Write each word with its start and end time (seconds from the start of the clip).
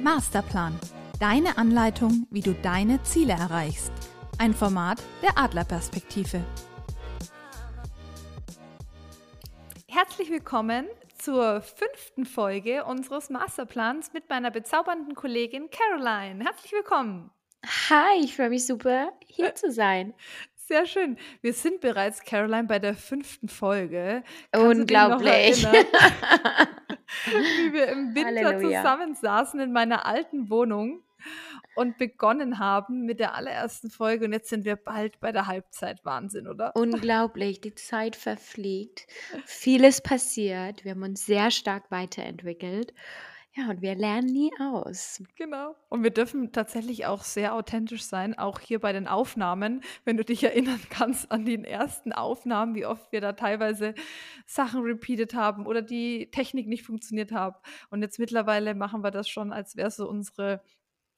Masterplan. 0.00 0.78
Deine 1.20 1.58
Anleitung, 1.58 2.26
wie 2.30 2.40
du 2.40 2.54
deine 2.54 3.02
Ziele 3.02 3.34
erreichst. 3.34 3.92
Ein 4.38 4.54
Format 4.54 5.02
der 5.22 5.38
Adlerperspektive. 5.38 6.44
Herzlich 9.88 10.30
willkommen 10.30 10.86
zur 11.18 11.60
fünften 11.60 12.24
Folge 12.24 12.84
unseres 12.84 13.30
Masterplans 13.30 14.12
mit 14.12 14.28
meiner 14.28 14.50
bezaubernden 14.50 15.14
Kollegin 15.14 15.68
Caroline. 15.70 16.44
Herzlich 16.44 16.72
willkommen. 16.72 17.30
Hi, 17.90 18.24
ich 18.24 18.34
freue 18.34 18.50
mich 18.50 18.66
super, 18.66 19.12
hier 19.26 19.54
zu 19.54 19.70
sein. 19.70 20.14
Sehr 20.56 20.86
schön. 20.86 21.18
Wir 21.40 21.52
sind 21.52 21.80
bereits, 21.80 22.22
Caroline, 22.22 22.64
bei 22.64 22.78
der 22.78 22.94
fünften 22.94 23.48
Folge. 23.48 24.22
Kannst 24.52 24.80
Unglaublich. 24.80 25.66
wie 27.26 27.72
wir 27.72 27.88
im 27.88 28.14
Winter 28.14 28.46
Halleluja. 28.46 28.82
zusammensaßen 28.82 29.60
in 29.60 29.72
meiner 29.72 30.06
alten 30.06 30.50
Wohnung 30.50 31.02
und 31.74 31.98
begonnen 31.98 32.58
haben 32.58 33.04
mit 33.04 33.20
der 33.20 33.34
allerersten 33.34 33.90
Folge 33.90 34.24
und 34.24 34.32
jetzt 34.32 34.48
sind 34.48 34.64
wir 34.64 34.76
bald 34.76 35.20
bei 35.20 35.32
der 35.32 35.46
Halbzeit. 35.46 36.04
Wahnsinn, 36.04 36.48
oder? 36.48 36.74
Unglaublich, 36.76 37.60
die 37.60 37.74
Zeit 37.74 38.16
verfliegt. 38.16 39.06
Vieles 39.46 40.00
passiert. 40.00 40.84
Wir 40.84 40.92
haben 40.92 41.02
uns 41.02 41.24
sehr 41.24 41.50
stark 41.50 41.90
weiterentwickelt 41.90 42.92
ja, 43.54 43.68
und 43.68 43.82
wir 43.82 43.94
lernen 43.94 44.32
nie 44.32 44.50
aus. 44.58 45.22
Genau. 45.36 45.76
Und 45.90 46.02
wir 46.02 46.10
dürfen 46.10 46.52
tatsächlich 46.52 47.04
auch 47.04 47.22
sehr 47.22 47.54
authentisch 47.54 48.04
sein, 48.04 48.38
auch 48.38 48.60
hier 48.60 48.78
bei 48.78 48.94
den 48.94 49.06
Aufnahmen. 49.06 49.82
Wenn 50.06 50.16
du 50.16 50.24
dich 50.24 50.42
erinnern 50.42 50.80
kannst 50.88 51.30
an 51.30 51.44
die 51.44 51.62
ersten 51.62 52.12
Aufnahmen, 52.12 52.74
wie 52.74 52.86
oft 52.86 53.12
wir 53.12 53.20
da 53.20 53.34
teilweise 53.34 53.94
Sachen 54.46 54.80
repeated 54.80 55.34
haben 55.34 55.66
oder 55.66 55.82
die 55.82 56.30
Technik 56.30 56.66
nicht 56.66 56.84
funktioniert 56.84 57.30
hat. 57.30 57.60
Und 57.90 58.00
jetzt 58.00 58.18
mittlerweile 58.18 58.74
machen 58.74 59.02
wir 59.02 59.10
das 59.10 59.28
schon, 59.28 59.52
als 59.52 59.76
wäre 59.76 59.90
so 59.90 60.08
unsere 60.08 60.62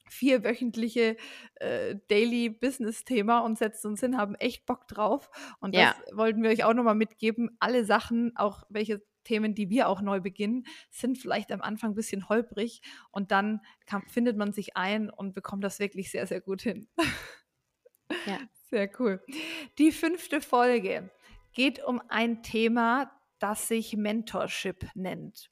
vierwöchentliche 0.09 1.15
äh, 1.55 1.95
Daily 2.09 2.49
Business 2.49 3.05
Thema 3.05 3.39
und 3.39 3.57
setzen 3.57 3.87
uns 3.87 4.01
hin, 4.01 4.17
haben 4.17 4.35
echt 4.35 4.65
Bock 4.65 4.89
drauf. 4.89 5.29
Und 5.61 5.73
das 5.73 5.81
ja. 5.81 6.17
wollten 6.17 6.43
wir 6.43 6.49
euch 6.49 6.65
auch 6.65 6.73
nochmal 6.73 6.95
mitgeben. 6.95 7.55
Alle 7.59 7.85
Sachen, 7.85 8.35
auch 8.35 8.63
welche 8.69 9.01
Themen, 9.25 9.53
die 9.55 9.69
wir 9.69 9.89
auch 9.89 10.01
neu 10.01 10.21
beginnen, 10.21 10.65
sind 10.89 11.17
vielleicht 11.17 11.51
am 11.51 11.61
Anfang 11.61 11.91
ein 11.91 11.95
bisschen 11.95 12.29
holprig 12.29 12.81
und 13.11 13.31
dann 13.31 13.59
kann, 13.85 14.03
findet 14.07 14.37
man 14.37 14.53
sich 14.53 14.77
ein 14.77 15.09
und 15.09 15.33
bekommt 15.33 15.63
das 15.65 15.79
wirklich 15.79 16.11
sehr, 16.11 16.25
sehr 16.27 16.39
gut 16.39 16.61
hin. 16.61 16.87
Ja. 18.25 18.39
Sehr 18.71 18.89
cool. 18.99 19.23
Die 19.77 19.91
fünfte 19.91 20.41
Folge 20.41 21.09
geht 21.53 21.83
um 21.85 22.01
ein 22.09 22.41
Thema, 22.41 23.11
das 23.39 23.67
sich 23.67 23.95
Mentorship 23.95 24.87
nennt. 24.95 25.51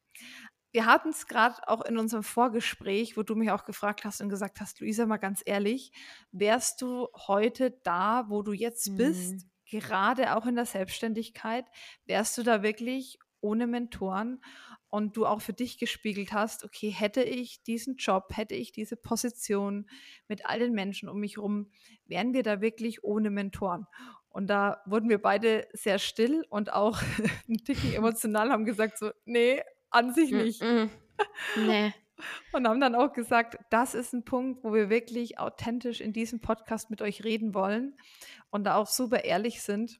Wir 0.71 0.87
hatten 0.87 1.09
es 1.09 1.27
gerade 1.27 1.67
auch 1.67 1.85
in 1.85 1.99
unserem 1.99 2.23
Vorgespräch, 2.23 3.15
wo 3.15 3.21
du 3.21 3.35
mich 3.35 3.52
auch 3.52 3.65
gefragt 3.65 4.03
hast 4.03 4.21
und 4.21 4.30
gesagt 4.30 4.59
hast, 4.59 4.80
Luisa, 4.80 5.05
mal 5.05 5.17
ganz 5.17 5.43
ehrlich, 5.45 5.91
wärst 6.31 6.81
du 6.81 7.08
heute 7.27 7.71
da, 7.83 8.25
wo 8.27 8.41
du 8.41 8.52
jetzt 8.53 8.89
mhm. 8.89 8.97
bist, 8.97 9.47
gerade 9.69 10.35
auch 10.35 10.47
in 10.47 10.55
der 10.55 10.65
Selbstständigkeit, 10.65 11.65
wärst 12.05 12.37
du 12.37 12.43
da 12.43 12.63
wirklich 12.63 13.19
ohne 13.44 13.67
Mentoren 13.67 14.41
und 14.89 15.17
du 15.17 15.25
auch 15.25 15.41
für 15.41 15.53
dich 15.53 15.77
gespiegelt 15.77 16.33
hast, 16.33 16.63
okay, 16.63 16.89
hätte 16.89 17.23
ich 17.23 17.63
diesen 17.63 17.95
Job, 17.97 18.30
hätte 18.36 18.55
ich 18.55 18.72
diese 18.72 18.95
Position 18.95 19.89
mit 20.27 20.45
all 20.45 20.59
den 20.59 20.73
Menschen 20.73 21.09
um 21.09 21.19
mich 21.19 21.38
herum, 21.38 21.71
wären 22.05 22.33
wir 22.33 22.44
da 22.44 22.61
wirklich 22.61 23.03
ohne 23.03 23.30
Mentoren. 23.30 23.88
Und 24.30 24.47
da 24.47 24.81
wurden 24.86 25.09
wir 25.09 25.21
beide 25.21 25.67
sehr 25.73 25.99
still 25.99 26.45
und 26.49 26.73
auch 26.73 27.02
ein 27.49 27.58
Ticken 27.58 27.94
emotional, 27.94 28.52
haben 28.52 28.66
gesagt 28.66 28.97
so, 28.97 29.11
nee, 29.25 29.61
an 29.89 30.14
sich 30.14 30.31
nicht. 30.31 30.61
Mm 30.61 30.66
-mm. 30.66 30.89
Nee. 31.58 31.94
Und 32.53 32.67
haben 32.67 32.80
dann 32.80 32.95
auch 32.95 33.11
gesagt, 33.11 33.58
das 33.71 33.95
ist 33.95 34.14
ein 34.14 34.23
Punkt, 34.23 34.64
wo 34.64 34.73
wir 34.73 34.89
wirklich 34.89 35.39
authentisch 35.39 35.99
in 35.99 36.14
diesem 36.14 36.39
Podcast 36.39 36.89
mit 36.89 37.02
euch 37.02 37.23
reden 37.23 37.53
wollen 37.53 37.97
und 38.52 38.66
da 38.66 38.75
auch 38.75 38.88
super 38.88 39.23
ehrlich 39.23 39.61
sind 39.61 39.99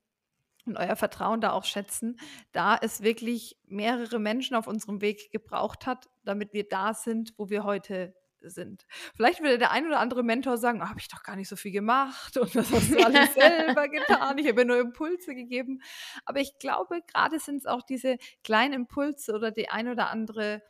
und 0.66 0.78
euer 0.78 0.96
Vertrauen 0.96 1.42
da 1.42 1.52
auch 1.52 1.66
schätzen, 1.66 2.18
da 2.52 2.78
es 2.80 3.02
wirklich 3.02 3.58
mehrere 3.66 4.20
Menschen 4.20 4.56
auf 4.56 4.68
unserem 4.68 5.02
Weg 5.02 5.32
gebraucht 5.32 5.86
hat, 5.86 6.10
damit 6.24 6.54
wir 6.54 6.68
da 6.68 6.94
sind, 6.94 7.34
wo 7.38 7.50
wir 7.50 7.64
heute 7.64 8.14
sind. 8.50 8.86
Vielleicht 9.16 9.42
würde 9.42 9.58
der 9.58 9.72
ein 9.72 9.86
oder 9.86 10.00
andere 10.00 10.24
Mentor 10.24 10.58
sagen, 10.58 10.82
oh, 10.82 10.90
habe 10.90 11.00
ich 11.00 11.08
doch 11.08 11.24
gar 11.24 11.36
nicht 11.36 11.48
so 11.48 11.56
viel 11.56 11.72
gemacht 11.72 12.38
und 12.38 12.54
das 12.56 12.72
hast 12.72 12.92
du 12.92 13.04
alles 13.04 13.34
selber 13.34 13.88
getan. 13.88 14.38
Ich 14.38 14.48
habe 14.48 14.62
ja 14.62 14.68
nur 14.68 14.80
Impulse 14.80 15.36
gegeben. 15.36 15.82
Aber 16.26 16.40
ich 16.40 16.58
glaube, 16.60 17.02
gerade 17.08 17.40
sind 17.40 17.58
es 17.58 17.66
auch 17.66 17.82
diese 17.82 18.18
kleinen 18.44 18.74
Impulse 18.74 19.34
oder 19.34 19.52
die 19.52 19.70
ein 19.70 19.88
oder 19.88 20.10
andere 20.10 20.62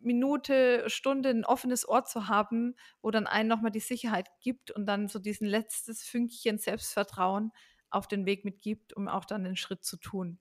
Minute, 0.00 0.84
Stunde 0.88 1.30
ein 1.30 1.44
offenes 1.44 1.88
Ohr 1.88 2.04
zu 2.04 2.28
haben, 2.28 2.76
wo 3.02 3.10
dann 3.10 3.26
einen 3.26 3.48
nochmal 3.48 3.72
die 3.72 3.80
Sicherheit 3.80 4.28
gibt 4.40 4.70
und 4.70 4.86
dann 4.86 5.08
so 5.08 5.18
diesen 5.18 5.46
letztes 5.46 6.04
Fünkchen 6.04 6.58
Selbstvertrauen, 6.58 7.50
auf 7.96 8.06
den 8.06 8.26
Weg 8.26 8.44
mitgibt, 8.44 8.94
um 8.94 9.08
auch 9.08 9.24
dann 9.24 9.44
den 9.44 9.56
Schritt 9.56 9.84
zu 9.84 9.96
tun. 9.96 10.38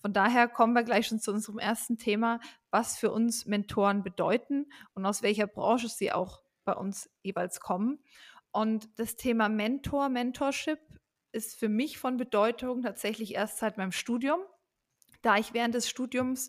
Von 0.00 0.12
daher 0.12 0.48
kommen 0.48 0.72
wir 0.72 0.82
gleich 0.82 1.06
schon 1.06 1.20
zu 1.20 1.32
unserem 1.32 1.58
ersten 1.58 1.98
Thema, 1.98 2.40
was 2.70 2.96
für 2.98 3.12
uns 3.12 3.46
Mentoren 3.46 4.02
bedeuten 4.02 4.66
und 4.94 5.06
aus 5.06 5.22
welcher 5.22 5.46
Branche 5.46 5.88
sie 5.88 6.12
auch 6.12 6.42
bei 6.64 6.72
uns 6.72 7.10
jeweils 7.22 7.60
kommen. 7.60 7.98
Und 8.50 8.88
das 8.98 9.16
Thema 9.16 9.48
Mentor, 9.48 10.08
Mentorship 10.08 10.78
ist 11.32 11.58
für 11.58 11.68
mich 11.68 11.98
von 11.98 12.16
Bedeutung 12.16 12.82
tatsächlich 12.82 13.34
erst 13.34 13.58
seit 13.58 13.76
meinem 13.76 13.92
Studium, 13.92 14.40
da 15.22 15.36
ich 15.36 15.52
während 15.52 15.74
des 15.74 15.88
Studiums 15.88 16.48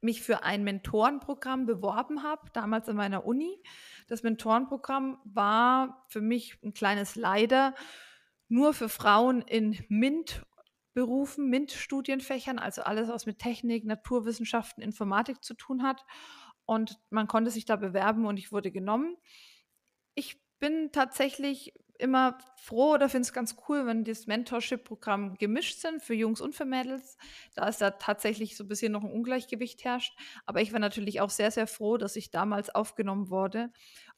mich 0.00 0.22
für 0.22 0.44
ein 0.44 0.62
Mentorenprogramm 0.62 1.66
beworben 1.66 2.22
habe, 2.22 2.50
damals 2.52 2.88
an 2.88 2.96
meiner 2.96 3.26
Uni. 3.26 3.60
Das 4.06 4.22
Mentorenprogramm 4.22 5.18
war 5.24 6.04
für 6.08 6.20
mich 6.20 6.58
ein 6.62 6.74
kleines 6.74 7.16
Leider 7.16 7.74
nur 8.54 8.72
für 8.72 8.88
Frauen 8.88 9.42
in 9.42 9.84
MINT-Berufen, 9.88 11.50
MINT-Studienfächern, 11.50 12.60
also 12.60 12.82
alles, 12.82 13.08
was 13.08 13.26
mit 13.26 13.40
Technik, 13.40 13.84
Naturwissenschaften, 13.84 14.80
Informatik 14.80 15.42
zu 15.42 15.54
tun 15.54 15.82
hat. 15.82 16.04
Und 16.64 17.00
man 17.10 17.26
konnte 17.26 17.50
sich 17.50 17.64
da 17.64 17.74
bewerben 17.74 18.26
und 18.26 18.36
ich 18.36 18.52
wurde 18.52 18.70
genommen. 18.70 19.16
Ich 20.14 20.40
bin 20.60 20.92
tatsächlich 20.92 21.74
immer 21.98 22.38
froh 22.56 22.94
oder 22.94 23.08
finde 23.08 23.26
es 23.26 23.32
ganz 23.32 23.56
cool, 23.68 23.86
wenn 23.86 24.04
das 24.04 24.28
Mentorship-Programm 24.28 25.34
gemischt 25.34 25.80
sind 25.80 26.00
für 26.00 26.14
Jungs 26.14 26.40
und 26.40 26.54
für 26.54 26.64
Mädels. 26.64 27.16
Da 27.54 27.68
ist 27.68 27.80
da 27.80 27.90
tatsächlich 27.90 28.56
so 28.56 28.64
ein 28.64 28.68
bisschen 28.68 28.92
noch 28.92 29.02
ein 29.02 29.12
Ungleichgewicht 29.12 29.84
herrscht. 29.84 30.16
Aber 30.46 30.60
ich 30.60 30.72
war 30.72 30.80
natürlich 30.80 31.20
auch 31.20 31.30
sehr, 31.30 31.50
sehr 31.50 31.66
froh, 31.66 31.96
dass 31.96 32.14
ich 32.14 32.30
damals 32.30 32.72
aufgenommen 32.72 33.30
wurde 33.30 33.72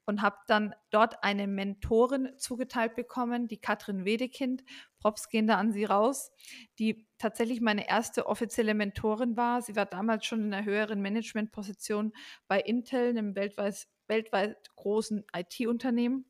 und 0.07 0.23
habe 0.23 0.37
dann 0.47 0.75
dort 0.91 1.23
eine 1.23 1.47
Mentorin 1.47 2.31
zugeteilt 2.39 2.95
bekommen, 2.95 3.49
die 3.49 3.59
Katrin 3.59 4.05
Wedekind. 4.05 4.65
Props 5.01 5.29
gehen 5.29 5.47
da 5.47 5.57
an 5.57 5.73
sie 5.73 5.85
raus, 5.85 6.33
die 6.79 7.07
tatsächlich 7.19 7.61
meine 7.61 7.89
erste 7.89 8.27
offizielle 8.27 8.75
Mentorin 8.75 9.37
war. 9.37 9.63
Sie 9.63 9.77
war 9.77 9.87
damals 9.87 10.25
schon 10.25 10.47
in 10.47 10.55
einer 10.55 10.65
höheren 10.65 11.03
Managementposition 11.03 12.13
bei 12.49 12.61
Intel, 12.61 13.11
einem 13.11 13.35
weltweit, 13.35 13.87
weltweit 14.07 14.75
großen 14.77 15.25
IT-Unternehmen 15.35 16.25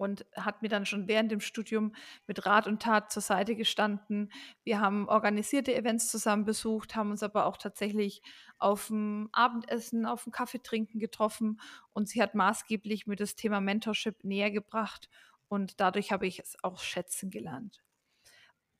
und 0.00 0.24
hat 0.34 0.62
mir 0.62 0.70
dann 0.70 0.86
schon 0.86 1.08
während 1.08 1.30
dem 1.30 1.40
Studium 1.40 1.94
mit 2.26 2.46
Rat 2.46 2.66
und 2.66 2.80
Tat 2.80 3.12
zur 3.12 3.20
Seite 3.20 3.54
gestanden. 3.54 4.32
Wir 4.64 4.80
haben 4.80 5.06
organisierte 5.06 5.74
Events 5.74 6.10
zusammen 6.10 6.46
besucht, 6.46 6.96
haben 6.96 7.10
uns 7.10 7.22
aber 7.22 7.44
auch 7.44 7.58
tatsächlich 7.58 8.22
auf 8.58 8.86
dem 8.86 9.28
Abendessen, 9.32 10.06
auf 10.06 10.24
dem 10.24 10.32
Kaffee 10.32 10.62
trinken 10.62 11.00
getroffen 11.00 11.60
und 11.92 12.08
sie 12.08 12.22
hat 12.22 12.34
maßgeblich 12.34 13.06
mir 13.06 13.16
das 13.16 13.34
Thema 13.34 13.60
Mentorship 13.60 14.24
näher 14.24 14.50
gebracht 14.50 15.10
und 15.48 15.80
dadurch 15.80 16.12
habe 16.12 16.26
ich 16.26 16.38
es 16.38 16.56
auch 16.64 16.80
schätzen 16.80 17.28
gelernt. 17.28 17.82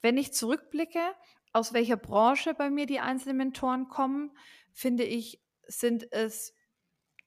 Wenn 0.00 0.16
ich 0.16 0.32
zurückblicke, 0.32 1.02
aus 1.52 1.74
welcher 1.74 1.98
Branche 1.98 2.54
bei 2.54 2.70
mir 2.70 2.86
die 2.86 3.00
einzelnen 3.00 3.36
Mentoren 3.36 3.88
kommen, 3.88 4.30
finde 4.72 5.04
ich, 5.04 5.42
sind 5.66 6.10
es 6.12 6.54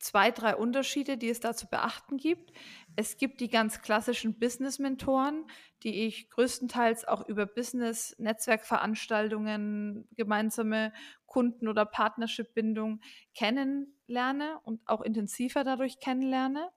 zwei, 0.03 0.31
drei 0.31 0.55
Unterschiede, 0.55 1.17
die 1.17 1.29
es 1.29 1.39
da 1.39 1.55
zu 1.55 1.67
beachten 1.67 2.17
gibt. 2.17 2.51
Es 2.95 3.17
gibt 3.17 3.39
die 3.39 3.49
ganz 3.49 3.81
klassischen 3.81 4.37
Business-Mentoren, 4.37 5.45
die 5.83 6.05
ich 6.05 6.29
größtenteils 6.29 7.05
auch 7.05 7.25
über 7.27 7.45
Business-Netzwerkveranstaltungen, 7.45 10.09
gemeinsame 10.15 10.91
Kunden- 11.25 11.69
oder 11.69 11.85
Partnership-Bindung 11.85 12.99
kennenlerne 13.33 14.59
und 14.63 14.81
auch 14.87 15.01
intensiver 15.01 15.63
dadurch 15.63 15.99
kennenlerne. 15.99 16.69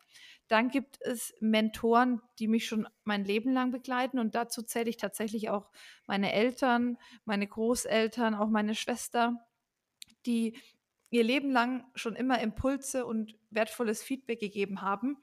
Dann 0.49 0.69
gibt 0.69 0.99
es 1.01 1.35
Mentoren, 1.41 2.23
die 2.39 2.47
mich 2.47 2.67
schon 2.67 2.87
mein 3.03 3.25
Leben 3.25 3.53
lang 3.53 3.73
begleiten 3.73 4.21
und 4.21 4.37
dazu 4.37 4.63
zähle 4.63 4.89
ich 4.89 4.99
tatsächlich 4.99 5.51
auch 5.51 5.73
meine 6.07 6.33
Eltern, 6.33 6.97
meine 7.25 7.49
Großeltern, 7.49 8.37
auch 8.37 8.49
meine 8.49 8.77
Schwester, 8.77 9.45
die 10.27 10.57
ihr 11.11 11.25
Leben 11.25 11.51
lang 11.51 11.85
schon 11.95 12.17
immer 12.17 12.41
Impulse 12.41 13.07
und 13.07 13.35
wertvolles 13.51 14.03
Feedback 14.03 14.41
gegeben 14.41 14.83
haben. 14.83 15.19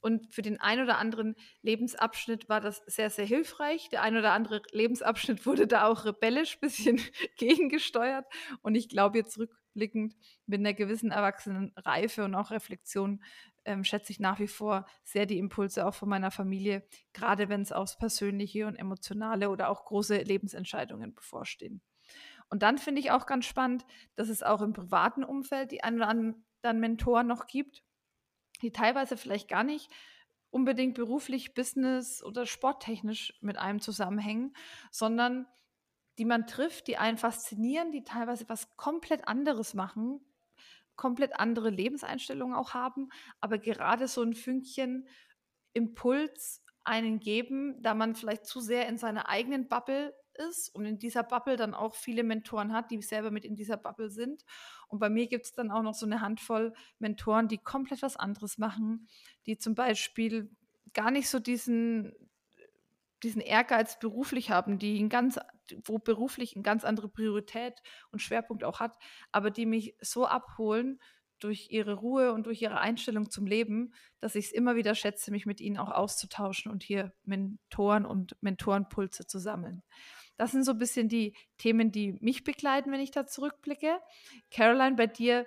Und 0.00 0.32
für 0.32 0.42
den 0.42 0.60
einen 0.60 0.84
oder 0.84 0.98
anderen 0.98 1.34
Lebensabschnitt 1.62 2.48
war 2.48 2.60
das 2.60 2.82
sehr, 2.86 3.10
sehr 3.10 3.24
hilfreich. 3.24 3.88
Der 3.88 4.02
ein 4.02 4.16
oder 4.16 4.32
andere 4.32 4.62
Lebensabschnitt 4.70 5.44
wurde 5.44 5.66
da 5.66 5.86
auch 5.86 6.04
rebellisch 6.04 6.56
ein 6.56 6.60
bisschen 6.60 7.00
gegengesteuert. 7.36 8.26
Und 8.62 8.76
ich 8.76 8.88
glaube, 8.88 9.18
jetzt 9.18 9.38
rückblickend 9.38 10.14
mit 10.46 10.60
einer 10.60 10.74
gewissen 10.74 11.10
erwachsenen 11.10 11.72
Reife 11.76 12.24
und 12.24 12.36
auch 12.36 12.52
Reflexion 12.52 13.22
ähm, 13.64 13.82
schätze 13.84 14.12
ich 14.12 14.20
nach 14.20 14.38
wie 14.38 14.46
vor 14.46 14.86
sehr 15.02 15.26
die 15.26 15.38
Impulse 15.38 15.84
auch 15.84 15.94
von 15.94 16.08
meiner 16.08 16.30
Familie, 16.30 16.86
gerade 17.12 17.48
wenn 17.48 17.62
es 17.62 17.72
aufs 17.72 17.98
Persönliche 17.98 18.66
und 18.66 18.76
Emotionale 18.76 19.50
oder 19.50 19.68
auch 19.68 19.84
große 19.84 20.18
Lebensentscheidungen 20.18 21.14
bevorstehen. 21.14 21.82
Und 22.50 22.62
dann 22.62 22.78
finde 22.78 23.00
ich 23.00 23.10
auch 23.10 23.26
ganz 23.26 23.44
spannend, 23.44 23.84
dass 24.14 24.28
es 24.28 24.42
auch 24.42 24.62
im 24.62 24.72
privaten 24.72 25.24
Umfeld 25.24 25.70
die 25.70 25.82
ein 25.84 25.96
oder 25.96 26.08
anderen 26.08 26.80
Mentoren 26.80 27.26
noch 27.26 27.46
gibt, 27.46 27.82
die 28.62 28.72
teilweise 28.72 29.16
vielleicht 29.16 29.48
gar 29.48 29.64
nicht 29.64 29.90
unbedingt 30.50 30.94
beruflich, 30.94 31.54
business 31.54 32.22
oder 32.22 32.46
sporttechnisch 32.46 33.34
mit 33.40 33.58
einem 33.58 33.80
zusammenhängen, 33.80 34.54
sondern 34.90 35.46
die 36.18 36.24
man 36.24 36.46
trifft, 36.46 36.88
die 36.88 36.96
einen 36.96 37.18
faszinieren, 37.18 37.92
die 37.92 38.02
teilweise 38.02 38.48
was 38.48 38.76
komplett 38.76 39.28
anderes 39.28 39.74
machen, 39.74 40.20
komplett 40.96 41.38
andere 41.38 41.70
Lebenseinstellungen 41.70 42.56
auch 42.56 42.74
haben, 42.74 43.10
aber 43.40 43.58
gerade 43.58 44.08
so 44.08 44.22
ein 44.22 44.34
Fünkchen 44.34 45.06
Impuls 45.74 46.64
einen 46.82 47.20
geben, 47.20 47.80
da 47.82 47.94
man 47.94 48.14
vielleicht 48.14 48.46
zu 48.46 48.60
sehr 48.60 48.88
in 48.88 48.98
seiner 48.98 49.28
eigenen 49.28 49.68
Bubble 49.68 50.14
ist 50.38 50.74
und 50.74 50.84
in 50.84 50.98
dieser 50.98 51.22
Bubble 51.22 51.56
dann 51.56 51.74
auch 51.74 51.94
viele 51.94 52.22
Mentoren 52.22 52.72
hat, 52.72 52.90
die 52.90 53.02
selber 53.02 53.30
mit 53.30 53.44
in 53.44 53.56
dieser 53.56 53.76
Bubble 53.76 54.10
sind. 54.10 54.44
Und 54.88 54.98
bei 54.98 55.10
mir 55.10 55.26
gibt 55.26 55.46
es 55.46 55.52
dann 55.52 55.70
auch 55.70 55.82
noch 55.82 55.94
so 55.94 56.06
eine 56.06 56.20
Handvoll 56.20 56.72
Mentoren, 56.98 57.48
die 57.48 57.58
komplett 57.58 58.02
was 58.02 58.16
anderes 58.16 58.58
machen, 58.58 59.08
die 59.46 59.58
zum 59.58 59.74
Beispiel 59.74 60.50
gar 60.94 61.10
nicht 61.10 61.28
so 61.28 61.38
diesen, 61.38 62.12
diesen 63.22 63.40
Ehrgeiz 63.40 63.98
beruflich 63.98 64.50
haben, 64.50 64.78
die 64.78 64.98
ein 65.00 65.08
ganz, 65.08 65.38
wo 65.84 65.98
beruflich 65.98 66.54
eine 66.54 66.62
ganz 66.62 66.84
andere 66.84 67.08
Priorität 67.08 67.82
und 68.10 68.22
Schwerpunkt 68.22 68.64
auch 68.64 68.80
hat, 68.80 68.96
aber 69.32 69.50
die 69.50 69.66
mich 69.66 69.96
so 70.00 70.26
abholen 70.26 71.00
durch 71.40 71.70
ihre 71.70 71.94
Ruhe 71.94 72.32
und 72.32 72.46
durch 72.46 72.62
ihre 72.62 72.80
Einstellung 72.80 73.30
zum 73.30 73.46
Leben, 73.46 73.92
dass 74.20 74.34
ich 74.34 74.46
es 74.46 74.52
immer 74.52 74.76
wieder 74.76 74.94
schätze, 74.94 75.30
mich 75.30 75.46
mit 75.46 75.60
ihnen 75.60 75.78
auch 75.78 75.90
auszutauschen 75.90 76.70
und 76.70 76.82
hier 76.82 77.12
Mentoren 77.24 78.04
und 78.04 78.36
Mentorenpulse 78.40 79.26
zu 79.26 79.38
sammeln. 79.38 79.82
Das 80.38 80.52
sind 80.52 80.64
so 80.64 80.72
ein 80.72 80.78
bisschen 80.78 81.08
die 81.08 81.34
Themen, 81.58 81.92
die 81.92 82.16
mich 82.20 82.44
begleiten, 82.44 82.90
wenn 82.92 83.00
ich 83.00 83.10
da 83.10 83.26
zurückblicke. 83.26 83.98
Caroline, 84.50 84.96
bei 84.96 85.06
dir 85.06 85.46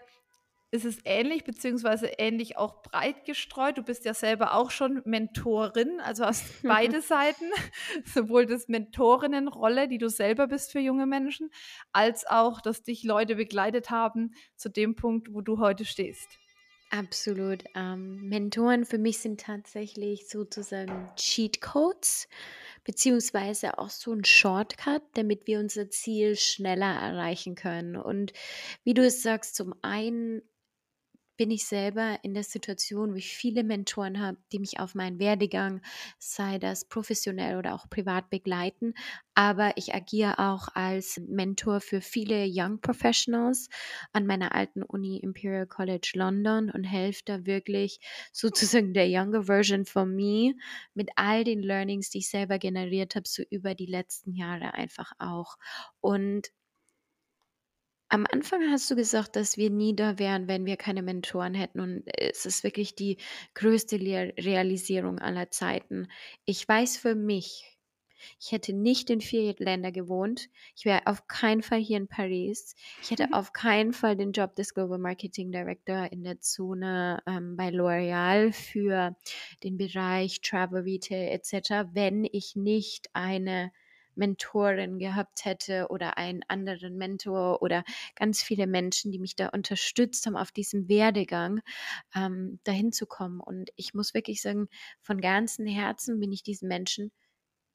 ist 0.71 0.85
es 0.85 0.99
ähnlich, 1.03 1.43
beziehungsweise 1.43 2.07
ähnlich 2.17 2.57
auch 2.57 2.81
breit 2.81 3.25
gestreut. 3.25 3.77
Du 3.77 3.83
bist 3.83 4.05
ja 4.05 4.13
selber 4.13 4.53
auch 4.53 4.71
schon 4.71 5.01
Mentorin, 5.03 5.99
also 5.99 6.25
hast 6.25 6.45
beide 6.63 7.01
Seiten, 7.01 7.45
sowohl 8.05 8.45
das 8.45 8.69
Mentorinnenrolle, 8.69 9.89
die 9.89 9.97
du 9.97 10.09
selber 10.09 10.47
bist 10.47 10.71
für 10.71 10.79
junge 10.79 11.05
Menschen, 11.05 11.49
als 11.91 12.25
auch, 12.25 12.61
dass 12.61 12.83
dich 12.83 13.03
Leute 13.03 13.35
begleitet 13.35 13.89
haben 13.89 14.33
zu 14.55 14.69
dem 14.69 14.95
Punkt, 14.95 15.33
wo 15.33 15.41
du 15.41 15.59
heute 15.59 15.83
stehst. 15.83 16.39
Absolut. 16.89 17.63
Ähm, 17.73 18.27
Mentoren 18.27 18.83
für 18.83 18.97
mich 18.97 19.19
sind 19.19 19.39
tatsächlich 19.39 20.27
sozusagen 20.27 21.09
Cheat 21.15 21.61
Codes 21.61 22.27
beziehungsweise 22.83 23.77
auch 23.77 23.89
so 23.89 24.13
ein 24.13 24.23
Shortcut, 24.23 25.03
damit 25.13 25.47
wir 25.47 25.59
unser 25.59 25.89
Ziel 25.89 26.35
schneller 26.35 26.93
erreichen 26.93 27.55
können. 27.55 27.95
Und 27.95 28.33
wie 28.83 28.93
du 28.93 29.05
es 29.05 29.21
sagst, 29.21 29.55
zum 29.55 29.73
einen 29.81 30.41
bin 31.41 31.49
ich 31.49 31.65
selber 31.65 32.19
in 32.21 32.35
der 32.35 32.43
Situation, 32.43 33.13
wo 33.13 33.15
ich 33.15 33.35
viele 33.35 33.63
Mentoren 33.63 34.19
habe, 34.19 34.38
die 34.51 34.59
mich 34.59 34.79
auf 34.79 34.93
meinen 34.93 35.17
Werdegang, 35.17 35.81
sei 36.19 36.59
das 36.59 36.85
professionell 36.85 37.57
oder 37.57 37.73
auch 37.73 37.89
privat 37.89 38.29
begleiten. 38.29 38.93
Aber 39.33 39.75
ich 39.75 39.95
agiere 39.95 40.38
auch 40.38 40.67
als 40.75 41.19
Mentor 41.27 41.81
für 41.81 41.99
viele 41.99 42.45
Young 42.47 42.79
Professionals 42.79 43.69
an 44.13 44.27
meiner 44.27 44.53
alten 44.53 44.83
Uni 44.83 45.17
Imperial 45.17 45.65
College 45.65 46.11
London 46.13 46.69
und 46.69 46.83
helfe 46.83 47.23
da 47.25 47.43
wirklich 47.47 47.99
sozusagen 48.31 48.93
der 48.93 49.09
younger 49.09 49.45
Version 49.45 49.85
von 49.85 50.15
mir 50.15 50.53
mit 50.93 51.09
all 51.15 51.43
den 51.43 51.63
Learnings, 51.63 52.11
die 52.11 52.19
ich 52.19 52.29
selber 52.29 52.59
generiert 52.59 53.15
habe, 53.15 53.27
so 53.27 53.41
über 53.49 53.73
die 53.73 53.88
letzten 53.88 54.35
Jahre 54.35 54.75
einfach 54.75 55.13
auch. 55.17 55.57
Und 56.01 56.51
am 58.11 58.25
Anfang 58.29 58.69
hast 58.69 58.91
du 58.91 58.95
gesagt, 58.95 59.37
dass 59.37 59.55
wir 59.55 59.69
nie 59.69 59.95
da 59.95 60.19
wären, 60.19 60.47
wenn 60.49 60.65
wir 60.65 60.75
keine 60.75 61.01
Mentoren 61.01 61.53
hätten. 61.53 61.79
Und 61.79 62.03
es 62.05 62.45
ist 62.45 62.63
wirklich 62.63 62.93
die 62.93 63.17
größte 63.53 63.95
Le 63.95 64.33
Realisierung 64.37 65.19
aller 65.19 65.49
Zeiten. 65.49 66.09
Ich 66.45 66.67
weiß 66.67 66.97
für 66.97 67.15
mich, 67.15 67.71
ich 68.39 68.51
hätte 68.51 68.73
nicht 68.73 69.09
in 69.09 69.21
vier 69.21 69.55
Ländern 69.57 69.93
gewohnt. 69.93 70.49
Ich 70.75 70.83
wäre 70.83 71.07
auf 71.07 71.27
keinen 71.27 71.63
Fall 71.63 71.79
hier 71.79 71.97
in 71.97 72.09
Paris. 72.09 72.75
Ich 73.01 73.11
hätte 73.11 73.27
mhm. 73.27 73.33
auf 73.33 73.53
keinen 73.53 73.93
Fall 73.93 74.17
den 74.17 74.33
Job 74.33 74.55
des 74.55 74.73
Global 74.73 74.99
Marketing 74.99 75.51
Director 75.51 76.11
in 76.11 76.23
der 76.23 76.39
Zone 76.41 77.23
ähm, 77.25 77.55
bei 77.55 77.69
L'Oreal 77.69 78.51
für 78.51 79.15
den 79.63 79.77
Bereich 79.77 80.41
Travel, 80.41 80.83
Retail 80.83 81.29
etc., 81.31 81.93
wenn 81.93 82.25
ich 82.25 82.57
nicht 82.57 83.09
eine 83.13 83.71
Mentorin 84.15 84.99
gehabt 84.99 85.45
hätte 85.45 85.87
oder 85.89 86.17
einen 86.17 86.41
anderen 86.47 86.97
Mentor 86.97 87.61
oder 87.61 87.83
ganz 88.15 88.41
viele 88.41 88.67
Menschen, 88.67 89.11
die 89.11 89.19
mich 89.19 89.35
da 89.35 89.49
unterstützt 89.49 90.25
haben 90.25 90.37
auf 90.37 90.51
diesem 90.51 90.87
Werdegang, 90.89 91.61
ähm, 92.15 92.59
dahin 92.63 92.91
zu 92.91 93.05
kommen. 93.05 93.39
Und 93.39 93.71
ich 93.75 93.93
muss 93.93 94.13
wirklich 94.13 94.41
sagen, 94.41 94.67
von 95.01 95.21
ganzem 95.21 95.65
Herzen 95.65 96.19
bin 96.19 96.31
ich 96.31 96.43
diesen 96.43 96.67
Menschen 96.67 97.11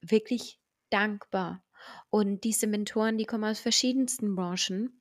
wirklich 0.01 0.59
dankbar. 0.91 1.63
Und 2.11 2.45
diese 2.45 2.67
Mentoren, 2.67 3.19
die 3.19 3.27
kommen 3.27 3.45
aus 3.45 3.61
verschiedensten 3.61 4.35
Branchen. 4.35 5.01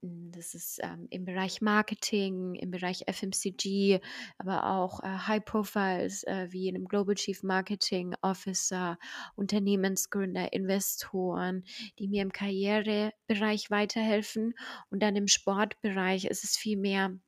Das 0.00 0.54
ist 0.54 0.78
ähm, 0.80 1.08
im 1.10 1.24
Bereich 1.24 1.60
Marketing, 1.60 2.54
im 2.54 2.70
Bereich 2.70 3.04
FMCG, 3.08 3.98
aber 4.38 4.66
auch 4.66 5.02
äh, 5.02 5.06
High 5.08 5.44
Profiles 5.44 6.22
äh, 6.22 6.46
wie 6.50 6.68
einem 6.68 6.84
Global 6.84 7.16
Chief 7.16 7.42
Marketing 7.42 8.14
Officer, 8.22 8.96
Unternehmensgründer, 9.34 10.52
Investoren, 10.52 11.64
die 11.98 12.06
mir 12.06 12.22
im 12.22 12.30
Karrierebereich 12.30 13.72
weiterhelfen. 13.72 14.54
Und 14.90 15.02
dann 15.02 15.16
im 15.16 15.26
Sportbereich 15.26 16.26
ist 16.26 16.44
es 16.44 16.56
viel 16.56 16.76
mehr 16.76 17.18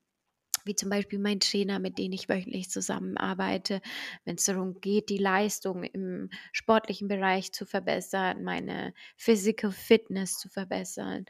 wie 0.65 0.75
zum 0.75 0.91
Beispiel 0.91 1.19
mein 1.19 1.41
Trainer, 1.41 1.79
mit 1.79 1.99
dem 1.99 2.13
ich 2.13 2.29
wöchentlich 2.29 2.69
zusammenarbeite, 2.71 3.81
wenn 4.25 4.37
es 4.37 4.45
darum 4.45 4.81
geht, 4.81 5.09
die 5.09 5.19
Leistung 5.19 5.85
im 5.85 6.29
sportlichen 6.53 7.09
Bereich 7.09 7.53
zu 7.53 7.65
verbessern, 7.65 8.45
meine 8.45 8.93
Physical 9.17 9.73
Fitness 9.73 10.39
zu 10.39 10.51
verbessern, 10.51 11.25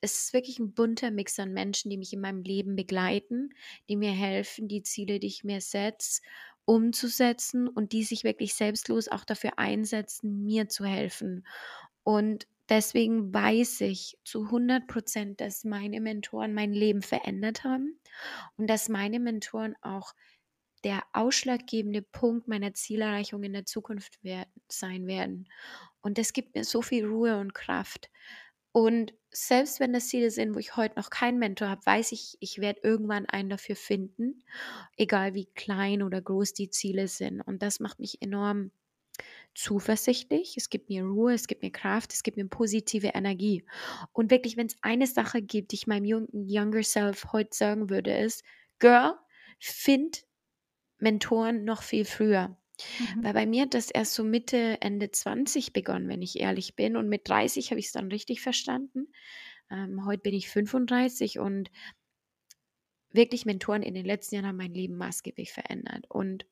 es 0.00 0.18
ist 0.24 0.32
wirklich 0.32 0.58
ein 0.58 0.74
bunter 0.74 1.10
Mix 1.10 1.38
an 1.38 1.52
Menschen, 1.52 1.90
die 1.90 1.96
mich 1.98 2.12
in 2.12 2.20
meinem 2.20 2.42
Leben 2.42 2.76
begleiten, 2.76 3.50
die 3.88 3.96
mir 3.96 4.12
helfen, 4.12 4.68
die 4.68 4.82
Ziele, 4.82 5.18
die 5.20 5.26
ich 5.28 5.44
mir 5.44 5.60
setze, 5.60 6.20
umzusetzen 6.64 7.68
und 7.68 7.92
die 7.92 8.02
sich 8.04 8.24
wirklich 8.24 8.54
selbstlos 8.54 9.08
auch 9.08 9.24
dafür 9.24 9.58
einsetzen, 9.58 10.44
mir 10.44 10.68
zu 10.68 10.84
helfen. 10.84 11.46
Und 12.02 12.46
deswegen 12.68 13.32
weiß 13.32 13.80
ich 13.82 14.18
zu 14.24 14.44
100 14.44 14.86
Prozent, 14.88 15.40
dass 15.40 15.64
meine 15.64 16.00
Mentoren 16.00 16.54
mein 16.54 16.72
Leben 16.72 17.02
verändert 17.02 17.64
haben 17.64 17.98
und 18.56 18.68
dass 18.68 18.88
meine 18.88 19.20
Mentoren 19.20 19.76
auch 19.82 20.14
der 20.84 21.02
ausschlaggebende 21.12 22.02
Punkt 22.02 22.48
meiner 22.48 22.74
Zielerreichung 22.74 23.42
in 23.42 23.52
der 23.52 23.66
Zukunft 23.66 24.22
werden, 24.22 24.50
sein 24.68 25.06
werden. 25.06 25.48
Und 26.02 26.18
das 26.18 26.32
gibt 26.32 26.54
mir 26.54 26.64
so 26.64 26.82
viel 26.82 27.06
Ruhe 27.06 27.38
und 27.40 27.54
Kraft. 27.54 28.10
Und 28.76 29.14
selbst 29.30 29.80
wenn 29.80 29.94
das 29.94 30.08
Ziele 30.08 30.30
sind, 30.30 30.54
wo 30.54 30.58
ich 30.58 30.76
heute 30.76 30.96
noch 30.96 31.08
keinen 31.08 31.38
Mentor 31.38 31.70
habe, 31.70 31.86
weiß 31.86 32.12
ich, 32.12 32.36
ich 32.40 32.58
werde 32.58 32.80
irgendwann 32.82 33.24
einen 33.24 33.48
dafür 33.48 33.74
finden, 33.74 34.44
egal 34.98 35.32
wie 35.32 35.46
klein 35.46 36.02
oder 36.02 36.20
groß 36.20 36.52
die 36.52 36.68
Ziele 36.68 37.08
sind. 37.08 37.40
Und 37.40 37.62
das 37.62 37.80
macht 37.80 38.00
mich 38.00 38.20
enorm 38.20 38.72
zuversichtlich, 39.54 40.58
es 40.58 40.68
gibt 40.68 40.90
mir 40.90 41.04
Ruhe, 41.04 41.32
es 41.32 41.46
gibt 41.46 41.62
mir 41.62 41.72
Kraft, 41.72 42.12
es 42.12 42.22
gibt 42.22 42.36
mir 42.36 42.46
positive 42.48 43.12
Energie. 43.14 43.64
Und 44.12 44.30
wirklich, 44.30 44.58
wenn 44.58 44.66
es 44.66 44.76
eine 44.82 45.06
Sache 45.06 45.40
gibt, 45.40 45.72
die 45.72 45.76
ich 45.76 45.86
meinem 45.86 46.28
Younger 46.30 46.82
Self 46.82 47.32
heute 47.32 47.56
sagen 47.56 47.88
würde, 47.88 48.14
ist, 48.14 48.44
Girl, 48.78 49.14
find 49.58 50.26
Mentoren 50.98 51.64
noch 51.64 51.82
viel 51.82 52.04
früher. 52.04 52.58
Mhm. 52.98 53.24
Weil 53.24 53.34
bei 53.34 53.46
mir 53.46 53.62
hat 53.62 53.74
das 53.74 53.90
erst 53.90 54.14
so 54.14 54.24
Mitte, 54.24 54.78
Ende 54.80 55.10
20 55.10 55.72
begonnen, 55.72 56.08
wenn 56.08 56.22
ich 56.22 56.38
ehrlich 56.38 56.76
bin. 56.76 56.96
Und 56.96 57.08
mit 57.08 57.28
30 57.28 57.70
habe 57.70 57.80
ich 57.80 57.86
es 57.86 57.92
dann 57.92 58.08
richtig 58.08 58.40
verstanden. 58.40 59.08
Ähm, 59.70 60.04
heute 60.06 60.22
bin 60.22 60.34
ich 60.34 60.48
35 60.48 61.38
und 61.38 61.70
wirklich 63.10 63.46
Mentoren 63.46 63.82
in 63.82 63.94
den 63.94 64.04
letzten 64.04 64.36
Jahren 64.36 64.46
haben 64.46 64.56
mein 64.56 64.74
Leben 64.74 64.96
maßgeblich 64.96 65.52
verändert. 65.52 66.04
Und 66.08 66.46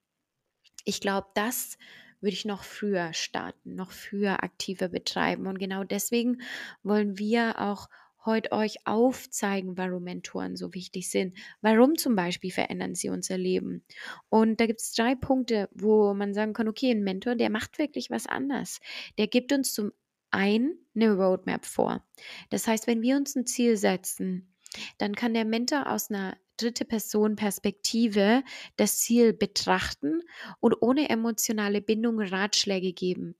ich 0.84 1.00
glaube, 1.00 1.28
das 1.34 1.78
würde 2.20 2.34
ich 2.34 2.44
noch 2.44 2.64
früher 2.64 3.12
starten, 3.12 3.74
noch 3.74 3.92
früher 3.92 4.42
aktiver 4.42 4.88
betreiben. 4.88 5.46
Und 5.46 5.58
genau 5.58 5.84
deswegen 5.84 6.40
wollen 6.82 7.18
wir 7.18 7.60
auch 7.60 7.88
heute 8.24 8.52
euch 8.52 8.86
aufzeigen, 8.86 9.76
warum 9.76 10.04
Mentoren 10.04 10.56
so 10.56 10.74
wichtig 10.74 11.10
sind. 11.10 11.36
Warum 11.60 11.96
zum 11.96 12.16
Beispiel 12.16 12.50
verändern 12.50 12.94
sie 12.94 13.08
unser 13.08 13.38
Leben? 13.38 13.84
Und 14.28 14.60
da 14.60 14.66
gibt 14.66 14.80
es 14.80 14.92
drei 14.92 15.14
Punkte, 15.14 15.68
wo 15.72 16.14
man 16.14 16.34
sagen 16.34 16.52
kann, 16.52 16.68
okay, 16.68 16.90
ein 16.90 17.02
Mentor, 17.02 17.34
der 17.34 17.50
macht 17.50 17.78
wirklich 17.78 18.10
was 18.10 18.26
anders. 18.26 18.80
Der 19.18 19.26
gibt 19.26 19.52
uns 19.52 19.72
zum 19.74 19.92
einen 20.30 20.78
eine 20.94 21.12
Roadmap 21.14 21.64
vor. 21.64 22.04
Das 22.50 22.66
heißt, 22.66 22.86
wenn 22.86 23.02
wir 23.02 23.16
uns 23.16 23.36
ein 23.36 23.46
Ziel 23.46 23.76
setzen, 23.76 24.54
dann 24.98 25.14
kann 25.14 25.34
der 25.34 25.44
Mentor 25.44 25.90
aus 25.90 26.10
einer 26.10 26.36
dritte 26.56 26.84
Person 26.84 27.36
Perspektive 27.36 28.42
das 28.76 28.98
Ziel 28.98 29.32
betrachten 29.32 30.22
und 30.60 30.74
ohne 30.80 31.08
emotionale 31.08 31.80
Bindung 31.80 32.20
Ratschläge 32.20 32.92
geben. 32.92 33.34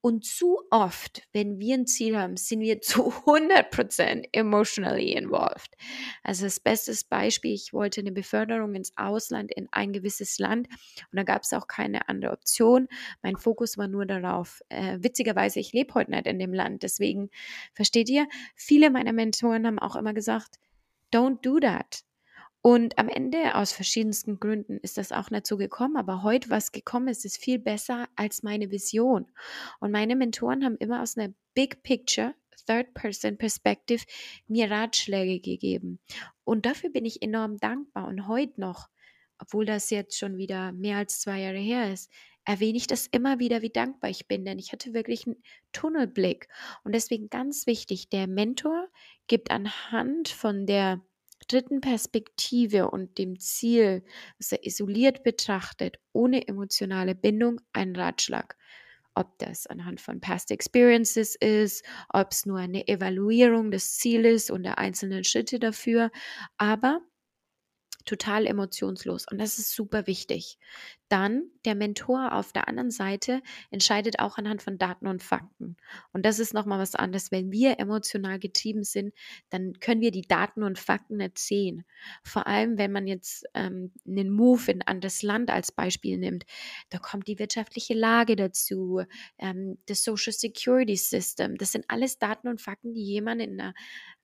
Und 0.00 0.24
zu 0.24 0.60
oft, 0.70 1.22
wenn 1.32 1.58
wir 1.58 1.74
ein 1.74 1.86
Ziel 1.86 2.18
haben, 2.18 2.36
sind 2.36 2.60
wir 2.60 2.80
zu 2.80 3.10
100% 3.10 4.28
emotionally 4.32 5.12
involved. 5.12 5.76
Also 6.22 6.44
das 6.44 6.60
beste 6.60 6.92
Beispiel, 7.08 7.54
ich 7.54 7.72
wollte 7.72 8.00
eine 8.00 8.12
Beförderung 8.12 8.74
ins 8.74 8.92
Ausland, 8.96 9.52
in 9.52 9.68
ein 9.70 9.92
gewisses 9.92 10.38
Land 10.38 10.68
und 10.68 11.16
da 11.16 11.22
gab 11.22 11.42
es 11.42 11.52
auch 11.52 11.66
keine 11.66 12.08
andere 12.08 12.32
Option. 12.32 12.88
Mein 13.22 13.36
Fokus 13.36 13.78
war 13.78 13.88
nur 13.88 14.06
darauf. 14.06 14.62
Äh, 14.68 14.98
witzigerweise, 15.00 15.60
ich 15.60 15.72
lebe 15.72 15.94
heute 15.94 16.10
nicht 16.10 16.26
in 16.26 16.38
dem 16.38 16.52
Land, 16.52 16.82
deswegen 16.82 17.30
versteht 17.72 18.08
ihr, 18.08 18.26
viele 18.54 18.90
meiner 18.90 19.12
Mentoren 19.12 19.66
haben 19.66 19.78
auch 19.78 19.96
immer 19.96 20.14
gesagt, 20.14 20.58
don't 21.12 21.40
do 21.42 21.60
that. 21.60 22.04
Und 22.62 22.96
am 22.96 23.08
Ende, 23.08 23.56
aus 23.56 23.72
verschiedensten 23.72 24.38
Gründen, 24.38 24.78
ist 24.78 24.96
das 24.96 25.10
auch 25.10 25.28
so 25.42 25.56
gekommen. 25.56 25.96
Aber 25.96 26.22
heute, 26.22 26.48
was 26.48 26.70
gekommen 26.70 27.08
ist, 27.08 27.24
ist 27.24 27.38
viel 27.38 27.58
besser 27.58 28.08
als 28.14 28.44
meine 28.44 28.70
Vision. 28.70 29.26
Und 29.80 29.90
meine 29.90 30.14
Mentoren 30.14 30.64
haben 30.64 30.76
immer 30.76 31.02
aus 31.02 31.18
einer 31.18 31.34
Big 31.54 31.82
Picture, 31.82 32.34
Third-Person 32.66 33.36
Perspective 33.36 34.04
mir 34.46 34.70
Ratschläge 34.70 35.40
gegeben. 35.40 35.98
Und 36.44 36.64
dafür 36.64 36.90
bin 36.90 37.04
ich 37.04 37.20
enorm 37.20 37.58
dankbar. 37.58 38.06
Und 38.06 38.28
heute 38.28 38.60
noch, 38.60 38.88
obwohl 39.38 39.66
das 39.66 39.90
jetzt 39.90 40.16
schon 40.16 40.36
wieder 40.36 40.70
mehr 40.70 40.98
als 40.98 41.20
zwei 41.20 41.40
Jahre 41.40 41.58
her 41.58 41.92
ist, 41.92 42.12
erwähne 42.44 42.78
ich 42.78 42.86
das 42.86 43.08
immer 43.08 43.40
wieder, 43.40 43.62
wie 43.62 43.70
dankbar 43.70 44.10
ich 44.10 44.26
bin, 44.26 44.44
denn 44.44 44.58
ich 44.58 44.72
hatte 44.72 44.94
wirklich 44.94 45.26
einen 45.26 45.42
Tunnelblick. 45.72 46.48
Und 46.84 46.94
deswegen 46.94 47.28
ganz 47.28 47.66
wichtig, 47.66 48.08
der 48.08 48.26
Mentor 48.26 48.88
gibt 49.26 49.50
anhand 49.50 50.28
von 50.28 50.66
der 50.66 51.00
dritten 51.52 51.80
Perspektive 51.80 52.90
und 52.90 53.18
dem 53.18 53.38
Ziel, 53.38 54.04
das 54.38 54.52
er 54.52 54.66
isoliert 54.66 55.22
betrachtet, 55.22 55.98
ohne 56.12 56.48
emotionale 56.48 57.14
Bindung, 57.14 57.60
einen 57.72 57.96
Ratschlag. 57.96 58.56
Ob 59.14 59.38
das 59.38 59.66
anhand 59.66 60.00
von 60.00 60.20
Past 60.20 60.50
Experiences 60.50 61.36
ist, 61.36 61.84
ob 62.08 62.32
es 62.32 62.46
nur 62.46 62.58
eine 62.58 62.88
Evaluierung 62.88 63.70
des 63.70 63.98
Zieles 63.98 64.50
und 64.50 64.62
der 64.62 64.78
einzelnen 64.78 65.24
Schritte 65.24 65.58
dafür, 65.58 66.10
aber 66.56 67.00
total 68.04 68.46
emotionslos 68.46 69.26
und 69.30 69.38
das 69.38 69.58
ist 69.58 69.74
super 69.74 70.06
wichtig. 70.06 70.58
Dann 71.12 71.50
der 71.66 71.74
Mentor 71.74 72.32
auf 72.32 72.54
der 72.54 72.68
anderen 72.68 72.90
Seite 72.90 73.42
entscheidet 73.70 74.18
auch 74.18 74.38
anhand 74.38 74.62
von 74.62 74.78
Daten 74.78 75.06
und 75.06 75.22
Fakten. 75.22 75.76
Und 76.14 76.24
das 76.24 76.38
ist 76.38 76.54
nochmal 76.54 76.78
was 76.78 76.94
anderes. 76.94 77.30
Wenn 77.30 77.52
wir 77.52 77.78
emotional 77.78 78.38
getrieben 78.38 78.82
sind, 78.82 79.12
dann 79.50 79.78
können 79.78 80.00
wir 80.00 80.10
die 80.10 80.22
Daten 80.22 80.62
und 80.62 80.78
Fakten 80.78 81.18
nicht 81.18 81.38
sehen. 81.38 81.84
Vor 82.24 82.46
allem, 82.46 82.78
wenn 82.78 82.92
man 82.92 83.06
jetzt 83.06 83.44
ähm, 83.52 83.92
einen 84.08 84.30
Move 84.30 84.70
in 84.70 84.80
ein 84.80 84.86
anderes 84.86 85.22
Land 85.22 85.50
als 85.50 85.70
Beispiel 85.70 86.16
nimmt, 86.16 86.46
da 86.88 86.96
kommt 86.96 87.28
die 87.28 87.38
wirtschaftliche 87.38 87.92
Lage 87.92 88.34
dazu, 88.34 89.02
ähm, 89.36 89.76
das 89.84 90.04
Social 90.04 90.32
Security 90.32 90.96
System. 90.96 91.58
Das 91.58 91.72
sind 91.72 91.84
alles 91.88 92.18
Daten 92.18 92.48
und 92.48 92.62
Fakten, 92.62 92.94
die 92.94 93.04
jemand, 93.04 93.42
der, 93.42 93.74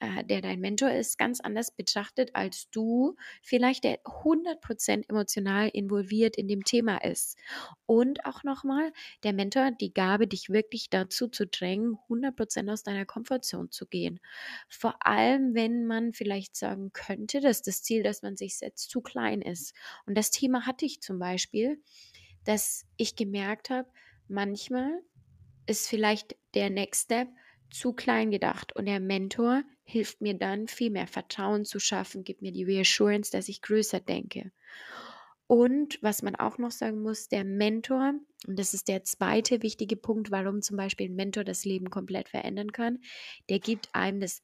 äh, 0.00 0.24
der 0.24 0.40
dein 0.40 0.60
Mentor 0.60 0.90
ist, 0.90 1.18
ganz 1.18 1.40
anders 1.40 1.70
betrachtet 1.70 2.30
als 2.32 2.70
du, 2.70 3.14
vielleicht 3.42 3.84
der 3.84 4.02
100% 4.04 5.06
emotional 5.10 5.68
involviert 5.68 6.38
in 6.38 6.48
dem 6.48 6.64
Thema 6.64 6.77
Thema 6.78 6.98
ist. 6.98 7.36
Und 7.86 8.24
auch 8.24 8.44
nochmal, 8.44 8.92
der 9.24 9.32
Mentor 9.32 9.64
hat 9.64 9.80
die 9.80 9.92
Gabe, 9.92 10.28
dich 10.28 10.50
wirklich 10.50 10.90
dazu 10.90 11.28
zu 11.28 11.46
drängen, 11.46 11.96
100% 12.08 12.72
aus 12.72 12.84
deiner 12.84 13.04
Komfortzone 13.04 13.70
zu 13.70 13.86
gehen. 13.86 14.20
Vor 14.68 14.94
allem, 15.04 15.54
wenn 15.54 15.86
man 15.86 16.12
vielleicht 16.12 16.56
sagen 16.56 16.92
könnte, 16.92 17.40
dass 17.40 17.62
das 17.62 17.82
Ziel, 17.82 18.02
das 18.02 18.22
man 18.22 18.36
sich 18.36 18.56
setzt, 18.56 18.90
zu 18.90 19.00
klein 19.00 19.42
ist. 19.42 19.74
Und 20.06 20.16
das 20.16 20.30
Thema 20.30 20.66
hatte 20.66 20.86
ich 20.86 21.00
zum 21.00 21.18
Beispiel, 21.18 21.82
dass 22.44 22.86
ich 22.96 23.16
gemerkt 23.16 23.70
habe, 23.70 23.88
manchmal 24.28 25.02
ist 25.66 25.88
vielleicht 25.88 26.36
der 26.54 26.70
Next 26.70 27.04
Step 27.04 27.28
zu 27.70 27.92
klein 27.92 28.30
gedacht 28.30 28.74
und 28.74 28.86
der 28.86 29.00
Mentor 29.00 29.62
hilft 29.84 30.20
mir 30.20 30.34
dann 30.34 30.68
viel 30.68 30.90
mehr 30.90 31.06
Vertrauen 31.06 31.64
zu 31.64 31.80
schaffen, 31.80 32.24
gibt 32.24 32.40
mir 32.40 32.52
die 32.52 32.64
Reassurance, 32.64 33.30
dass 33.30 33.48
ich 33.48 33.62
größer 33.62 34.00
denke. 34.00 34.52
Und 35.48 35.98
was 36.02 36.22
man 36.22 36.36
auch 36.36 36.58
noch 36.58 36.70
sagen 36.70 37.00
muss, 37.02 37.28
der 37.28 37.42
Mentor, 37.42 38.12
und 38.46 38.58
das 38.58 38.74
ist 38.74 38.86
der 38.86 39.02
zweite 39.04 39.62
wichtige 39.62 39.96
Punkt, 39.96 40.30
warum 40.30 40.60
zum 40.60 40.76
Beispiel 40.76 41.08
ein 41.08 41.16
Mentor 41.16 41.42
das 41.42 41.64
Leben 41.64 41.88
komplett 41.88 42.28
verändern 42.28 42.70
kann, 42.70 43.00
der 43.48 43.58
gibt 43.58 43.88
einem 43.94 44.20
das 44.20 44.42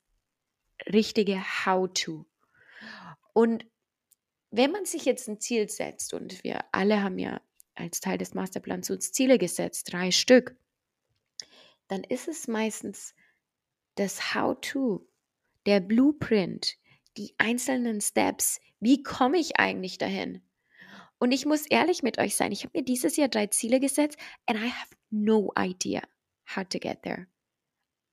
richtige 0.87 1.41
How-to. 1.67 2.25
Und 3.35 3.67
wenn 4.51 4.71
man 4.71 4.87
sich 4.87 5.05
jetzt 5.05 5.29
ein 5.29 5.41
Ziel 5.41 5.69
setzt, 5.69 6.15
und 6.15 6.43
wir 6.43 6.65
alle 6.73 7.03
haben 7.03 7.19
ja 7.19 7.43
als 7.75 8.01
Teil 8.01 8.17
des 8.17 8.33
Masterplans 8.33 8.89
uns 8.89 9.13
Ziele 9.13 9.37
gesetzt, 9.37 9.93
drei 9.93 10.11
Stück, 10.11 10.57
dann 11.89 12.03
ist 12.03 12.29
es 12.29 12.49
meistens 12.49 13.15
das 13.97 14.35
How-to, 14.35 15.07
der 15.67 15.81
Blueprint, 15.81 16.79
die 17.19 17.35
einzelnen 17.37 18.01
Steps. 18.01 18.59
Wie 18.81 19.03
komme 19.03 19.39
ich 19.39 19.59
eigentlich 19.59 19.99
dahin? 19.99 20.41
Und 21.25 21.33
ich 21.33 21.47
muss 21.47 21.65
ehrlich 21.65 22.03
mit 22.03 22.19
euch 22.19 22.37
sein, 22.37 22.53
ich 22.53 22.65
habe 22.65 22.79
mir 22.79 22.85
dieses 22.85 23.17
Jahr 23.17 23.29
drei 23.29 23.47
Ziele 23.47 23.81
gesetzt 23.81 24.19
and 24.45 24.59
I 24.59 24.69
have 24.69 24.95
no 25.09 25.55
idea 25.59 26.03
how 26.55 26.69
to 26.69 26.79
get 26.79 27.03
there. 27.03 27.29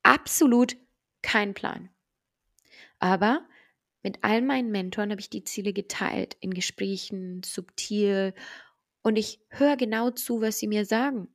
Absolut 0.02 0.78
kein 1.22 1.54
Plan. 1.54 1.90
Aber 3.00 3.46
mit 4.02 4.20
all 4.22 4.42
meinen 4.42 4.72
Mentoren 4.72 5.12
habe 5.12 5.20
ich 5.20 5.30
die 5.30 5.44
Ziele 5.44 5.74
geteilt, 5.74 6.38
in 6.40 6.54
Gesprächen, 6.54 7.44
subtil. 7.44 8.34
Und 9.02 9.18
ich 9.18 9.42
höre 9.50 9.76
genau 9.76 10.12
zu, 10.12 10.40
was 10.40 10.60
sie 10.60 10.68
mir 10.68 10.86
sagen. 10.86 11.28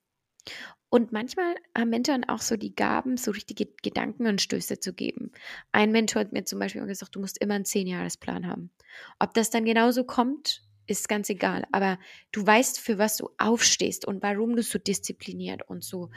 Und 0.89 1.13
manchmal 1.13 1.57
haben 1.77 1.91
Mentoren 1.91 2.27
auch 2.27 2.41
so 2.41 2.57
die 2.57 2.75
Gaben, 2.75 3.19
so 3.19 3.33
richtige 3.33 3.67
Gedankenanstöße 3.83 4.81
zu 4.81 4.95
geben. 4.95 5.31
Ein 5.73 5.93
Mentor 5.93 6.21
hat 6.21 6.33
mir 6.33 6.45
zum 6.45 6.59
Beispiel 6.59 6.87
gesagt, 6.87 7.17
du 7.17 7.21
musst 7.21 7.37
immer 7.37 7.53
einen 7.53 7.67
Zehnjahresplan 7.67 8.47
haben. 8.47 8.71
Ob 9.19 9.35
das 9.35 9.51
dann 9.51 9.67
genauso 9.67 10.05
kommt, 10.05 10.66
ist 10.87 11.09
ganz 11.09 11.29
egal. 11.31 11.65
Aber 11.73 11.99
du 12.33 12.47
weißt, 12.47 12.81
für 12.81 12.99
was 12.99 13.17
du 13.17 13.31
aufstehst 13.39 14.07
und 14.07 14.23
warum 14.23 14.57
du 14.57 14.63
so 14.63 14.79
diszipliniert 14.79 15.69
und 15.69 15.85
so 15.85 16.11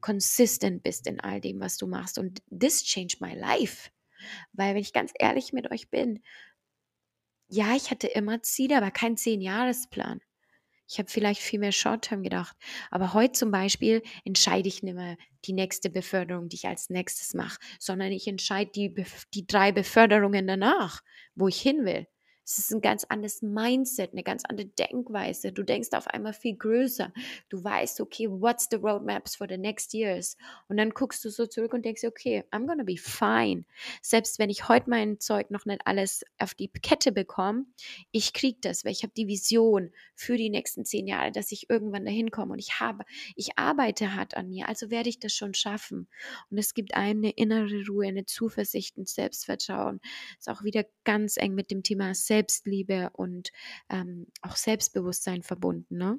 consistent 0.00 0.82
bist 0.82 1.06
in 1.06 1.20
all 1.20 1.40
dem, 1.40 1.60
was 1.60 1.76
du 1.76 1.86
machst. 1.86 2.18
Und 2.18 2.42
this 2.50 2.84
changed 2.84 3.20
my 3.20 3.34
life. 3.34 3.90
Weil, 4.52 4.74
wenn 4.74 4.82
ich 4.82 4.92
ganz 4.92 5.12
ehrlich 5.18 5.52
mit 5.52 5.70
euch 5.70 5.90
bin, 5.90 6.22
ja, 7.48 7.74
ich 7.76 7.90
hatte 7.90 8.06
immer 8.06 8.42
Ziele, 8.42 8.76
aber 8.76 8.90
kein 8.90 9.16
Zehn-Jahres-Plan. 9.16 10.20
Ich 10.88 10.98
habe 10.98 11.08
vielleicht 11.08 11.40
viel 11.40 11.58
mehr 11.58 11.72
Short-Term 11.72 12.22
gedacht. 12.22 12.56
Aber 12.90 13.14
heute 13.14 13.32
zum 13.32 13.50
Beispiel 13.50 14.02
entscheide 14.24 14.68
ich 14.68 14.82
nicht 14.82 14.94
mehr 14.94 15.16
die 15.44 15.54
nächste 15.54 15.90
Beförderung, 15.90 16.48
die 16.48 16.56
ich 16.56 16.66
als 16.66 16.90
nächstes 16.90 17.34
mache, 17.34 17.58
sondern 17.78 18.12
ich 18.12 18.26
entscheide 18.26 18.70
die, 18.72 18.94
die 19.32 19.46
drei 19.46 19.72
Beförderungen 19.72 20.46
danach, 20.46 21.00
wo 21.34 21.48
ich 21.48 21.60
hin 21.60 21.84
will. 21.84 22.06
Es 22.44 22.58
ist 22.58 22.72
ein 22.72 22.80
ganz 22.80 23.04
anderes 23.04 23.40
Mindset, 23.40 24.12
eine 24.12 24.24
ganz 24.24 24.42
andere 24.44 24.66
Denkweise. 24.66 25.52
Du 25.52 25.62
denkst 25.62 25.90
auf 25.92 26.08
einmal 26.08 26.32
viel 26.32 26.56
größer. 26.56 27.12
Du 27.48 27.62
weißt, 27.62 28.00
okay, 28.00 28.28
what's 28.28 28.66
the 28.70 28.76
roadmaps 28.76 29.36
for 29.36 29.46
the 29.48 29.56
next 29.56 29.94
years? 29.94 30.36
Und 30.68 30.76
dann 30.76 30.90
guckst 30.90 31.24
du 31.24 31.30
so 31.30 31.46
zurück 31.46 31.72
und 31.72 31.84
denkst, 31.84 32.04
okay, 32.04 32.44
I'm 32.50 32.66
gonna 32.66 32.82
be 32.82 32.96
fine. 32.96 33.64
Selbst 34.00 34.40
wenn 34.40 34.50
ich 34.50 34.68
heute 34.68 34.90
mein 34.90 35.20
Zeug 35.20 35.50
noch 35.50 35.66
nicht 35.66 35.82
alles 35.84 36.24
auf 36.38 36.54
die 36.54 36.68
Kette 36.68 37.12
bekomme, 37.12 37.64
ich 38.10 38.32
krieg 38.32 38.60
das, 38.62 38.84
weil 38.84 38.92
ich 38.92 39.04
habe 39.04 39.12
die 39.16 39.28
Vision 39.28 39.92
für 40.16 40.36
die 40.36 40.50
nächsten 40.50 40.84
zehn 40.84 41.06
Jahre, 41.06 41.30
dass 41.30 41.52
ich 41.52 41.70
irgendwann 41.70 42.04
dahin 42.04 42.32
komme. 42.32 42.54
Und 42.54 42.58
ich 42.58 42.80
habe, 42.80 43.04
ich 43.36 43.56
arbeite 43.56 44.16
hart 44.16 44.36
an 44.36 44.48
mir, 44.48 44.68
also 44.68 44.90
werde 44.90 45.08
ich 45.08 45.20
das 45.20 45.32
schon 45.32 45.54
schaffen. 45.54 46.08
Und 46.50 46.58
es 46.58 46.74
gibt 46.74 46.94
eine 46.94 47.30
innere 47.30 47.86
Ruhe, 47.88 48.08
eine 48.08 48.26
Zuversicht, 48.26 48.96
ein 48.98 49.06
Selbstvertrauen. 49.06 50.00
Ist 50.38 50.48
auch 50.48 50.64
wieder 50.64 50.84
ganz 51.04 51.36
eng 51.36 51.54
mit 51.54 51.70
dem 51.70 51.84
Thema 51.84 52.14
Selbstvertrauen 52.14 52.31
Selbstliebe 52.32 53.10
und 53.12 53.52
ähm, 53.90 54.26
auch 54.40 54.56
Selbstbewusstsein 54.56 55.42
verbunden. 55.42 55.98
Ne? 55.98 56.18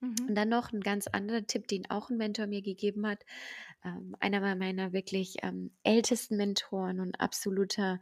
Mhm. 0.00 0.28
Und 0.28 0.34
dann 0.34 0.50
noch 0.50 0.72
ein 0.72 0.82
ganz 0.82 1.06
anderer 1.06 1.46
Tipp, 1.46 1.68
den 1.68 1.88
auch 1.88 2.10
ein 2.10 2.18
Mentor 2.18 2.46
mir 2.46 2.60
gegeben 2.60 3.06
hat. 3.06 3.24
Ähm, 3.82 4.14
einer 4.20 4.54
meiner 4.56 4.92
wirklich 4.92 5.36
ähm, 5.42 5.70
ältesten 5.82 6.36
Mentoren 6.36 7.00
und 7.00 7.18
absoluter 7.18 7.98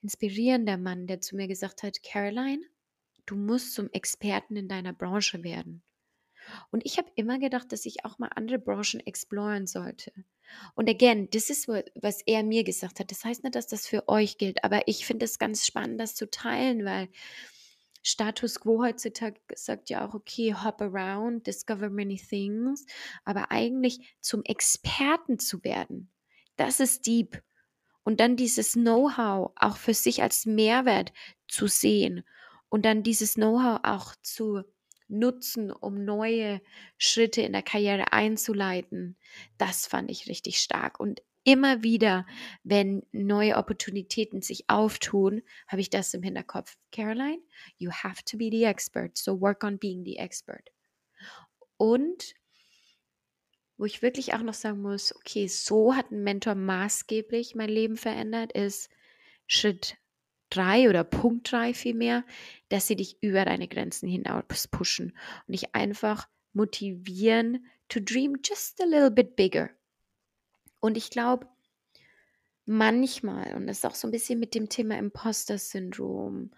inspirierender 0.00 0.78
Mann, 0.78 1.08
der 1.08 1.20
zu 1.20 1.34
mir 1.34 1.48
gesagt 1.48 1.82
hat, 1.82 2.04
Caroline, 2.04 2.62
du 3.26 3.34
musst 3.34 3.74
zum 3.74 3.90
Experten 3.90 4.54
in 4.54 4.68
deiner 4.68 4.92
Branche 4.92 5.42
werden. 5.42 5.82
Und 6.70 6.84
ich 6.84 6.98
habe 6.98 7.10
immer 7.14 7.38
gedacht, 7.38 7.72
dass 7.72 7.86
ich 7.86 8.04
auch 8.04 8.18
mal 8.18 8.30
andere 8.34 8.58
Branchen 8.58 9.00
exploren 9.00 9.66
sollte. 9.66 10.12
Und 10.74 10.88
again, 10.88 11.28
das 11.30 11.50
ist, 11.50 11.68
was 11.68 12.22
er 12.26 12.42
mir 12.42 12.64
gesagt 12.64 13.00
hat. 13.00 13.10
Das 13.10 13.24
heißt 13.24 13.44
nicht, 13.44 13.54
dass 13.54 13.68
das 13.68 13.86
für 13.86 14.08
euch 14.08 14.36
gilt, 14.38 14.64
aber 14.64 14.88
ich 14.88 15.06
finde 15.06 15.24
es 15.24 15.38
ganz 15.38 15.66
spannend, 15.66 16.00
das 16.00 16.14
zu 16.14 16.28
teilen, 16.30 16.84
weil 16.84 17.08
Status 18.02 18.60
quo 18.60 18.82
heutzutage 18.82 19.38
sagt 19.54 19.90
ja 19.90 20.08
auch, 20.08 20.14
okay, 20.14 20.54
hop 20.54 20.80
around, 20.80 21.46
discover 21.46 21.90
many 21.90 22.16
things, 22.16 22.86
aber 23.24 23.50
eigentlich 23.50 24.16
zum 24.20 24.42
Experten 24.44 25.38
zu 25.38 25.62
werden, 25.64 26.10
das 26.56 26.80
ist 26.80 27.06
deep. 27.06 27.42
und 28.02 28.20
dann 28.20 28.36
dieses 28.36 28.72
Know-how 28.72 29.52
auch 29.56 29.76
für 29.76 29.94
sich 29.94 30.22
als 30.22 30.46
Mehrwert 30.46 31.12
zu 31.48 31.66
sehen 31.66 32.24
und 32.68 32.84
dann 32.84 33.02
dieses 33.02 33.34
Know-how 33.34 33.80
auch 33.82 34.14
zu 34.22 34.62
nutzen, 35.10 35.70
um 35.70 36.04
neue 36.04 36.60
Schritte 36.98 37.42
in 37.42 37.52
der 37.52 37.62
Karriere 37.62 38.12
einzuleiten, 38.12 39.16
das 39.58 39.86
fand 39.86 40.10
ich 40.10 40.28
richtig 40.28 40.58
stark. 40.58 40.98
Und 41.00 41.22
immer 41.44 41.82
wieder, 41.82 42.26
wenn 42.62 43.02
neue 43.12 43.56
Opportunitäten 43.56 44.42
sich 44.42 44.68
auftun, 44.68 45.42
habe 45.68 45.80
ich 45.80 45.90
das 45.90 46.14
im 46.14 46.22
Hinterkopf. 46.22 46.76
Caroline, 46.92 47.42
you 47.78 47.90
have 47.90 48.22
to 48.24 48.36
be 48.36 48.50
the 48.50 48.64
expert, 48.64 49.16
so 49.16 49.40
work 49.40 49.64
on 49.64 49.78
being 49.78 50.04
the 50.04 50.16
expert. 50.16 50.70
Und 51.76 52.34
wo 53.78 53.86
ich 53.86 54.02
wirklich 54.02 54.34
auch 54.34 54.42
noch 54.42 54.54
sagen 54.54 54.82
muss, 54.82 55.16
okay, 55.16 55.48
so 55.48 55.96
hat 55.96 56.10
ein 56.10 56.22
Mentor 56.22 56.54
maßgeblich 56.54 57.54
mein 57.54 57.70
Leben 57.70 57.96
verändert, 57.96 58.52
ist 58.52 58.90
Schritt 59.46 59.96
drei 60.50 60.88
oder 60.88 61.04
Punkt 61.04 61.50
drei 61.50 61.72
vielmehr, 61.74 62.24
dass 62.68 62.86
sie 62.86 62.96
dich 62.96 63.22
über 63.22 63.44
deine 63.44 63.68
Grenzen 63.68 64.08
hinaus 64.08 64.68
pushen 64.68 65.16
und 65.46 65.52
dich 65.52 65.74
einfach 65.74 66.28
motivieren 66.52 67.64
to 67.88 68.00
dream 68.00 68.36
just 68.44 68.80
a 68.80 68.84
little 68.84 69.10
bit 69.10 69.36
bigger. 69.36 69.70
Und 70.80 70.96
ich 70.96 71.10
glaube, 71.10 71.46
manchmal, 72.66 73.54
und 73.54 73.66
das 73.66 73.78
ist 73.78 73.86
auch 73.86 73.94
so 73.94 74.08
ein 74.08 74.12
bisschen 74.12 74.38
mit 74.38 74.54
dem 74.54 74.68
Thema 74.68 74.96
Imposter-Syndrom 74.98 76.50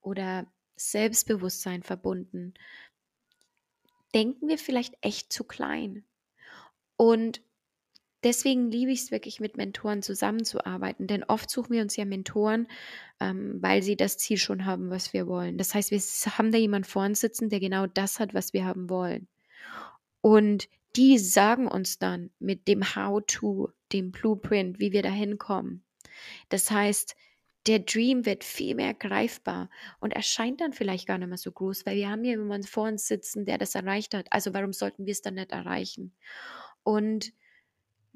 oder 0.00 0.46
Selbstbewusstsein 0.76 1.82
verbunden, 1.82 2.54
denken 4.14 4.48
wir 4.48 4.58
vielleicht 4.58 4.94
echt 5.00 5.32
zu 5.32 5.44
klein. 5.44 6.04
Und 6.96 7.42
deswegen 8.26 8.72
liebe 8.72 8.90
ich 8.90 9.02
es 9.02 9.10
wirklich, 9.12 9.38
mit 9.38 9.56
Mentoren 9.56 10.02
zusammenzuarbeiten. 10.02 11.06
Denn 11.06 11.22
oft 11.22 11.48
suchen 11.48 11.72
wir 11.72 11.82
uns 11.82 11.94
ja 11.96 12.04
Mentoren, 12.04 12.66
ähm, 13.20 13.62
weil 13.62 13.82
sie 13.82 13.96
das 13.96 14.18
Ziel 14.18 14.36
schon 14.36 14.66
haben, 14.66 14.90
was 14.90 15.12
wir 15.12 15.28
wollen. 15.28 15.58
Das 15.58 15.74
heißt, 15.74 15.92
wir 15.92 16.00
haben 16.36 16.50
da 16.50 16.58
jemanden 16.58 16.88
vor 16.88 17.04
uns 17.04 17.20
sitzen, 17.20 17.48
der 17.48 17.60
genau 17.60 17.86
das 17.86 18.18
hat, 18.18 18.34
was 18.34 18.52
wir 18.52 18.64
haben 18.64 18.90
wollen. 18.90 19.28
Und 20.20 20.68
die 20.96 21.18
sagen 21.18 21.68
uns 21.68 22.00
dann 22.00 22.30
mit 22.40 22.66
dem 22.66 22.96
How-to, 22.96 23.70
dem 23.92 24.10
Blueprint, 24.10 24.80
wie 24.80 24.90
wir 24.90 25.02
da 25.02 25.10
hinkommen. 25.10 25.84
Das 26.48 26.70
heißt, 26.70 27.14
der 27.68 27.80
Dream 27.80 28.26
wird 28.26 28.42
viel 28.42 28.74
mehr 28.74 28.94
greifbar 28.94 29.70
und 30.00 30.12
erscheint 30.12 30.60
dann 30.60 30.72
vielleicht 30.72 31.06
gar 31.06 31.18
nicht 31.18 31.28
mehr 31.28 31.36
so 31.36 31.52
groß, 31.52 31.86
weil 31.86 31.96
wir 31.96 32.10
haben 32.10 32.24
ja 32.24 32.32
jemanden 32.32 32.66
vor 32.66 32.88
uns 32.88 33.06
sitzen, 33.06 33.44
der 33.44 33.58
das 33.58 33.76
erreicht 33.76 34.14
hat. 34.14 34.26
Also 34.30 34.52
warum 34.52 34.72
sollten 34.72 35.06
wir 35.06 35.12
es 35.12 35.22
dann 35.22 35.34
nicht 35.34 35.52
erreichen? 35.52 36.12
Und 36.82 37.32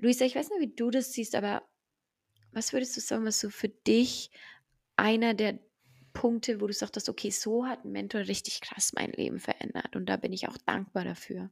Luisa, 0.01 0.25
ich 0.25 0.35
weiß 0.35 0.51
nicht, 0.51 0.61
wie 0.61 0.75
du 0.75 0.91
das 0.91 1.13
siehst, 1.13 1.35
aber 1.35 1.63
was 2.53 2.73
würdest 2.73 2.97
du 2.97 3.01
sagen, 3.01 3.27
was 3.27 3.41
so 3.41 3.51
für 3.51 3.69
dich 3.69 4.31
einer 4.97 5.35
der 5.35 5.59
Punkte, 6.13 6.61
wo 6.61 6.67
du 6.67 6.73
sagst, 6.73 7.09
okay, 7.09 7.31
so 7.31 7.67
hat 7.67 7.85
ein 7.85 7.93
Mentor 7.93 8.23
richtig 8.23 8.61
krass 8.61 8.93
mein 8.95 9.13
Leben 9.13 9.39
verändert 9.39 9.95
und 9.95 10.07
da 10.07 10.17
bin 10.17 10.33
ich 10.33 10.49
auch 10.49 10.57
dankbar 10.59 11.05
dafür. 11.05 11.51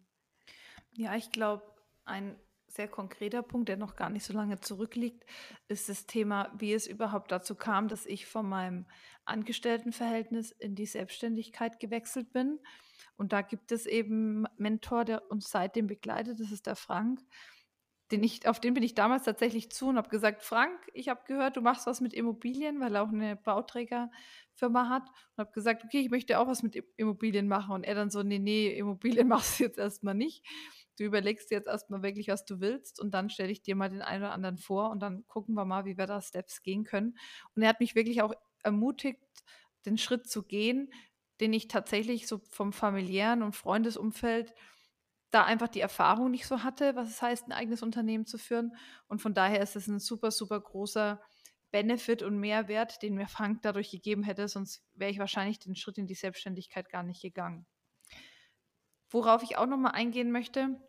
Ja, 0.92 1.14
ich 1.14 1.30
glaube, 1.30 1.62
ein 2.04 2.36
sehr 2.66 2.88
konkreter 2.88 3.42
Punkt, 3.42 3.68
der 3.68 3.76
noch 3.76 3.96
gar 3.96 4.10
nicht 4.10 4.24
so 4.24 4.32
lange 4.32 4.60
zurückliegt, 4.60 5.24
ist 5.68 5.88
das 5.88 6.06
Thema, 6.06 6.52
wie 6.58 6.72
es 6.72 6.86
überhaupt 6.86 7.32
dazu 7.32 7.54
kam, 7.54 7.88
dass 7.88 8.06
ich 8.06 8.26
von 8.26 8.48
meinem 8.48 8.86
Angestelltenverhältnis 9.24 10.50
in 10.52 10.74
die 10.74 10.86
Selbstständigkeit 10.86 11.80
gewechselt 11.80 12.32
bin. 12.32 12.58
Und 13.16 13.32
da 13.32 13.42
gibt 13.42 13.72
es 13.72 13.86
eben 13.86 14.46
einen 14.46 14.54
Mentor, 14.58 15.04
der 15.04 15.30
uns 15.30 15.50
seitdem 15.50 15.86
begleitet, 15.86 16.40
das 16.40 16.50
ist 16.50 16.66
der 16.66 16.76
Frank. 16.76 17.20
Den 18.10 18.22
ich, 18.22 18.48
auf 18.48 18.58
den 18.60 18.74
bin 18.74 18.82
ich 18.82 18.94
damals 18.94 19.24
tatsächlich 19.24 19.70
zu 19.70 19.88
und 19.88 19.96
habe 19.96 20.08
gesagt, 20.08 20.42
Frank, 20.42 20.78
ich 20.94 21.08
habe 21.08 21.20
gehört, 21.26 21.56
du 21.56 21.60
machst 21.60 21.86
was 21.86 22.00
mit 22.00 22.14
Immobilien, 22.14 22.80
weil 22.80 22.94
er 22.94 23.02
auch 23.02 23.08
eine 23.08 23.36
Bauträgerfirma 23.36 24.88
hat. 24.88 25.08
Und 25.36 25.44
habe 25.44 25.52
gesagt, 25.52 25.84
okay, 25.84 26.00
ich 26.00 26.10
möchte 26.10 26.38
auch 26.38 26.46
was 26.46 26.62
mit 26.62 26.82
Immobilien 26.96 27.48
machen. 27.48 27.74
Und 27.74 27.84
er 27.84 27.94
dann 27.94 28.10
so, 28.10 28.22
nee, 28.22 28.38
nee, 28.38 28.68
Immobilien 28.68 29.28
machst 29.28 29.60
du 29.60 29.64
jetzt 29.64 29.78
erstmal 29.78 30.14
nicht 30.14 30.44
du 30.98 31.04
überlegst 31.04 31.50
jetzt 31.50 31.68
erstmal 31.68 32.02
wirklich, 32.02 32.28
was 32.28 32.44
du 32.44 32.60
willst 32.60 33.00
und 33.00 33.12
dann 33.12 33.30
stelle 33.30 33.52
ich 33.52 33.62
dir 33.62 33.76
mal 33.76 33.88
den 33.88 34.02
einen 34.02 34.24
oder 34.24 34.32
anderen 34.32 34.58
vor 34.58 34.90
und 34.90 35.00
dann 35.00 35.26
gucken 35.26 35.54
wir 35.54 35.64
mal, 35.64 35.84
wie 35.84 35.96
wir 35.96 36.06
da 36.06 36.20
Steps 36.20 36.62
gehen 36.62 36.84
können. 36.84 37.16
Und 37.54 37.62
er 37.62 37.68
hat 37.68 37.80
mich 37.80 37.94
wirklich 37.94 38.22
auch 38.22 38.34
ermutigt, 38.62 39.20
den 39.86 39.96
Schritt 39.96 40.28
zu 40.28 40.42
gehen, 40.42 40.92
den 41.40 41.52
ich 41.52 41.68
tatsächlich 41.68 42.26
so 42.26 42.40
vom 42.50 42.72
familiären 42.72 43.42
und 43.42 43.54
Freundesumfeld 43.54 44.54
da 45.30 45.44
einfach 45.44 45.68
die 45.68 45.80
Erfahrung 45.80 46.30
nicht 46.30 46.46
so 46.46 46.62
hatte, 46.62 46.96
was 46.96 47.08
es 47.08 47.20
heißt, 47.20 47.46
ein 47.46 47.52
eigenes 47.52 47.82
Unternehmen 47.82 48.26
zu 48.26 48.38
führen. 48.38 48.74
Und 49.08 49.20
von 49.20 49.34
daher 49.34 49.60
ist 49.60 49.76
es 49.76 49.86
ein 49.86 49.98
super, 49.98 50.30
super 50.30 50.60
großer 50.60 51.20
Benefit 51.70 52.22
und 52.22 52.38
Mehrwert, 52.38 53.02
den 53.02 53.14
mir 53.14 53.28
Frank 53.28 53.60
dadurch 53.62 53.90
gegeben 53.90 54.22
hätte, 54.22 54.48
sonst 54.48 54.82
wäre 54.94 55.10
ich 55.10 55.18
wahrscheinlich 55.18 55.58
den 55.58 55.76
Schritt 55.76 55.98
in 55.98 56.06
die 56.06 56.14
Selbstständigkeit 56.14 56.88
gar 56.88 57.02
nicht 57.02 57.20
gegangen. 57.20 57.66
Worauf 59.10 59.42
ich 59.42 59.56
auch 59.56 59.66
nochmal 59.66 59.92
eingehen 59.92 60.32
möchte, 60.32 60.80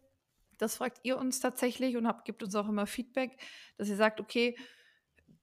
das 0.58 0.78
fragt 0.78 0.99
ihr 1.04 1.17
uns 1.17 1.39
tatsächlich 1.39 1.97
und 1.97 2.08
habt, 2.08 2.25
gibt 2.25 2.43
uns 2.43 2.56
auch 2.56 2.67
immer 2.67 2.86
Feedback, 2.86 3.41
dass 3.78 3.89
ihr 3.89 3.95
sagt, 3.95 4.19
okay, 4.19 4.58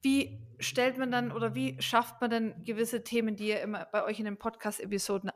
wie 0.02 0.46
stellt 0.58 0.98
man 0.98 1.10
dann 1.10 1.32
oder 1.32 1.54
wie 1.54 1.80
schafft 1.80 2.20
man 2.20 2.30
denn 2.30 2.64
gewisse 2.64 3.02
Themen, 3.02 3.36
die 3.36 3.48
ihr 3.48 3.60
immer 3.60 3.86
bei 3.86 4.04
euch 4.04 4.18
in 4.18 4.24
den 4.24 4.38
Podcast-Episoden 4.38 5.30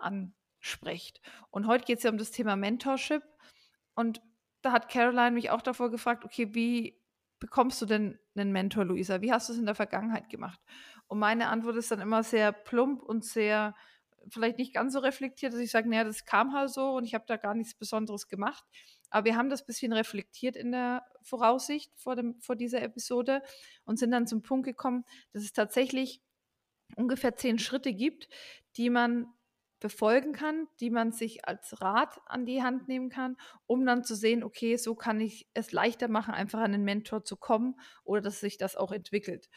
ansprecht? 0.60 1.20
Und 1.50 1.66
heute 1.66 1.84
geht 1.84 1.98
es 1.98 2.04
ja 2.04 2.10
um 2.10 2.18
das 2.18 2.30
Thema 2.30 2.56
Mentorship. 2.56 3.22
Und 3.94 4.20
da 4.62 4.72
hat 4.72 4.90
Caroline 4.90 5.32
mich 5.32 5.50
auch 5.50 5.62
davor 5.62 5.90
gefragt, 5.90 6.24
okay, 6.24 6.54
wie 6.54 7.00
bekommst 7.38 7.80
du 7.80 7.86
denn 7.86 8.18
einen 8.36 8.52
Mentor, 8.52 8.84
Luisa? 8.84 9.22
Wie 9.22 9.32
hast 9.32 9.48
du 9.48 9.54
es 9.54 9.58
in 9.58 9.66
der 9.66 9.74
Vergangenheit 9.74 10.28
gemacht? 10.28 10.60
Und 11.06 11.18
meine 11.18 11.48
Antwort 11.48 11.76
ist 11.76 11.90
dann 11.90 12.00
immer 12.00 12.22
sehr 12.22 12.52
plump 12.52 13.02
und 13.02 13.24
sehr 13.24 13.74
vielleicht 14.28 14.58
nicht 14.58 14.74
ganz 14.74 14.92
so 14.92 14.98
reflektiert, 14.98 15.54
dass 15.54 15.60
ich 15.60 15.70
sage, 15.70 15.88
naja, 15.88 16.04
das 16.04 16.26
kam 16.26 16.52
halt 16.52 16.68
so 16.68 16.90
und 16.90 17.04
ich 17.04 17.14
habe 17.14 17.24
da 17.26 17.38
gar 17.38 17.54
nichts 17.54 17.74
Besonderes 17.74 18.28
gemacht. 18.28 18.62
Aber 19.08 19.24
wir 19.24 19.34
haben 19.34 19.48
das 19.48 19.62
ein 19.62 19.66
bisschen 19.66 19.94
reflektiert 19.94 20.56
in 20.56 20.72
der 20.72 21.04
Voraussicht 21.22 21.90
vor, 21.96 22.16
dem, 22.16 22.38
vor 22.40 22.54
dieser 22.54 22.82
Episode 22.82 23.42
und 23.84 23.98
sind 23.98 24.10
dann 24.10 24.26
zum 24.26 24.42
Punkt 24.42 24.66
gekommen, 24.66 25.04
dass 25.32 25.42
es 25.42 25.54
tatsächlich 25.54 26.20
ungefähr 26.96 27.34
zehn 27.34 27.58
Schritte 27.58 27.94
gibt, 27.94 28.28
die 28.76 28.90
man 28.90 29.26
befolgen 29.80 30.32
kann, 30.32 30.68
die 30.78 30.90
man 30.90 31.12
sich 31.12 31.46
als 31.46 31.80
Rat 31.80 32.20
an 32.26 32.46
die 32.46 32.62
Hand 32.62 32.88
nehmen 32.88 33.08
kann, 33.08 33.36
um 33.66 33.84
dann 33.84 34.04
zu 34.04 34.14
sehen, 34.14 34.44
okay, 34.44 34.76
so 34.76 34.94
kann 34.94 35.20
ich 35.20 35.48
es 35.54 35.72
leichter 35.72 36.08
machen, 36.08 36.34
einfach 36.34 36.60
an 36.60 36.74
einen 36.74 36.84
Mentor 36.84 37.24
zu 37.24 37.36
kommen 37.36 37.80
oder 38.04 38.20
dass 38.20 38.40
sich 38.40 38.58
das 38.58 38.76
auch 38.76 38.92
entwickelt. 38.92 39.48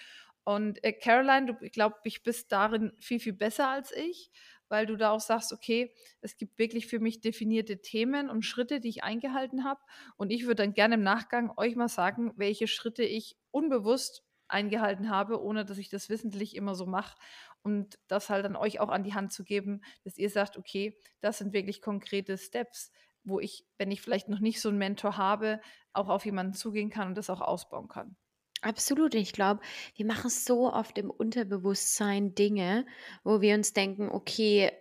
Und 0.45 0.83
äh, 0.83 0.93
Caroline, 0.93 1.45
du, 1.45 1.65
ich 1.65 1.71
glaube, 1.71 1.95
ich 2.03 2.23
bist 2.23 2.51
darin 2.51 2.93
viel, 2.99 3.19
viel 3.19 3.33
besser 3.33 3.69
als 3.69 3.91
ich 3.91 4.31
weil 4.73 4.87
du 4.87 4.95
da 4.95 5.11
auch 5.11 5.19
sagst, 5.19 5.53
okay, 5.53 5.93
es 6.21 6.35
gibt 6.35 6.57
wirklich 6.57 6.87
für 6.87 6.99
mich 6.99 7.21
definierte 7.21 7.79
Themen 7.83 8.27
und 8.27 8.43
Schritte, 8.43 8.79
die 8.79 8.89
ich 8.89 9.03
eingehalten 9.03 9.63
habe. 9.63 9.79
Und 10.17 10.31
ich 10.31 10.47
würde 10.47 10.63
dann 10.63 10.73
gerne 10.73 10.95
im 10.95 11.03
Nachgang 11.03 11.53
euch 11.57 11.75
mal 11.75 11.89
sagen, 11.89 12.33
welche 12.37 12.65
Schritte 12.65 13.03
ich 13.03 13.37
unbewusst 13.51 14.23
eingehalten 14.47 15.11
habe, 15.11 15.43
ohne 15.43 15.63
dass 15.63 15.77
ich 15.77 15.89
das 15.89 16.09
wissentlich 16.09 16.55
immer 16.55 16.73
so 16.73 16.87
mache. 16.87 17.15
Und 17.63 17.97
das 18.07 18.29
halt 18.29 18.45
dann 18.45 18.55
euch 18.55 18.79
auch 18.79 18.89
an 18.89 19.03
die 19.03 19.13
Hand 19.13 19.31
zu 19.31 19.43
geben, 19.43 19.81
dass 20.03 20.17
ihr 20.17 20.29
sagt, 20.29 20.57
okay, 20.57 20.97
das 21.21 21.37
sind 21.37 21.53
wirklich 21.53 21.81
konkrete 21.81 22.37
Steps, 22.37 22.91
wo 23.23 23.39
ich, 23.39 23.65
wenn 23.77 23.91
ich 23.91 24.01
vielleicht 24.01 24.27
noch 24.27 24.39
nicht 24.39 24.59
so 24.61 24.69
einen 24.69 24.77
Mentor 24.77 25.17
habe, 25.17 25.61
auch 25.93 26.09
auf 26.09 26.25
jemanden 26.25 26.53
zugehen 26.53 26.89
kann 26.89 27.09
und 27.09 27.17
das 27.17 27.29
auch 27.29 27.41
ausbauen 27.41 27.87
kann. 27.87 28.17
Absolut. 28.61 29.13
Ich 29.15 29.33
glaube, 29.33 29.61
wir 29.95 30.05
machen 30.05 30.29
so 30.29 30.71
oft 30.71 30.97
im 30.97 31.09
Unterbewusstsein 31.09 32.33
Dinge, 32.33 32.85
wo 33.23 33.41
wir 33.41 33.55
uns 33.55 33.73
denken, 33.73 34.09
okay, 34.09 34.71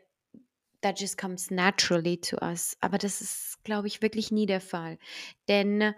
that 0.82 1.00
just 1.00 1.18
comes 1.18 1.50
naturally 1.50 2.20
to 2.20 2.36
us. 2.40 2.76
Aber 2.80 2.98
das 2.98 3.20
ist, 3.20 3.62
glaube 3.64 3.88
ich, 3.88 4.02
wirklich 4.02 4.30
nie 4.30 4.46
der 4.46 4.60
Fall. 4.60 4.98
Denn 5.48 5.94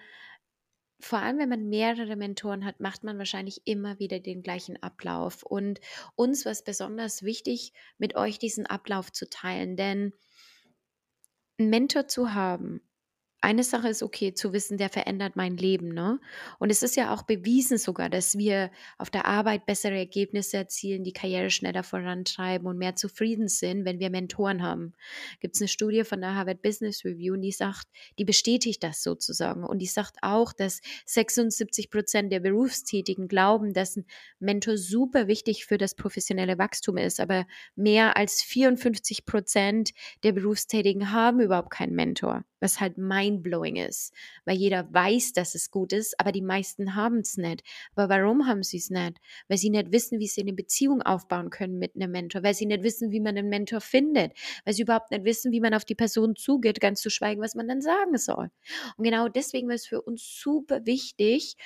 vor 1.04 1.18
allem, 1.20 1.38
wenn 1.38 1.48
man 1.48 1.68
mehrere 1.68 2.16
Mentoren 2.16 2.64
hat, 2.64 2.80
macht 2.80 3.04
man 3.04 3.18
wahrscheinlich 3.18 3.62
immer 3.66 3.98
wieder 3.98 4.20
den 4.20 4.42
gleichen 4.42 4.82
Ablauf. 4.82 5.42
Und 5.42 5.80
uns 6.14 6.44
war 6.44 6.52
es 6.52 6.64
besonders 6.64 7.22
wichtig, 7.22 7.72
mit 7.98 8.16
euch 8.16 8.38
diesen 8.38 8.66
Ablauf 8.66 9.12
zu 9.12 9.28
teilen. 9.28 9.76
Denn 9.76 10.12
einen 11.58 11.70
Mentor 11.70 12.08
zu 12.08 12.34
haben, 12.34 12.80
eine 13.44 13.62
Sache 13.62 13.88
ist 13.88 14.02
okay 14.02 14.32
zu 14.32 14.54
wissen, 14.54 14.78
der 14.78 14.88
verändert 14.88 15.36
mein 15.36 15.58
Leben, 15.58 15.88
ne? 15.88 16.18
Und 16.58 16.70
es 16.70 16.82
ist 16.82 16.96
ja 16.96 17.12
auch 17.12 17.22
bewiesen 17.22 17.76
sogar, 17.76 18.08
dass 18.08 18.38
wir 18.38 18.70
auf 18.96 19.10
der 19.10 19.26
Arbeit 19.26 19.66
bessere 19.66 19.98
Ergebnisse 19.98 20.56
erzielen, 20.56 21.04
die 21.04 21.12
Karriere 21.12 21.50
schneller 21.50 21.82
vorantreiben 21.82 22.66
und 22.66 22.78
mehr 22.78 22.96
zufrieden 22.96 23.48
sind, 23.48 23.84
wenn 23.84 24.00
wir 24.00 24.08
Mentoren 24.08 24.62
haben. 24.62 24.94
Gibt 25.40 25.56
es 25.56 25.60
eine 25.60 25.68
Studie 25.68 26.04
von 26.04 26.22
der 26.22 26.34
Harvard 26.34 26.62
Business 26.62 27.04
Review 27.04 27.36
die 27.36 27.52
sagt, 27.52 27.86
die 28.18 28.24
bestätigt 28.24 28.82
das 28.82 29.02
sozusagen 29.02 29.62
und 29.64 29.80
die 29.80 29.86
sagt 29.86 30.16
auch, 30.22 30.54
dass 30.54 30.80
76 31.04 31.90
Prozent 31.90 32.32
der 32.32 32.40
Berufstätigen 32.40 33.28
glauben, 33.28 33.74
dass 33.74 33.96
ein 33.96 34.06
Mentor 34.38 34.78
super 34.78 35.26
wichtig 35.26 35.66
für 35.66 35.76
das 35.76 35.94
professionelle 35.94 36.56
Wachstum 36.56 36.96
ist, 36.96 37.20
aber 37.20 37.46
mehr 37.76 38.16
als 38.16 38.40
54 38.40 39.26
Prozent 39.26 39.90
der 40.22 40.32
Berufstätigen 40.32 41.12
haben 41.12 41.40
überhaupt 41.40 41.70
keinen 41.70 41.94
Mentor 41.94 42.44
was 42.64 42.80
halt 42.80 42.96
mindblowing 43.34 43.76
ist, 43.76 44.12
weil 44.44 44.56
jeder 44.56 44.92
weiß, 44.92 45.32
dass 45.32 45.54
es 45.54 45.70
gut 45.70 45.92
ist, 45.92 46.18
aber 46.18 46.32
die 46.32 46.42
meisten 46.42 46.94
haben 46.94 47.18
es 47.18 47.36
nicht. 47.36 47.62
Aber 47.94 48.08
warum 48.08 48.46
haben 48.46 48.62
sie 48.62 48.78
es 48.78 48.90
nicht? 48.90 49.18
Weil 49.48 49.58
sie 49.58 49.70
nicht 49.70 49.92
wissen, 49.92 50.18
wie 50.18 50.26
sie 50.26 50.42
eine 50.42 50.52
Beziehung 50.52 51.02
aufbauen 51.02 51.50
können 51.50 51.78
mit 51.78 51.94
einem 51.94 52.12
Mentor, 52.12 52.42
weil 52.42 52.54
sie 52.54 52.66
nicht 52.66 52.82
wissen, 52.82 53.10
wie 53.10 53.20
man 53.20 53.36
einen 53.36 53.48
Mentor 53.48 53.80
findet, 53.80 54.32
weil 54.64 54.74
sie 54.74 54.82
überhaupt 54.82 55.10
nicht 55.10 55.24
wissen, 55.24 55.52
wie 55.52 55.60
man 55.60 55.74
auf 55.74 55.84
die 55.84 55.94
Person 55.94 56.36
zugeht, 56.36 56.80
ganz 56.80 57.00
zu 57.00 57.10
schweigen, 57.10 57.40
was 57.40 57.54
man 57.54 57.68
dann 57.68 57.80
sagen 57.80 58.16
soll. 58.16 58.50
Und 58.96 59.04
genau 59.04 59.28
deswegen 59.28 59.70
ist 59.70 59.82
es 59.82 59.86
für 59.88 60.02
uns 60.02 60.40
super 60.40 60.86
wichtig, 60.86 61.56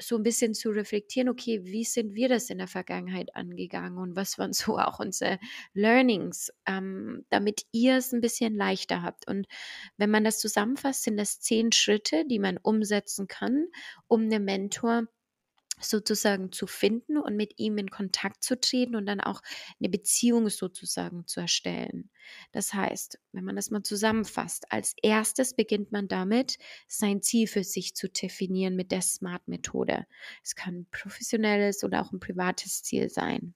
so 0.00 0.16
ein 0.16 0.22
bisschen 0.22 0.54
zu 0.54 0.70
reflektieren, 0.70 1.28
okay, 1.28 1.60
wie 1.64 1.84
sind 1.84 2.14
wir 2.14 2.28
das 2.28 2.50
in 2.50 2.58
der 2.58 2.68
Vergangenheit 2.68 3.34
angegangen 3.34 3.98
und 3.98 4.16
was 4.16 4.38
waren 4.38 4.52
so 4.52 4.78
auch 4.78 5.00
unsere 5.00 5.38
Learnings, 5.74 6.52
ähm, 6.66 7.24
damit 7.30 7.62
ihr 7.72 7.96
es 7.96 8.12
ein 8.12 8.20
bisschen 8.20 8.54
leichter 8.56 9.02
habt. 9.02 9.26
Und 9.28 9.46
wenn 9.96 10.10
man 10.10 10.24
das 10.24 10.38
zusammenfasst, 10.38 11.04
sind 11.04 11.16
das 11.16 11.40
zehn 11.40 11.72
Schritte, 11.72 12.24
die 12.26 12.38
man 12.38 12.58
umsetzen 12.58 13.26
kann, 13.26 13.66
um 14.06 14.22
einen 14.22 14.44
Mentor 14.44 15.08
sozusagen 15.80 16.52
zu 16.52 16.66
finden 16.66 17.18
und 17.18 17.36
mit 17.36 17.58
ihm 17.58 17.78
in 17.78 17.90
Kontakt 17.90 18.42
zu 18.44 18.58
treten 18.60 18.96
und 18.96 19.06
dann 19.06 19.20
auch 19.20 19.40
eine 19.80 19.88
Beziehung 19.88 20.48
sozusagen 20.48 21.26
zu 21.26 21.40
erstellen. 21.40 22.10
Das 22.52 22.74
heißt, 22.74 23.18
wenn 23.32 23.44
man 23.44 23.56
das 23.56 23.70
mal 23.70 23.82
zusammenfasst, 23.82 24.70
als 24.72 24.94
erstes 25.02 25.54
beginnt 25.54 25.92
man 25.92 26.08
damit, 26.08 26.58
sein 26.86 27.22
Ziel 27.22 27.46
für 27.46 27.64
sich 27.64 27.94
zu 27.94 28.08
definieren 28.08 28.76
mit 28.76 28.92
der 28.92 29.02
SMART-Methode. 29.02 30.06
Es 30.44 30.54
kann 30.54 30.80
ein 30.80 30.86
professionelles 30.90 31.84
oder 31.84 32.02
auch 32.02 32.12
ein 32.12 32.20
privates 32.20 32.82
Ziel 32.82 33.08
sein. 33.10 33.54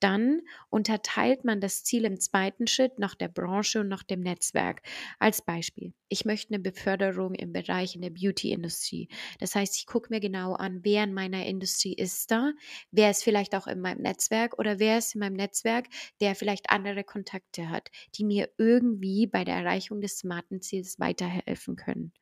Dann 0.00 0.42
unterteilt 0.70 1.44
man 1.44 1.60
das 1.60 1.84
Ziel 1.84 2.04
im 2.04 2.20
zweiten 2.20 2.66
Schritt 2.66 2.98
nach 2.98 3.14
der 3.14 3.28
Branche 3.28 3.80
und 3.80 3.88
nach 3.88 4.02
dem 4.02 4.20
Netzwerk. 4.20 4.82
Als 5.18 5.42
Beispiel, 5.42 5.92
ich 6.08 6.24
möchte 6.24 6.54
eine 6.54 6.62
Beförderung 6.62 7.34
im 7.34 7.52
Bereich 7.52 7.94
in 7.94 8.02
der 8.02 8.10
Beauty-Industrie. 8.10 9.08
Das 9.40 9.54
heißt, 9.54 9.76
ich 9.76 9.86
gucke 9.86 10.08
mir 10.10 10.20
genau 10.20 10.54
an, 10.54 10.80
wer 10.82 11.04
in 11.04 11.14
meiner 11.14 11.46
Industrie 11.46 11.94
ist 11.94 12.30
da, 12.30 12.52
wer 12.90 13.10
ist 13.10 13.24
vielleicht 13.24 13.54
auch 13.54 13.66
in 13.66 13.80
meinem 13.80 14.02
Netzwerk 14.02 14.58
oder 14.58 14.78
wer 14.78 14.98
ist 14.98 15.14
in 15.14 15.20
meinem 15.20 15.34
Netzwerk, 15.36 15.86
der 16.20 16.34
vielleicht 16.34 16.70
andere 16.70 17.04
Kontakte 17.04 17.70
hat, 17.70 17.90
die 18.14 18.24
mir 18.24 18.48
irgendwie 18.58 19.26
bei 19.26 19.44
der 19.44 19.56
Erreichung 19.56 20.00
des 20.00 20.18
smarten 20.18 20.60
Ziels 20.60 20.98
weiterhelfen 20.98 21.76
können. 21.76 22.12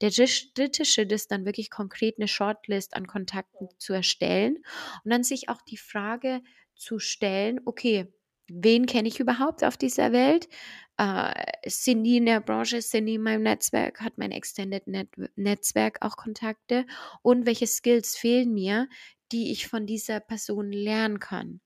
Der 0.00 0.10
dritte 0.10 0.84
Schritt 0.84 1.12
ist 1.12 1.30
dann 1.30 1.44
wirklich 1.44 1.70
konkret 1.70 2.16
eine 2.18 2.28
Shortlist 2.28 2.94
an 2.94 3.06
Kontakten 3.06 3.68
zu 3.78 3.92
erstellen 3.92 4.56
und 5.04 5.10
dann 5.10 5.22
sich 5.22 5.48
auch 5.48 5.62
die 5.62 5.76
Frage 5.76 6.42
zu 6.80 6.98
stellen, 6.98 7.60
okay, 7.64 8.12
wen 8.48 8.86
kenne 8.86 9.08
ich 9.08 9.20
überhaupt 9.20 9.62
auf 9.64 9.76
dieser 9.76 10.12
Welt? 10.12 10.48
Äh, 10.96 11.32
sind 11.66 12.04
die 12.04 12.16
in 12.16 12.26
der 12.26 12.40
Branche, 12.40 12.82
sind 12.82 13.06
die 13.06 13.14
in 13.14 13.22
meinem 13.22 13.42
Netzwerk, 13.42 14.00
hat 14.00 14.18
mein 14.18 14.32
Extended 14.32 14.86
Net 14.86 15.08
Netzwerk 15.36 15.98
auch 16.00 16.16
Kontakte? 16.16 16.86
Und 17.22 17.46
welche 17.46 17.66
Skills 17.66 18.16
fehlen 18.16 18.52
mir, 18.52 18.88
die 19.32 19.52
ich 19.52 19.68
von 19.68 19.86
dieser 19.86 20.20
Person 20.20 20.72
lernen 20.72 21.20
kann? 21.20 21.60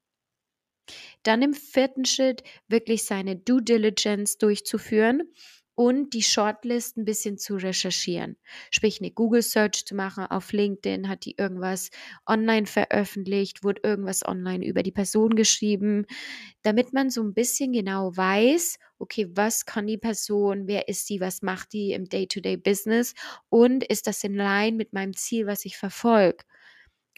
Dann 1.23 1.43
im 1.43 1.55
vierten 1.55 2.05
Schritt 2.05 2.43
wirklich 2.69 3.05
seine 3.05 3.37
Due 3.37 3.63
Diligence 3.63 4.37
durchzuführen 4.39 5.23
und 5.75 6.15
die 6.15 6.23
Shortlist 6.23 6.97
ein 6.97 7.05
bisschen 7.05 7.37
zu 7.37 7.57
recherchieren. 7.57 8.37
Sprich, 8.71 9.01
eine 9.01 9.11
Google 9.11 9.43
Search 9.43 9.85
zu 9.87 9.95
machen 9.95 10.27
auf 10.27 10.53
LinkedIn, 10.53 11.09
hat 11.09 11.25
die 11.25 11.35
irgendwas 11.37 11.91
online 12.27 12.67
veröffentlicht, 12.67 13.65
wurde 13.65 13.83
irgendwas 13.83 14.25
online 14.25 14.65
über 14.65 14.83
die 14.83 14.93
Person 14.93 15.35
geschrieben, 15.35 16.07
damit 16.63 16.93
man 16.93 17.11
so 17.11 17.23
ein 17.23 17.35
bisschen 17.35 17.73
genau 17.73 18.17
weiß, 18.17 18.79
okay, 18.99 19.29
was 19.33 19.67
kann 19.67 19.87
die 19.87 19.99
Person, 19.99 20.69
wer 20.69 20.89
ist 20.89 21.07
sie, 21.07 21.21
was 21.21 21.43
macht 21.43 21.73
die 21.73 21.93
im 21.93 22.09
Day-to-Day-Business 22.09 23.15
und 23.49 23.85
ist 23.85 24.07
das 24.07 24.23
in 24.23 24.35
Line 24.35 24.77
mit 24.77 24.93
meinem 24.93 25.15
Ziel, 25.15 25.47
was 25.47 25.65
ich 25.65 25.77
verfolge. 25.77 26.45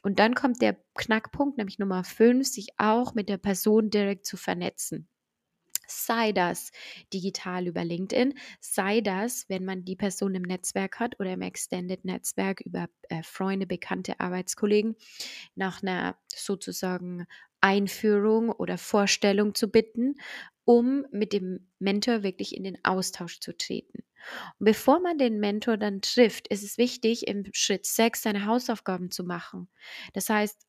Und 0.03 0.19
dann 0.19 0.35
kommt 0.35 0.63
der 0.63 0.79
Knackpunkt, 0.95 1.59
nämlich 1.59 1.79
Nummer 1.79 2.05
5, 2.05 2.47
sich 2.47 2.69
auch 2.79 3.15
mit 3.15 3.29
der 3.29 3.39
Person 3.39 3.91
direkt 3.91 4.25
zu 4.25 4.37
vernetzen 4.37 5.09
sei 5.87 6.33
das 6.33 6.71
digital 7.13 7.67
über 7.67 7.85
LinkedIn, 7.85 8.35
sei 8.61 9.01
das, 9.01 9.49
wenn 9.49 9.65
man 9.65 9.85
die 9.85 9.97
Person 9.97 10.35
im 10.35 10.43
Netzwerk 10.43 11.01
hat 11.01 11.19
oder 11.21 11.33
im 11.33 11.43
Extended 11.43 12.05
Netzwerk 12.05 12.61
über 12.61 12.89
äh, 13.09 13.23
Freunde, 13.23 13.67
Bekannte, 13.67 14.21
Arbeitskollegen, 14.21 14.97
nach 15.55 15.83
einer 15.83 16.17
sozusagen 16.35 17.27
Einführung 17.61 18.51
oder 18.51 18.79
Vorstellung 18.79 19.55
zu 19.55 19.69
bitten, 19.69 20.15
um 20.65 21.07
mit 21.11 21.33
dem 21.33 21.69
Mentor 21.79 22.23
wirklich 22.23 22.57
in 22.57 22.65
den 22.65 22.79
Austausch 22.85 23.41
zu 23.41 23.57
treten. 23.57 24.05
Und 24.59 24.65
bevor 24.65 25.01
man 25.01 25.19
den 25.19 25.39
Mentor 25.39 25.77
dann 25.77 26.01
trifft, 26.01 26.49
ist 26.49 26.65
es 26.65 26.79
wichtig, 26.79 27.27
im 27.29 27.45
Schritt 27.53 27.87
6 27.87 28.23
seine 28.23 28.47
Hausaufgaben 28.47 29.11
zu 29.11 29.25
machen. 29.25 29.69
Das 30.13 30.29
heißt, 30.29 30.67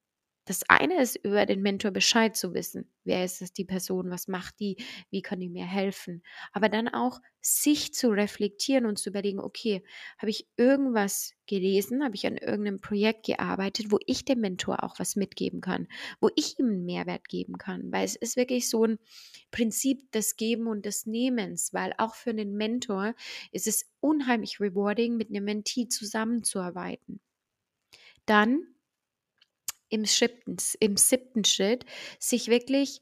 das 0.47 0.67
eine 0.69 1.01
ist, 1.01 1.17
über 1.17 1.45
den 1.45 1.61
Mentor 1.61 1.91
Bescheid 1.91 2.35
zu 2.35 2.53
wissen. 2.53 2.89
Wer 3.03 3.23
ist 3.25 3.41
es, 3.41 3.53
die 3.53 3.65
Person? 3.65 4.09
Was 4.09 4.27
macht 4.27 4.59
die? 4.59 4.77
Wie 5.09 5.21
kann 5.21 5.39
die 5.39 5.49
mir 5.49 5.65
helfen? 5.65 6.23
Aber 6.53 6.69
dann 6.69 6.87
auch 6.87 7.19
sich 7.41 7.93
zu 7.93 8.09
reflektieren 8.09 8.85
und 8.85 8.97
zu 8.97 9.09
überlegen, 9.09 9.39
okay, 9.39 9.83
habe 10.17 10.29
ich 10.29 10.47
irgendwas 10.57 11.33
gelesen? 11.47 12.03
Habe 12.03 12.15
ich 12.15 12.25
an 12.25 12.37
irgendeinem 12.37 12.79
Projekt 12.79 13.25
gearbeitet, 13.25 13.91
wo 13.91 13.99
ich 14.05 14.25
dem 14.25 14.39
Mentor 14.39 14.83
auch 14.83 14.99
was 14.99 15.15
mitgeben 15.15 15.61
kann? 15.61 15.87
Wo 16.19 16.29
ich 16.35 16.57
ihm 16.59 16.67
einen 16.67 16.85
Mehrwert 16.85 17.27
geben 17.27 17.57
kann? 17.57 17.91
Weil 17.91 18.05
es 18.05 18.15
ist 18.15 18.37
wirklich 18.37 18.69
so 18.69 18.85
ein 18.85 18.99
Prinzip 19.51 20.11
des 20.11 20.35
Geben 20.37 20.67
und 20.67 20.85
des 20.85 21.05
Nehmens, 21.05 21.73
weil 21.73 21.93
auch 21.97 22.15
für 22.15 22.31
einen 22.31 22.55
Mentor 22.55 23.15
ist 23.51 23.67
es 23.67 23.89
unheimlich 23.99 24.59
rewarding, 24.59 25.17
mit 25.17 25.29
einem 25.29 25.45
Mentee 25.45 25.87
zusammenzuarbeiten. 25.87 27.19
Dann 28.25 28.61
im 29.89 30.05
siebten, 30.05 30.57
im 30.79 30.97
siebten 30.97 31.43
Schritt, 31.43 31.85
sich 32.19 32.47
wirklich 32.47 33.01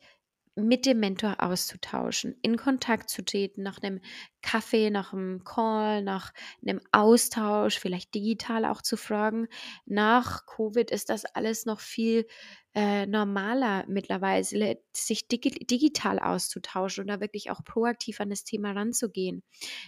mit 0.58 0.86
dem 0.86 1.02
Mentor 1.02 1.36
auszutauschen, 1.39 2.36
in 2.41 2.56
Kontakt 2.56 3.10
zu 3.10 3.26
treten, 3.26 3.62
nach 3.62 3.84
einem 3.84 4.00
Kaffee, 4.41 4.89
nach 4.89 5.12
einem 5.12 5.43
Call, 5.43 6.02
nach 6.02 6.34
einem 6.62 6.80
Austausch, 6.93 7.78
vielleicht 7.78 8.15
digital 8.15 8.63
auch 8.63 8.82
zu 8.82 8.95
fragen. 8.95 9.48
Nach 9.86 10.45
Covid 10.45 10.91
ist 10.91 11.10
das 11.10 11.26
alles 11.26 11.65
noch 11.65 11.82
viel 11.82 12.26
äh, 12.74 13.06
normaler 13.06 13.86
mittlerweile, 13.89 14.80
sich 14.93 15.28
digi 15.28 15.50
digital 15.50 16.19
auszutauschen 16.19 17.02
und 17.02 17.08
da 17.10 17.19
wirklich 17.19 17.52
auch 17.52 17.63
proaktiv 17.65 18.21
an 18.21 18.30
das 18.30 18.45
Thema 18.45 18.71
ranzugehen. 18.71 19.43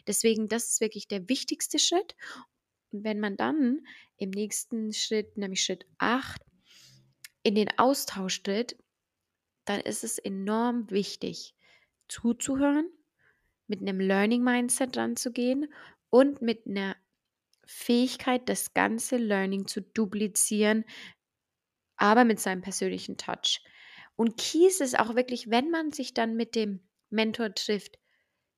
Deswegen, 0.06 0.50
das 0.50 0.72
ist 0.72 0.82
wirklich 0.82 1.08
der 1.08 1.30
wichtigste 1.30 1.80
Schritt. 1.80 2.16
Und 2.92 3.06
wenn 3.06 3.20
man 3.20 3.38
dann 3.38 3.82
im 4.18 4.32
nächsten 4.32 4.92
Schritt, 4.92 5.38
nämlich 5.38 5.64
Schritt 5.64 5.86
8, 5.98 6.42
in 7.48 7.56
den 7.56 7.70
Austausch 7.80 8.44
tritt, 8.44 8.76
dann 9.64 9.80
ist 9.80 10.04
es 10.04 10.18
enorm 10.18 10.92
wichtig, 10.92 11.56
zuzuhören, 12.10 12.90
mit 13.68 13.80
einem 13.80 14.02
Learning 14.02 14.44
Mindset 14.44 14.98
ranzugehen 14.98 15.74
und 16.10 16.42
mit 16.42 16.68
einer 16.68 16.98
Fähigkeit, 17.66 18.50
das 18.50 18.74
ganze 18.74 19.16
Learning 19.16 19.66
zu 19.66 19.82
duplizieren, 19.82 20.84
aber 21.96 22.26
mit 22.26 22.42
seinem 22.42 22.62
persönlichen 22.62 23.16
Touch. 23.16 23.62
Und 24.18 24.36
Key 24.36 24.68
ist 24.68 25.00
auch 25.00 25.16
wirklich, 25.16 25.50
wenn 25.50 25.70
man 25.70 25.94
sich 25.94 26.14
dann 26.14 26.36
mit 26.36 26.54
dem 26.54 26.82
Mentor 27.10 27.56
trifft, 27.56 27.98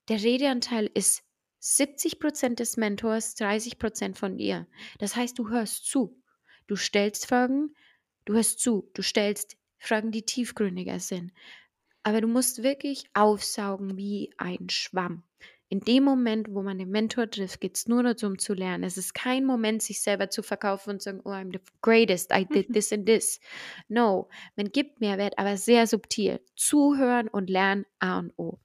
der 0.08 0.24
Redeanteil 0.24 0.90
ist 0.92 1.22
70% 1.62 2.56
des 2.56 2.76
Mentors, 2.76 3.38
30% 3.38 4.16
von 4.16 4.40
dir. 4.40 4.66
Das 4.98 5.16
heißt, 5.16 5.38
du 5.38 5.50
hörst 5.50 5.86
zu, 5.86 6.20
du 6.66 6.76
stellst 6.76 7.28
Fragen, 7.28 7.76
Du 8.30 8.36
hörst 8.36 8.60
zu, 8.60 8.88
du 8.94 9.02
stellst 9.02 9.58
Fragen, 9.80 10.12
die 10.12 10.22
tiefgründiger 10.22 11.00
sind. 11.00 11.32
Aber 12.04 12.22
du 12.22 12.28
musst 12.28 12.62
wirklich 12.62 13.06
aufsaugen 13.16 13.98
wie 13.98 14.32
ein 14.38 14.70
Schwamm. 14.70 15.24
In 15.68 15.80
dem 15.80 16.04
Moment, 16.04 16.48
wo 16.52 16.62
man 16.62 16.78
den 16.78 16.92
Mentor 16.92 17.32
trifft, 17.32 17.60
geht 17.60 17.76
es 17.76 17.88
nur 17.88 18.04
darum 18.04 18.38
zu 18.38 18.54
lernen. 18.54 18.84
Es 18.84 18.98
ist 18.98 19.16
kein 19.16 19.46
Moment, 19.46 19.82
sich 19.82 20.04
selber 20.04 20.30
zu 20.30 20.44
verkaufen 20.44 20.92
und 20.92 21.02
zu 21.02 21.06
sagen, 21.06 21.22
oh, 21.26 21.32
I'm 21.32 21.52
the 21.52 21.60
greatest, 21.82 22.32
I 22.32 22.46
did 22.46 22.72
this 22.72 22.94
and 22.94 23.08
this. 23.08 23.40
No, 23.88 24.30
man 24.56 24.72
gibt 24.72 25.02
Mehrwert, 25.02 25.40
aber 25.40 25.58
sehr 25.58 25.88
subtil. 25.88 26.40
Zuhören 26.56 27.30
und 27.30 27.50
lernen 27.50 27.88
A 27.98 28.20
und 28.20 28.34
O. 28.38 28.60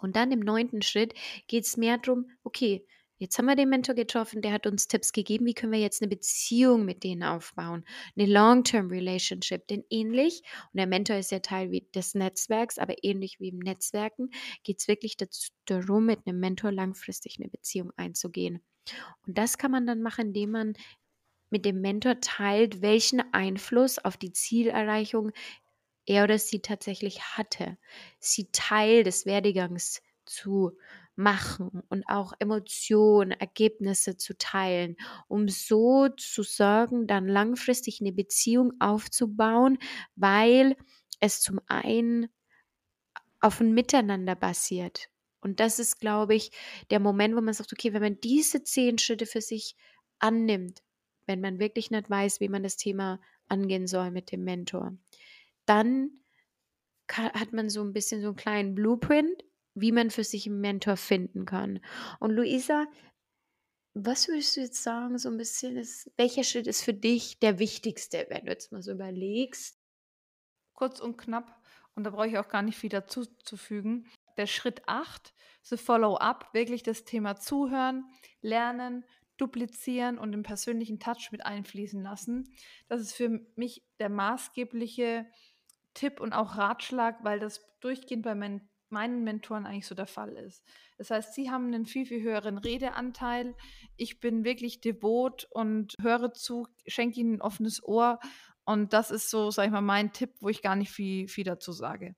Und 0.00 0.16
dann 0.16 0.32
im 0.32 0.40
neunten 0.40 0.82
Schritt 0.82 1.14
geht 1.46 1.64
es 1.64 1.76
mehr 1.76 1.98
darum, 1.98 2.28
okay, 2.42 2.84
Jetzt 3.18 3.38
haben 3.38 3.46
wir 3.46 3.54
den 3.54 3.68
Mentor 3.68 3.94
getroffen, 3.94 4.42
der 4.42 4.52
hat 4.52 4.66
uns 4.66 4.88
Tipps 4.88 5.12
gegeben, 5.12 5.46
wie 5.46 5.54
können 5.54 5.72
wir 5.72 5.78
jetzt 5.78 6.02
eine 6.02 6.08
Beziehung 6.08 6.84
mit 6.84 7.04
denen 7.04 7.22
aufbauen, 7.22 7.84
eine 8.16 8.26
Long-Term 8.26 8.88
Relationship. 8.88 9.66
Denn 9.68 9.84
ähnlich, 9.88 10.42
und 10.72 10.78
der 10.78 10.86
Mentor 10.86 11.16
ist 11.16 11.30
ja 11.30 11.38
Teil 11.38 11.70
des 11.94 12.14
Netzwerks, 12.14 12.78
aber 12.78 13.04
ähnlich 13.04 13.38
wie 13.38 13.48
im 13.48 13.60
Netzwerken, 13.60 14.30
geht 14.64 14.80
es 14.80 14.88
wirklich 14.88 15.16
darum, 15.66 16.06
mit 16.06 16.26
einem 16.26 16.40
Mentor 16.40 16.72
langfristig 16.72 17.38
eine 17.38 17.48
Beziehung 17.48 17.92
einzugehen. 17.96 18.60
Und 19.26 19.38
das 19.38 19.58
kann 19.58 19.70
man 19.70 19.86
dann 19.86 20.02
machen, 20.02 20.28
indem 20.28 20.50
man 20.50 20.74
mit 21.50 21.64
dem 21.64 21.80
Mentor 21.80 22.20
teilt, 22.20 22.82
welchen 22.82 23.22
Einfluss 23.32 23.98
auf 23.98 24.16
die 24.16 24.32
Zielerreichung 24.32 25.30
er 26.06 26.24
oder 26.24 26.38
sie 26.38 26.60
tatsächlich 26.60 27.22
hatte. 27.22 27.78
Sie 28.18 28.48
Teil 28.52 29.04
des 29.04 29.24
Werdegangs 29.24 30.02
zu 30.26 30.76
machen 31.16 31.82
und 31.88 32.04
auch 32.08 32.32
Emotionen, 32.38 33.30
Ergebnisse 33.30 34.16
zu 34.16 34.36
teilen, 34.36 34.96
um 35.28 35.48
so 35.48 36.08
zu 36.08 36.42
sorgen, 36.42 37.06
dann 37.06 37.28
langfristig 37.28 38.00
eine 38.00 38.12
Beziehung 38.12 38.72
aufzubauen, 38.80 39.78
weil 40.16 40.76
es 41.20 41.40
zum 41.40 41.60
einen 41.66 42.28
auf 43.40 43.60
ein 43.60 43.74
Miteinander 43.74 44.34
basiert. 44.34 45.08
Und 45.40 45.60
das 45.60 45.78
ist, 45.78 46.00
glaube 46.00 46.34
ich, 46.34 46.50
der 46.90 47.00
Moment, 47.00 47.36
wo 47.36 47.40
man 47.42 47.52
sagt, 47.52 47.72
okay, 47.72 47.92
wenn 47.92 48.02
man 48.02 48.20
diese 48.20 48.62
zehn 48.64 48.98
Schritte 48.98 49.26
für 49.26 49.42
sich 49.42 49.76
annimmt, 50.18 50.82
wenn 51.26 51.40
man 51.40 51.58
wirklich 51.58 51.90
nicht 51.90 52.08
weiß, 52.08 52.40
wie 52.40 52.48
man 52.48 52.62
das 52.62 52.76
Thema 52.76 53.20
angehen 53.48 53.86
soll 53.86 54.10
mit 54.10 54.32
dem 54.32 54.44
Mentor, 54.44 54.96
dann 55.66 56.10
hat 57.12 57.52
man 57.52 57.68
so 57.68 57.82
ein 57.82 57.92
bisschen 57.92 58.22
so 58.22 58.28
einen 58.28 58.36
kleinen 58.36 58.74
Blueprint, 58.74 59.44
wie 59.74 59.92
man 59.92 60.10
für 60.10 60.24
sich 60.24 60.46
einen 60.46 60.60
Mentor 60.60 60.96
finden 60.96 61.46
kann. 61.46 61.80
Und 62.20 62.30
Luisa, 62.30 62.86
was 63.94 64.28
würdest 64.28 64.56
du 64.56 64.60
jetzt 64.60 64.82
sagen, 64.82 65.18
so 65.18 65.28
ein 65.28 65.36
bisschen 65.36 65.76
ist, 65.76 66.10
welcher 66.16 66.44
Schritt 66.44 66.66
ist 66.66 66.82
für 66.82 66.94
dich 66.94 67.38
der 67.38 67.58
wichtigste, 67.58 68.26
wenn 68.28 68.46
du 68.46 68.52
jetzt 68.52 68.72
mal 68.72 68.82
so 68.82 68.92
überlegst? 68.92 69.78
Kurz 70.72 71.00
und 71.00 71.16
knapp, 71.16 71.60
und 71.94 72.04
da 72.04 72.10
brauche 72.10 72.28
ich 72.28 72.38
auch 72.38 72.48
gar 72.48 72.62
nicht 72.62 72.76
viel 72.76 72.90
dazu 72.90 73.24
zu 73.24 73.56
fügen. 73.56 74.06
Der 74.36 74.46
Schritt 74.46 74.82
8, 74.86 75.32
the 75.62 75.76
Follow-up, 75.76 76.52
wirklich 76.52 76.82
das 76.82 77.04
Thema 77.04 77.36
Zuhören, 77.36 78.04
Lernen, 78.40 79.04
duplizieren 79.36 80.18
und 80.18 80.32
den 80.32 80.42
persönlichen 80.42 80.98
Touch 81.00 81.30
mit 81.30 81.44
einfließen 81.44 82.02
lassen. 82.02 82.52
Das 82.88 83.00
ist 83.00 83.14
für 83.14 83.40
mich 83.56 83.84
der 83.98 84.08
maßgebliche 84.08 85.26
Tipp 85.94 86.20
und 86.20 86.32
auch 86.32 86.56
Ratschlag, 86.56 87.22
weil 87.22 87.38
das 87.38 87.64
durchgehend 87.80 88.24
bei 88.24 88.34
meinen, 88.34 88.68
meinen 88.94 89.24
Mentoren 89.24 89.66
eigentlich 89.66 89.86
so 89.86 89.94
der 89.94 90.06
Fall 90.06 90.32
ist. 90.32 90.64
Das 90.96 91.10
heißt, 91.10 91.34
sie 91.34 91.50
haben 91.50 91.66
einen 91.66 91.84
viel, 91.84 92.06
viel 92.06 92.22
höheren 92.22 92.56
Redeanteil. 92.56 93.54
Ich 93.96 94.20
bin 94.20 94.44
wirklich 94.44 94.80
devot 94.80 95.46
und 95.50 95.94
höre 96.00 96.32
zu, 96.32 96.66
schenke 96.86 97.20
ihnen 97.20 97.34
ein 97.34 97.42
offenes 97.42 97.82
Ohr. 97.84 98.20
Und 98.64 98.92
das 98.92 99.10
ist 99.10 99.28
so, 99.28 99.50
sag 99.50 99.66
ich 99.66 99.72
mal, 99.72 99.82
mein 99.82 100.12
Tipp, 100.12 100.30
wo 100.40 100.48
ich 100.48 100.62
gar 100.62 100.76
nicht 100.76 100.90
viel, 100.90 101.28
viel 101.28 101.44
dazu 101.44 101.72
sage. 101.72 102.14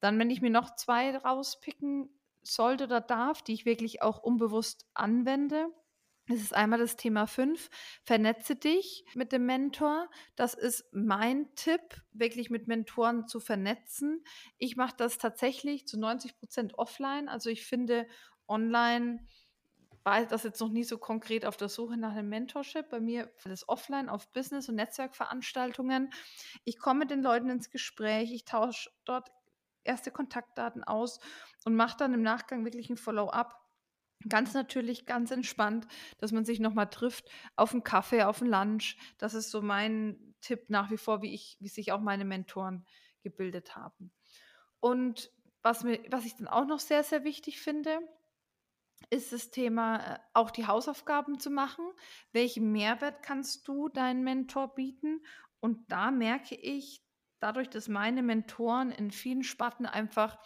Dann, 0.00 0.18
wenn 0.18 0.30
ich 0.30 0.40
mir 0.42 0.50
noch 0.50 0.74
zwei 0.74 1.16
rauspicken 1.16 2.08
sollte 2.42 2.84
oder 2.84 3.00
darf, 3.00 3.42
die 3.42 3.52
ich 3.52 3.64
wirklich 3.64 4.02
auch 4.02 4.18
unbewusst 4.18 4.86
anwende, 4.94 5.68
es 6.26 6.40
ist 6.40 6.54
einmal 6.54 6.78
das 6.78 6.96
Thema 6.96 7.26
5, 7.26 7.68
vernetze 8.02 8.56
dich 8.56 9.04
mit 9.14 9.32
dem 9.32 9.44
Mentor. 9.44 10.08
Das 10.36 10.54
ist 10.54 10.84
mein 10.92 11.54
Tipp, 11.54 12.02
wirklich 12.12 12.48
mit 12.48 12.66
Mentoren 12.66 13.28
zu 13.28 13.40
vernetzen. 13.40 14.24
Ich 14.56 14.76
mache 14.76 14.94
das 14.96 15.18
tatsächlich 15.18 15.86
zu 15.86 15.98
90 15.98 16.38
Prozent 16.38 16.78
offline. 16.78 17.28
Also 17.28 17.50
ich 17.50 17.66
finde 17.66 18.06
online 18.48 19.26
war 20.02 20.24
das 20.26 20.44
jetzt 20.44 20.60
noch 20.60 20.68
nie 20.68 20.84
so 20.84 20.98
konkret 20.98 21.46
auf 21.46 21.56
der 21.56 21.68
Suche 21.68 21.96
nach 21.96 22.12
einem 22.12 22.28
Mentorship. 22.28 22.88
Bei 22.90 23.00
mir 23.00 23.30
alles 23.44 23.68
offline 23.68 24.08
auf 24.08 24.30
Business- 24.32 24.68
und 24.68 24.76
Netzwerkveranstaltungen. 24.76 26.10
Ich 26.64 26.78
komme 26.78 27.00
mit 27.00 27.10
den 27.10 27.22
Leuten 27.22 27.48
ins 27.48 27.70
Gespräch, 27.70 28.32
ich 28.32 28.44
tausche 28.44 28.90
dort 29.04 29.30
erste 29.82 30.10
Kontaktdaten 30.10 30.84
aus 30.84 31.20
und 31.64 31.74
mache 31.74 31.96
dann 31.98 32.14
im 32.14 32.22
Nachgang 32.22 32.64
wirklich 32.64 32.90
ein 32.90 32.96
Follow-up 32.96 33.63
Ganz 34.28 34.54
natürlich, 34.54 35.06
ganz 35.06 35.30
entspannt, 35.30 35.86
dass 36.18 36.32
man 36.32 36.44
sich 36.44 36.60
nochmal 36.60 36.88
trifft 36.88 37.28
auf 37.56 37.72
einen 37.72 37.84
Kaffee, 37.84 38.22
auf 38.22 38.40
einen 38.40 38.50
Lunch. 38.50 38.96
Das 39.18 39.34
ist 39.34 39.50
so 39.50 39.60
mein 39.62 40.34
Tipp 40.40 40.70
nach 40.70 40.90
wie 40.90 40.96
vor, 40.96 41.22
wie 41.22 41.34
ich 41.34 41.56
wie 41.60 41.68
sich 41.68 41.92
auch 41.92 42.00
meine 42.00 42.24
Mentoren 42.24 42.86
gebildet 43.22 43.76
haben. 43.76 44.12
Und 44.80 45.30
was 45.62 45.84
mir 45.84 46.00
was 46.10 46.24
ich 46.24 46.36
dann 46.36 46.48
auch 46.48 46.66
noch 46.66 46.80
sehr, 46.80 47.04
sehr 47.04 47.24
wichtig 47.24 47.60
finde, 47.60 47.98
ist 49.10 49.32
das 49.32 49.50
Thema, 49.50 50.14
äh, 50.14 50.18
auch 50.32 50.50
die 50.50 50.66
Hausaufgaben 50.66 51.38
zu 51.38 51.50
machen. 51.50 51.84
Welchen 52.32 52.72
Mehrwert 52.72 53.22
kannst 53.22 53.66
du 53.68 53.88
deinem 53.88 54.24
Mentor 54.24 54.74
bieten? 54.74 55.24
Und 55.60 55.90
da 55.90 56.10
merke 56.10 56.54
ich, 56.54 57.02
dadurch, 57.40 57.68
dass 57.68 57.88
meine 57.88 58.22
Mentoren 58.22 58.90
in 58.90 59.10
vielen 59.10 59.42
Sparten 59.42 59.86
einfach 59.86 60.38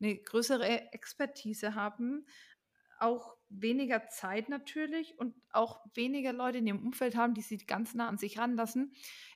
eine 0.00 0.16
größere 0.16 0.92
Expertise 0.92 1.74
haben, 1.74 2.26
auch 3.00 3.36
weniger 3.48 4.08
Zeit 4.08 4.48
natürlich 4.48 5.18
und 5.18 5.34
auch 5.52 5.80
weniger 5.94 6.32
Leute 6.32 6.58
in 6.58 6.66
ihrem 6.66 6.84
Umfeld 6.84 7.16
haben, 7.16 7.34
die 7.34 7.42
sie 7.42 7.58
ganz 7.58 7.94
nah 7.94 8.08
an 8.08 8.18
sich 8.18 8.38
ranlassen, 8.38 8.92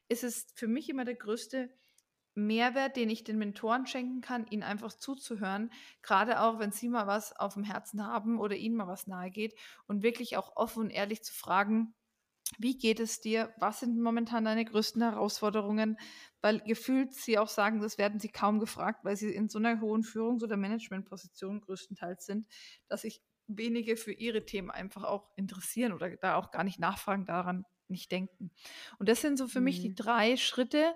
ist 0.08 0.24
es 0.24 0.52
für 0.54 0.68
mich 0.68 0.88
immer 0.88 1.04
der 1.04 1.14
größte 1.14 1.70
Mehrwert, 2.34 2.96
den 2.96 3.10
ich 3.10 3.24
den 3.24 3.38
Mentoren 3.38 3.86
schenken 3.86 4.20
kann, 4.20 4.46
ihnen 4.46 4.62
einfach 4.62 4.92
zuzuhören, 4.92 5.70
gerade 6.02 6.40
auch, 6.40 6.58
wenn 6.58 6.72
sie 6.72 6.88
mal 6.88 7.06
was 7.06 7.36
auf 7.36 7.54
dem 7.54 7.64
Herzen 7.64 8.06
haben 8.06 8.38
oder 8.38 8.56
ihnen 8.56 8.76
mal 8.76 8.86
was 8.86 9.06
nahe 9.06 9.30
geht 9.30 9.54
und 9.86 10.02
wirklich 10.02 10.36
auch 10.36 10.56
offen 10.56 10.84
und 10.84 10.90
ehrlich 10.90 11.22
zu 11.22 11.34
fragen, 11.34 11.94
wie 12.58 12.76
geht 12.76 13.00
es 13.00 13.20
dir? 13.20 13.54
Was 13.58 13.80
sind 13.80 14.00
momentan 14.00 14.44
deine 14.44 14.64
größten 14.64 15.02
Herausforderungen? 15.02 15.96
Weil 16.40 16.60
gefühlt 16.60 17.14
sie 17.14 17.38
auch 17.38 17.48
sagen, 17.48 17.80
das 17.80 17.96
werden 17.96 18.18
sie 18.18 18.28
kaum 18.28 18.58
gefragt, 18.58 19.04
weil 19.04 19.16
sie 19.16 19.32
in 19.32 19.48
so 19.48 19.58
einer 19.58 19.80
hohen 19.80 20.02
Führungs- 20.02 20.42
oder 20.42 20.56
Managementposition 20.56 21.60
größtenteils 21.60 22.26
sind, 22.26 22.46
dass 22.88 23.04
ich 23.04 23.22
wenige 23.56 23.96
für 23.96 24.12
ihre 24.12 24.44
Themen 24.44 24.70
einfach 24.70 25.04
auch 25.04 25.28
interessieren 25.36 25.92
oder 25.92 26.16
da 26.16 26.36
auch 26.36 26.50
gar 26.50 26.64
nicht 26.64 26.78
nachfragen, 26.78 27.26
daran 27.26 27.64
nicht 27.88 28.10
denken. 28.12 28.50
Und 28.98 29.08
das 29.08 29.20
sind 29.20 29.36
so 29.36 29.48
für 29.48 29.60
mhm. 29.60 29.64
mich 29.64 29.80
die 29.80 29.90
mhm. 29.90 29.96
drei 29.96 30.36
Schritte, 30.36 30.94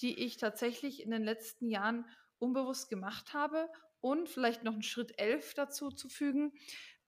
die 0.00 0.18
ich 0.18 0.36
tatsächlich 0.36 1.02
in 1.02 1.10
den 1.10 1.22
letzten 1.22 1.68
Jahren 1.68 2.04
unbewusst 2.38 2.88
gemacht 2.88 3.34
habe. 3.34 3.68
Und 4.00 4.28
vielleicht 4.28 4.64
noch 4.64 4.72
einen 4.72 4.82
Schritt 4.82 5.16
elf 5.16 5.54
dazu 5.54 5.90
zu 5.90 6.08
fügen, 6.08 6.52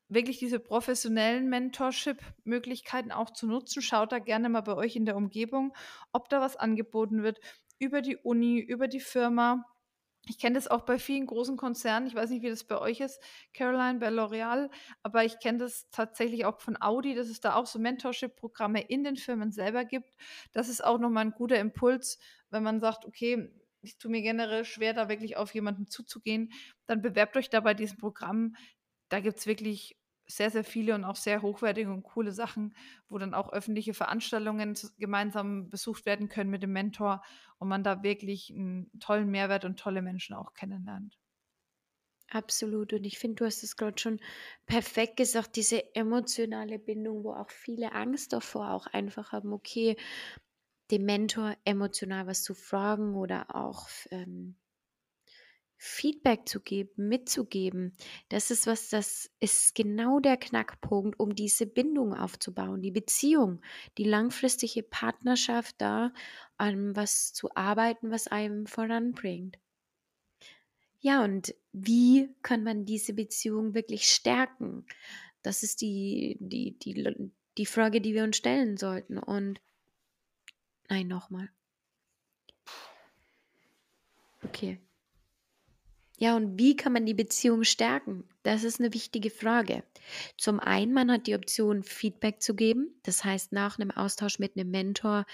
wirklich 0.08 0.38
diese 0.38 0.60
professionellen 0.60 1.48
Mentorship-Möglichkeiten 1.48 3.10
auch 3.10 3.30
zu 3.30 3.48
nutzen. 3.48 3.82
Schaut 3.82 4.12
da 4.12 4.20
gerne 4.20 4.48
mal 4.48 4.60
bei 4.60 4.76
euch 4.76 4.94
in 4.94 5.04
der 5.04 5.16
Umgebung, 5.16 5.74
ob 6.12 6.28
da 6.28 6.40
was 6.40 6.56
angeboten 6.56 7.24
wird 7.24 7.40
über 7.80 8.00
die 8.00 8.16
Uni, 8.16 8.60
über 8.60 8.86
die 8.86 9.00
Firma 9.00 9.64
ich 10.26 10.38
kenne 10.38 10.54
das 10.54 10.68
auch 10.68 10.82
bei 10.82 10.98
vielen 10.98 11.26
großen 11.26 11.56
Konzernen. 11.56 12.06
Ich 12.06 12.14
weiß 12.14 12.30
nicht, 12.30 12.42
wie 12.42 12.48
das 12.48 12.64
bei 12.64 12.78
euch 12.78 13.00
ist, 13.00 13.20
Caroline, 13.52 13.98
bei 13.98 14.08
L'Oreal, 14.08 14.70
aber 15.02 15.24
ich 15.24 15.38
kenne 15.38 15.58
das 15.58 15.90
tatsächlich 15.90 16.44
auch 16.44 16.60
von 16.60 16.80
Audi, 16.80 17.14
dass 17.14 17.28
es 17.28 17.40
da 17.40 17.54
auch 17.54 17.66
so 17.66 17.78
Mentorship-Programme 17.78 18.80
in 18.80 19.04
den 19.04 19.16
Firmen 19.16 19.52
selber 19.52 19.84
gibt. 19.84 20.16
Das 20.52 20.68
ist 20.68 20.84
auch 20.84 20.98
nochmal 20.98 21.26
ein 21.26 21.32
guter 21.32 21.58
Impuls, 21.58 22.18
wenn 22.50 22.62
man 22.62 22.80
sagt, 22.80 23.04
okay, 23.04 23.50
ich 23.82 23.98
tue 23.98 24.10
mir 24.10 24.22
generell 24.22 24.64
schwer, 24.64 24.94
da 24.94 25.08
wirklich 25.08 25.36
auf 25.36 25.54
jemanden 25.54 25.86
zuzugehen, 25.86 26.52
dann 26.86 27.02
bewerbt 27.02 27.36
euch 27.36 27.50
da 27.50 27.60
bei 27.60 27.74
diesem 27.74 27.98
Programm. 27.98 28.56
Da 29.10 29.20
gibt 29.20 29.38
es 29.38 29.46
wirklich 29.46 29.96
sehr, 30.26 30.50
sehr 30.50 30.64
viele 30.64 30.94
und 30.94 31.04
auch 31.04 31.16
sehr 31.16 31.42
hochwertige 31.42 31.90
und 31.92 32.02
coole 32.02 32.32
Sachen, 32.32 32.74
wo 33.08 33.18
dann 33.18 33.34
auch 33.34 33.52
öffentliche 33.52 33.94
Veranstaltungen 33.94 34.74
gemeinsam 34.98 35.70
besucht 35.70 36.06
werden 36.06 36.28
können 36.28 36.50
mit 36.50 36.62
dem 36.62 36.72
Mentor 36.72 37.22
und 37.58 37.68
man 37.68 37.84
da 37.84 38.02
wirklich 38.02 38.50
einen 38.50 38.90
tollen 39.00 39.30
Mehrwert 39.30 39.64
und 39.64 39.78
tolle 39.78 40.02
Menschen 40.02 40.34
auch 40.34 40.54
kennenlernt. 40.54 41.18
Absolut. 42.30 42.92
Und 42.92 43.04
ich 43.04 43.18
finde, 43.18 43.36
du 43.36 43.44
hast 43.46 43.62
es 43.62 43.76
gerade 43.76 43.98
schon 44.00 44.20
perfekt 44.66 45.16
gesagt, 45.16 45.56
diese 45.56 45.94
emotionale 45.94 46.78
Bindung, 46.78 47.22
wo 47.24 47.32
auch 47.34 47.50
viele 47.50 47.92
Angst 47.92 48.32
davor 48.32 48.70
auch 48.72 48.86
einfach 48.86 49.32
haben, 49.32 49.52
okay, 49.52 49.96
dem 50.90 51.04
Mentor 51.04 51.56
emotional 51.64 52.26
was 52.26 52.42
zu 52.44 52.54
fragen 52.54 53.14
oder 53.16 53.54
auch 53.56 53.88
ähm, 54.10 54.56
Feedback 55.86 56.48
zu 56.48 56.60
geben, 56.60 57.08
mitzugeben, 57.08 57.92
das 58.30 58.50
ist 58.50 58.66
was, 58.66 58.88
das 58.88 59.30
ist 59.38 59.74
genau 59.74 60.18
der 60.18 60.38
Knackpunkt, 60.38 61.20
um 61.20 61.34
diese 61.34 61.66
Bindung 61.66 62.14
aufzubauen, 62.14 62.80
die 62.80 62.90
Beziehung, 62.90 63.60
die 63.98 64.04
langfristige 64.04 64.82
Partnerschaft 64.82 65.74
da, 65.78 66.14
an 66.56 66.96
was 66.96 67.34
zu 67.34 67.54
arbeiten, 67.54 68.10
was 68.10 68.28
einem 68.28 68.66
voranbringt. 68.66 69.58
Ja, 71.00 71.22
und 71.22 71.54
wie 71.72 72.34
kann 72.40 72.64
man 72.64 72.86
diese 72.86 73.12
Beziehung 73.12 73.74
wirklich 73.74 74.08
stärken? 74.08 74.86
Das 75.42 75.62
ist 75.62 75.82
die, 75.82 76.38
die, 76.40 76.78
die, 76.78 77.30
die 77.58 77.66
Frage, 77.66 78.00
die 78.00 78.14
wir 78.14 78.24
uns 78.24 78.38
stellen 78.38 78.78
sollten. 78.78 79.18
Und 79.18 79.60
nein, 80.88 81.08
nochmal. 81.08 81.50
Okay. 84.44 84.78
Ja, 86.16 86.36
und 86.36 86.60
wie 86.60 86.76
kann 86.76 86.92
man 86.92 87.06
die 87.06 87.14
Beziehung 87.14 87.64
stärken? 87.64 88.22
Das 88.44 88.62
ist 88.62 88.78
eine 88.78 88.94
wichtige 88.94 89.30
Frage. 89.30 89.82
Zum 90.38 90.60
einen, 90.60 90.92
man 90.92 91.10
hat 91.10 91.26
die 91.26 91.34
Option, 91.34 91.82
Feedback 91.82 92.40
zu 92.40 92.54
geben. 92.54 93.00
Das 93.02 93.24
heißt, 93.24 93.50
nach 93.50 93.80
einem 93.80 93.90
Austausch 93.90 94.38
mit 94.38 94.56
einem 94.56 94.70
Mentor 94.70 95.26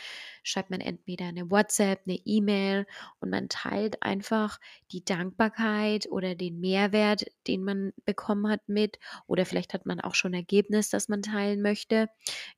schreibt 0.42 0.70
man 0.70 0.80
entweder 0.80 1.26
eine 1.26 1.50
WhatsApp, 1.50 2.00
eine 2.06 2.18
E-Mail 2.24 2.86
und 3.20 3.28
man 3.28 3.50
teilt 3.50 4.02
einfach 4.02 4.58
die 4.90 5.04
Dankbarkeit 5.04 6.06
oder 6.10 6.34
den 6.34 6.60
Mehrwert, 6.60 7.26
den 7.46 7.62
man 7.62 7.92
bekommen 8.06 8.48
hat 8.48 8.66
mit. 8.66 8.98
Oder 9.26 9.44
vielleicht 9.44 9.74
hat 9.74 9.84
man 9.84 10.00
auch 10.00 10.14
schon 10.14 10.32
Ergebnis, 10.32 10.88
das 10.88 11.10
man 11.10 11.20
teilen 11.20 11.60
möchte. 11.60 12.08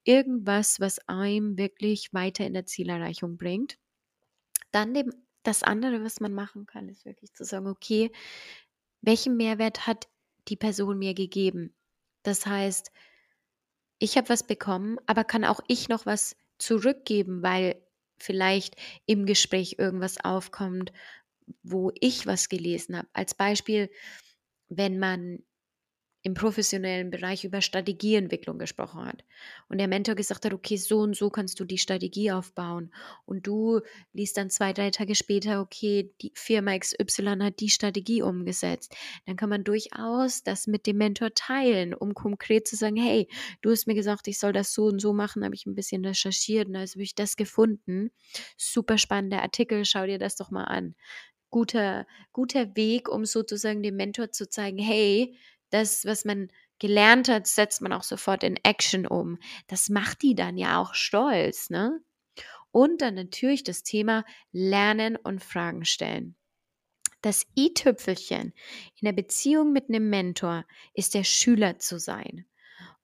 Irgendwas, 0.05 0.79
was 0.79 1.01
einem 1.09 1.59
wirklich 1.59 2.15
weiter 2.15 2.47
in 2.47 2.55
der 2.55 2.67
Zielerreichung 2.67 3.37
bringt. 3.37 3.79
Dann 4.71 4.95
dem 4.95 5.13
das 5.43 5.63
andere, 5.63 6.05
was 6.05 6.21
man 6.21 6.35
machen 6.35 6.67
kann, 6.67 6.89
ist 6.89 7.05
wirklich 7.05 7.33
zu 7.35 7.45
sagen, 7.45 7.67
okay, 7.67 8.11
welchen 9.01 9.37
Mehrwert 9.37 9.87
hat 9.87 10.09
die 10.49 10.57
Person 10.57 10.99
mir 10.99 11.15
gegeben. 11.15 11.75
Das 12.23 12.47
heißt, 12.47 12.91
ich 13.99 14.17
habe 14.17 14.29
was 14.29 14.45
bekommen, 14.45 14.99
aber 15.07 15.25
kann 15.25 15.45
auch 15.45 15.61
ich 15.69 15.89
noch 15.89 16.07
was 16.07 16.37
zurückgeben, 16.59 17.43
weil 17.43 17.81
vielleicht 18.19 18.77
im 19.07 19.27
Gespräch 19.27 19.77
irgendwas 19.79 20.25
aufkommt, 20.25 20.93
wo 21.63 21.93
ich 22.01 22.27
was 22.27 22.49
gelesen 22.49 22.97
habe. 22.97 23.09
Als 23.13 23.35
Beispiel, 23.35 23.91
wenn 24.69 24.99
man 24.99 25.43
im 26.25 26.35
professionellen 26.35 27.11
Bereich 27.11 27.45
über 27.45 27.61
Strategieentwicklung 27.61 28.59
gesprochen 28.59 29.05
hat. 29.05 29.25
Und 29.69 29.79
der 29.79 29.89
Mentor 29.89 30.15
gesagt 30.15 30.45
hat, 30.45 30.53
okay, 30.53 30.77
so 30.77 31.01
und 31.01 31.17
so 31.17 31.31
kannst 31.31 31.59
du 31.59 31.65
die 31.65 31.79
Strategie 31.79 32.31
aufbauen. 32.31 32.95
Und 33.25 33.49
du 33.49 33.81
liest 34.13 34.37
dann 34.37 34.49
zwei, 34.49 34.73
drei 34.73 34.91
Tage 34.91 35.17
später, 35.17 35.61
okay, 35.61 36.15
die 36.23 36.31
Firma 36.35 36.79
XY 36.79 37.39
hat 37.41 37.59
die 37.59 37.71
Strategie 37.71 38.23
umgesetzt. 38.23 38.95
Dann 39.27 39.35
kann 39.37 39.49
man 39.49 39.65
durchaus 39.65 40.45
das 40.45 40.69
mit 40.69 40.87
dem 40.87 40.99
Mentor 40.99 41.35
teilen, 41.35 41.93
um 41.93 42.15
konkret 42.15 42.69
zu 42.69 42.77
sagen, 42.77 42.97
hey, 42.97 43.29
du 43.61 43.71
hast 43.73 43.89
mir 43.89 43.95
gesagt, 43.95 44.29
ich 44.29 44.39
soll 44.39 44.53
das 44.53 44.73
so 44.73 44.85
und 44.85 45.01
so 45.01 45.13
machen, 45.13 45.45
habe 45.45 45.57
ich 45.57 45.67
ein 45.67 45.75
bisschen 45.75 46.05
recherchiert 46.05 46.69
und 46.69 46.77
also 46.77 46.95
habe 46.95 47.03
ich 47.03 47.17
das 47.17 47.35
gefunden. 47.37 48.13
Super 48.57 48.97
spannender 48.97 49.43
Artikel, 49.43 49.85
schau 49.85 50.07
dir 50.07 50.19
das 50.19 50.37
doch 50.37 50.53
mal 50.53 50.65
an. 50.65 50.95
Guter, 51.51 52.07
guter 52.33 52.77
Weg, 52.77 53.11
um 53.11 53.27
sozusagen 53.27 53.83
dem 53.83 53.97
Mentor 53.97 54.31
zu 54.31 54.49
zeigen, 54.49 54.79
hey, 54.79 55.37
das, 55.73 56.05
was 56.05 56.25
man 56.25 56.49
gelernt 56.79 57.29
hat, 57.29 57.47
setzt 57.47 57.81
man 57.81 57.93
auch 57.93 58.03
sofort 58.03 58.43
in 58.45 58.57
Action 58.65 59.07
um. 59.07 59.39
Das 59.69 59.89
macht 59.89 60.23
die 60.23 60.35
dann 60.35 60.57
ja 60.57 60.81
auch 60.81 60.95
stolz, 60.95 61.71
ne? 61.71 62.01
Und 62.73 63.03
dann 63.03 63.15
natürlich 63.15 63.65
das 63.65 63.83
Thema 63.83 64.25
Lernen 64.51 65.17
und 65.17 65.45
Fragen 65.45 65.85
stellen. 65.85 66.37
Das 67.21 67.47
i-Tüpfelchen 67.57 68.53
in 69.01 69.05
der 69.05 69.13
Beziehung 69.13 69.73
mit 69.73 69.89
einem 69.89 70.11
Mentor 70.11 70.65
ist 70.95 71.15
der 71.15 71.25
Schüler 71.25 71.79
zu 71.79 72.01
sein. 72.01 72.47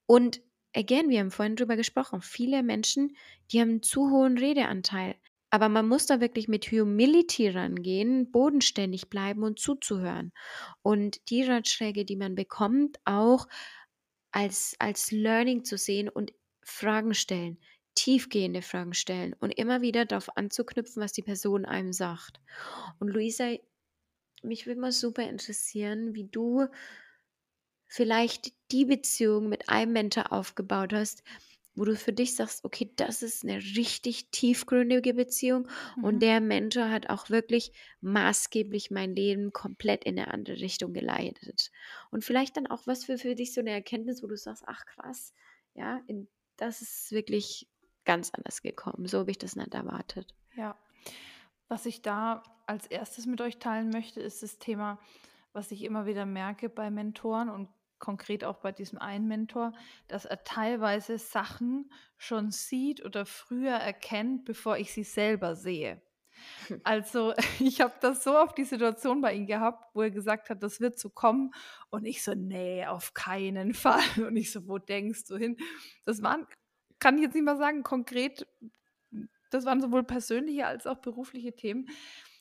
Und 0.06 0.40
again, 0.74 1.08
wir 1.08 1.20
haben 1.20 1.30
vorhin 1.30 1.54
drüber 1.54 1.76
gesprochen, 1.76 2.22
viele 2.22 2.62
Menschen, 2.62 3.16
die 3.52 3.60
haben 3.60 3.70
einen 3.70 3.82
zu 3.82 4.10
hohen 4.10 4.38
Redeanteil. 4.38 5.14
Aber 5.50 5.68
man 5.68 5.88
muss 5.88 6.06
da 6.06 6.20
wirklich 6.20 6.48
mit 6.48 6.66
Humility 6.66 7.48
rangehen, 7.48 8.30
bodenständig 8.30 9.08
bleiben 9.08 9.42
und 9.44 9.58
zuzuhören. 9.58 10.32
Und 10.82 11.30
die 11.30 11.42
Ratschläge, 11.42 12.04
die 12.04 12.16
man 12.16 12.34
bekommt, 12.34 12.98
auch 13.04 13.46
als, 14.30 14.76
als 14.78 15.10
Learning 15.10 15.64
zu 15.64 15.78
sehen 15.78 16.08
und 16.08 16.32
Fragen 16.62 17.14
stellen, 17.14 17.58
tiefgehende 17.94 18.62
Fragen 18.62 18.94
stellen 18.94 19.34
und 19.40 19.50
immer 19.50 19.80
wieder 19.80 20.04
darauf 20.04 20.36
anzuknüpfen, 20.36 21.02
was 21.02 21.12
die 21.12 21.22
Person 21.22 21.64
einem 21.64 21.92
sagt. 21.92 22.40
Und 23.00 23.08
Luisa, 23.08 23.56
mich 24.42 24.66
würde 24.66 24.80
mal 24.80 24.92
super 24.92 25.28
interessieren, 25.28 26.14
wie 26.14 26.28
du 26.28 26.66
vielleicht 27.88 28.52
die 28.70 28.84
Beziehung 28.84 29.48
mit 29.48 29.68
einem 29.68 29.94
Mentor 29.94 30.32
aufgebaut 30.32 30.92
hast, 30.92 31.22
wo 31.78 31.84
du 31.84 31.96
für 31.96 32.12
dich 32.12 32.34
sagst, 32.34 32.64
okay, 32.64 32.90
das 32.96 33.22
ist 33.22 33.44
eine 33.44 33.56
richtig 33.56 34.30
tiefgründige 34.30 35.14
Beziehung 35.14 35.68
mhm. 35.96 36.04
und 36.04 36.20
der 36.20 36.40
Mentor 36.40 36.90
hat 36.90 37.08
auch 37.08 37.30
wirklich 37.30 37.72
maßgeblich 38.00 38.90
mein 38.90 39.14
Leben 39.14 39.52
komplett 39.52 40.04
in 40.04 40.18
eine 40.18 40.32
andere 40.32 40.56
Richtung 40.56 40.92
geleitet. 40.92 41.70
Und 42.10 42.24
vielleicht 42.24 42.56
dann 42.56 42.66
auch 42.66 42.86
was 42.86 43.04
für, 43.04 43.18
für 43.18 43.34
dich 43.34 43.54
so 43.54 43.60
eine 43.60 43.70
Erkenntnis, 43.70 44.22
wo 44.22 44.26
du 44.26 44.36
sagst, 44.36 44.64
ach 44.66 44.84
krass, 44.86 45.32
ja, 45.74 46.00
in, 46.06 46.28
das 46.56 46.82
ist 46.82 47.12
wirklich 47.12 47.68
ganz 48.04 48.30
anders 48.34 48.62
gekommen. 48.62 49.06
So 49.06 49.20
habe 49.20 49.30
ich 49.30 49.38
das 49.38 49.54
nicht 49.54 49.74
erwartet. 49.74 50.34
Ja, 50.56 50.76
was 51.68 51.86
ich 51.86 52.02
da 52.02 52.42
als 52.66 52.86
erstes 52.86 53.26
mit 53.26 53.40
euch 53.40 53.58
teilen 53.58 53.90
möchte, 53.90 54.20
ist 54.20 54.42
das 54.42 54.58
Thema, 54.58 54.98
was 55.52 55.70
ich 55.70 55.84
immer 55.84 56.06
wieder 56.06 56.26
merke 56.26 56.68
bei 56.68 56.90
Mentoren 56.90 57.48
und 57.48 57.68
konkret 57.98 58.44
auch 58.44 58.58
bei 58.58 58.72
diesem 58.72 58.98
einen 58.98 59.28
Mentor, 59.28 59.72
dass 60.06 60.24
er 60.24 60.44
teilweise 60.44 61.18
Sachen 61.18 61.92
schon 62.16 62.50
sieht 62.50 63.04
oder 63.04 63.26
früher 63.26 63.74
erkennt, 63.74 64.44
bevor 64.44 64.76
ich 64.76 64.92
sie 64.92 65.04
selber 65.04 65.56
sehe. 65.56 66.02
Also 66.84 67.34
ich 67.60 67.80
habe 67.80 67.94
das 68.00 68.24
so 68.24 68.36
auf 68.36 68.54
die 68.54 68.64
Situation 68.64 69.20
bei 69.20 69.34
ihm 69.34 69.46
gehabt, 69.46 69.94
wo 69.94 70.02
er 70.02 70.10
gesagt 70.10 70.50
hat, 70.50 70.62
das 70.62 70.80
wird 70.80 70.98
so 70.98 71.10
kommen. 71.10 71.52
Und 71.90 72.04
ich 72.04 72.22
so, 72.22 72.34
nee, 72.34 72.86
auf 72.86 73.14
keinen 73.14 73.74
Fall. 73.74 74.00
Und 74.16 74.36
ich 74.36 74.52
so, 74.52 74.68
wo 74.68 74.78
denkst 74.78 75.24
du 75.26 75.36
hin? 75.36 75.56
Das 76.04 76.22
waren, 76.22 76.46
kann 76.98 77.16
ich 77.16 77.22
jetzt 77.22 77.34
nicht 77.34 77.44
mal 77.44 77.58
sagen, 77.58 77.82
konkret, 77.82 78.46
das 79.50 79.64
waren 79.64 79.80
sowohl 79.80 80.04
persönliche 80.04 80.66
als 80.66 80.86
auch 80.86 80.98
berufliche 80.98 81.54
Themen, 81.54 81.88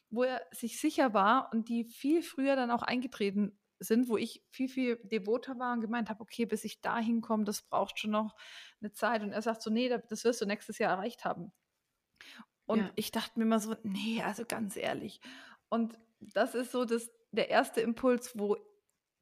wo 0.10 0.24
er 0.24 0.42
sich 0.52 0.80
sicher 0.80 1.14
war 1.14 1.50
und 1.54 1.70
die 1.70 1.86
viel 1.86 2.22
früher 2.22 2.56
dann 2.56 2.72
auch 2.72 2.84
eingetreten 2.84 3.58
sind, 3.80 4.10
wo 4.10 4.18
ich 4.18 4.44
viel, 4.50 4.70
viel 4.70 4.98
devoter 5.04 5.58
war 5.60 5.74
und 5.74 5.82
gemeint 5.82 6.10
habe, 6.10 6.22
okay, 6.22 6.46
bis 6.46 6.64
ich 6.64 6.82
da 6.82 6.98
hinkomme, 6.98 7.44
das 7.44 7.62
braucht 7.62 8.00
schon 8.00 8.12
noch 8.12 8.36
eine 8.82 8.92
Zeit. 8.92 9.22
Und 9.22 9.32
er 9.32 9.42
sagt 9.42 9.62
so, 9.62 9.70
nee, 9.70 9.90
das 9.90 10.24
wirst 10.24 10.42
du 10.42 10.46
nächstes 10.46 10.78
Jahr 10.78 10.94
erreicht 10.94 11.26
haben. 11.26 11.52
Und 12.66 12.80
ja. 12.80 12.92
ich 12.96 13.12
dachte 13.12 13.40
mir 13.40 13.46
immer 13.46 13.60
so, 13.60 13.76
nee, 13.84 14.22
also 14.24 14.46
ganz 14.46 14.76
ehrlich. 14.76 15.22
Und 15.70 15.98
das 16.20 16.56
ist 16.56 16.72
so 16.72 16.86
das, 16.86 17.10
der 17.32 17.50
erste 17.50 17.82
Impuls, 17.82 18.38
wo 18.38 18.58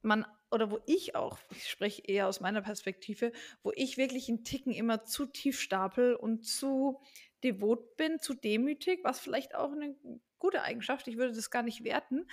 man 0.02 0.26
oder 0.52 0.72
wo 0.72 0.80
ich 0.86 1.16
auch, 1.16 1.40
ich 1.52 1.70
spreche 1.70 2.02
eher 2.04 2.28
aus 2.28 2.40
meiner 2.40 2.62
Perspektive, 2.62 3.32
wo 3.64 3.72
ich 3.76 3.98
wirklich 3.98 4.30
einen 4.30 4.44
Ticken 4.44 4.72
immer 4.72 5.04
zu 5.04 5.26
tief 5.26 5.60
stapel 5.60 6.16
und 6.16 6.46
zu 6.46 7.02
devot 7.46 7.96
bin, 7.96 8.20
zu 8.20 8.34
demütig, 8.34 9.00
was 9.04 9.20
vielleicht 9.20 9.56
auch 9.56 9.72
eine 9.72 9.96
gute 10.40 10.62
Eigenschaft, 10.62 11.08
ich 11.08 11.18
würde 11.18 11.34
das 11.34 11.50
gar 11.50 11.64
nicht 11.64 11.84
werten, 11.84 12.28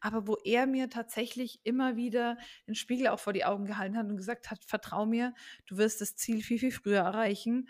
aber 0.00 0.26
wo 0.26 0.36
er 0.44 0.66
mir 0.66 0.90
tatsächlich 0.90 1.60
immer 1.64 1.96
wieder 1.96 2.36
den 2.66 2.74
Spiegel 2.74 3.08
auch 3.08 3.18
vor 3.18 3.32
die 3.32 3.44
Augen 3.44 3.64
gehalten 3.64 3.96
hat 3.96 4.06
und 4.06 4.16
gesagt 4.16 4.50
hat, 4.50 4.64
vertrau 4.64 5.06
mir, 5.06 5.34
du 5.66 5.76
wirst 5.76 6.00
das 6.00 6.16
Ziel 6.16 6.42
viel, 6.42 6.58
viel 6.58 6.70
früher 6.70 7.00
erreichen. 7.00 7.68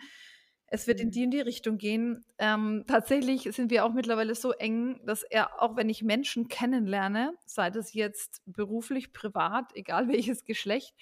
Es 0.67 0.85
wird 0.85 0.99
in 0.99 1.07
mhm. 1.07 1.11
die 1.11 1.23
in 1.23 1.31
die 1.31 1.39
Richtung 1.39 1.77
gehen. 1.77 2.25
Ähm, 2.37 2.83
tatsächlich 2.87 3.43
sind 3.55 3.71
wir 3.71 3.85
auch 3.85 3.93
mittlerweile 3.93 4.35
so 4.35 4.51
eng, 4.51 4.99
dass 5.05 5.23
er, 5.23 5.61
auch 5.61 5.77
wenn 5.77 5.89
ich 5.89 6.03
Menschen 6.03 6.49
kennenlerne, 6.49 7.33
sei 7.45 7.69
das 7.69 7.93
jetzt 7.93 8.41
beruflich, 8.45 9.13
privat, 9.13 9.73
egal 9.75 10.07
welches 10.09 10.43
Geschlecht, 10.43 10.93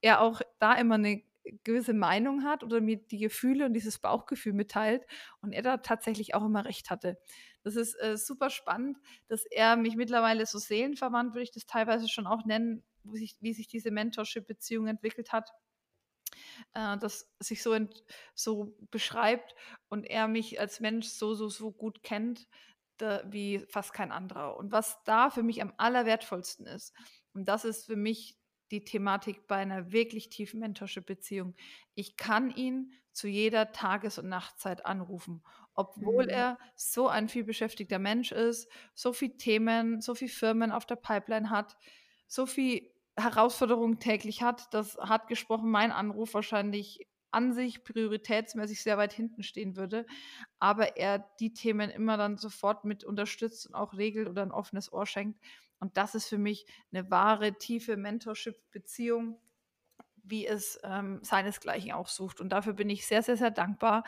er 0.00 0.20
auch 0.20 0.40
da 0.60 0.74
immer 0.74 0.94
eine 0.94 1.22
gewisse 1.64 1.94
Meinung 1.94 2.44
hat 2.44 2.64
oder 2.64 2.80
mir 2.80 2.96
die 2.96 3.18
Gefühle 3.18 3.66
und 3.66 3.72
dieses 3.74 3.98
Bauchgefühl 3.98 4.52
mitteilt 4.52 5.04
und 5.40 5.52
er 5.52 5.62
da 5.62 5.78
tatsächlich 5.78 6.34
auch 6.34 6.44
immer 6.44 6.64
recht 6.64 6.90
hatte. 6.90 7.18
Das 7.62 7.76
ist 7.76 7.94
äh, 7.94 8.16
super 8.16 8.50
spannend, 8.50 8.98
dass 9.28 9.44
er 9.46 9.76
mich 9.76 9.96
mittlerweile 9.96 10.46
so 10.46 10.58
seelenverwandt, 10.58 11.34
würde 11.34 11.44
ich 11.44 11.52
das 11.52 11.66
teilweise 11.66 12.08
schon 12.08 12.26
auch 12.26 12.44
nennen, 12.44 12.82
wie 13.04 13.18
sich, 13.18 13.36
wie 13.40 13.52
sich 13.52 13.68
diese 13.68 13.90
Mentorship-Beziehung 13.90 14.86
entwickelt 14.86 15.32
hat 15.32 15.50
äh, 16.74 16.96
das 16.98 17.30
sich 17.40 17.62
so, 17.62 17.76
so 18.34 18.76
beschreibt 18.90 19.54
und 19.88 20.04
er 20.04 20.28
mich 20.28 20.60
als 20.60 20.80
Mensch 20.80 21.06
so, 21.08 21.34
so, 21.34 21.48
so 21.48 21.72
gut 21.72 22.02
kennt 22.02 22.46
da, 22.98 23.22
wie 23.26 23.64
fast 23.68 23.92
kein 23.92 24.12
anderer. 24.12 24.56
Und 24.56 24.72
was 24.72 25.02
da 25.04 25.30
für 25.30 25.42
mich 25.42 25.62
am 25.62 25.72
allerwertvollsten 25.76 26.66
ist, 26.66 26.94
und 27.32 27.46
das 27.48 27.64
ist 27.64 27.86
für 27.86 27.96
mich 27.96 28.37
die 28.70 28.84
Thematik 28.84 29.46
bei 29.46 29.56
einer 29.56 29.92
wirklich 29.92 30.28
tiefen 30.28 30.60
Mentorship-Beziehung. 30.60 31.54
Ich 31.94 32.16
kann 32.16 32.50
ihn 32.50 32.92
zu 33.12 33.26
jeder 33.26 33.72
Tages- 33.72 34.18
und 34.18 34.28
Nachtzeit 34.28 34.86
anrufen, 34.86 35.42
obwohl 35.74 36.24
mhm. 36.24 36.30
er 36.30 36.58
so 36.76 37.08
ein 37.08 37.28
vielbeschäftigter 37.28 37.98
Mensch 37.98 38.32
ist, 38.32 38.70
so 38.94 39.12
viele 39.12 39.36
Themen, 39.36 40.00
so 40.00 40.14
viele 40.14 40.30
Firmen 40.30 40.70
auf 40.70 40.86
der 40.86 40.96
Pipeline 40.96 41.50
hat, 41.50 41.76
so 42.28 42.46
viel 42.46 42.88
Herausforderungen 43.16 43.98
täglich 43.98 44.42
hat, 44.42 44.72
dass 44.72 44.96
hart 44.98 45.26
gesprochen 45.26 45.70
mein 45.70 45.90
Anruf 45.90 46.34
wahrscheinlich 46.34 47.08
an 47.30 47.52
sich 47.52 47.84
prioritätsmäßig 47.84 48.82
sehr 48.82 48.96
weit 48.96 49.12
hinten 49.12 49.42
stehen 49.42 49.76
würde, 49.76 50.06
aber 50.58 50.96
er 50.96 51.18
die 51.40 51.52
Themen 51.52 51.90
immer 51.90 52.16
dann 52.16 52.36
sofort 52.38 52.84
mit 52.84 53.04
unterstützt 53.04 53.66
und 53.66 53.74
auch 53.74 53.94
regelt 53.94 54.28
oder 54.28 54.42
ein 54.42 54.52
offenes 54.52 54.92
Ohr 54.92 55.06
schenkt. 55.06 55.38
Und 55.80 55.96
das 55.96 56.14
ist 56.14 56.28
für 56.28 56.38
mich 56.38 56.66
eine 56.92 57.10
wahre, 57.10 57.54
tiefe 57.54 57.96
Mentorship-Beziehung, 57.96 59.40
wie 60.22 60.46
es 60.46 60.78
ähm, 60.84 61.20
seinesgleichen 61.22 61.92
auch 61.92 62.08
sucht. 62.08 62.40
Und 62.40 62.50
dafür 62.50 62.74
bin 62.74 62.90
ich 62.90 63.06
sehr, 63.06 63.22
sehr, 63.22 63.36
sehr 63.36 63.50
dankbar. 63.50 64.04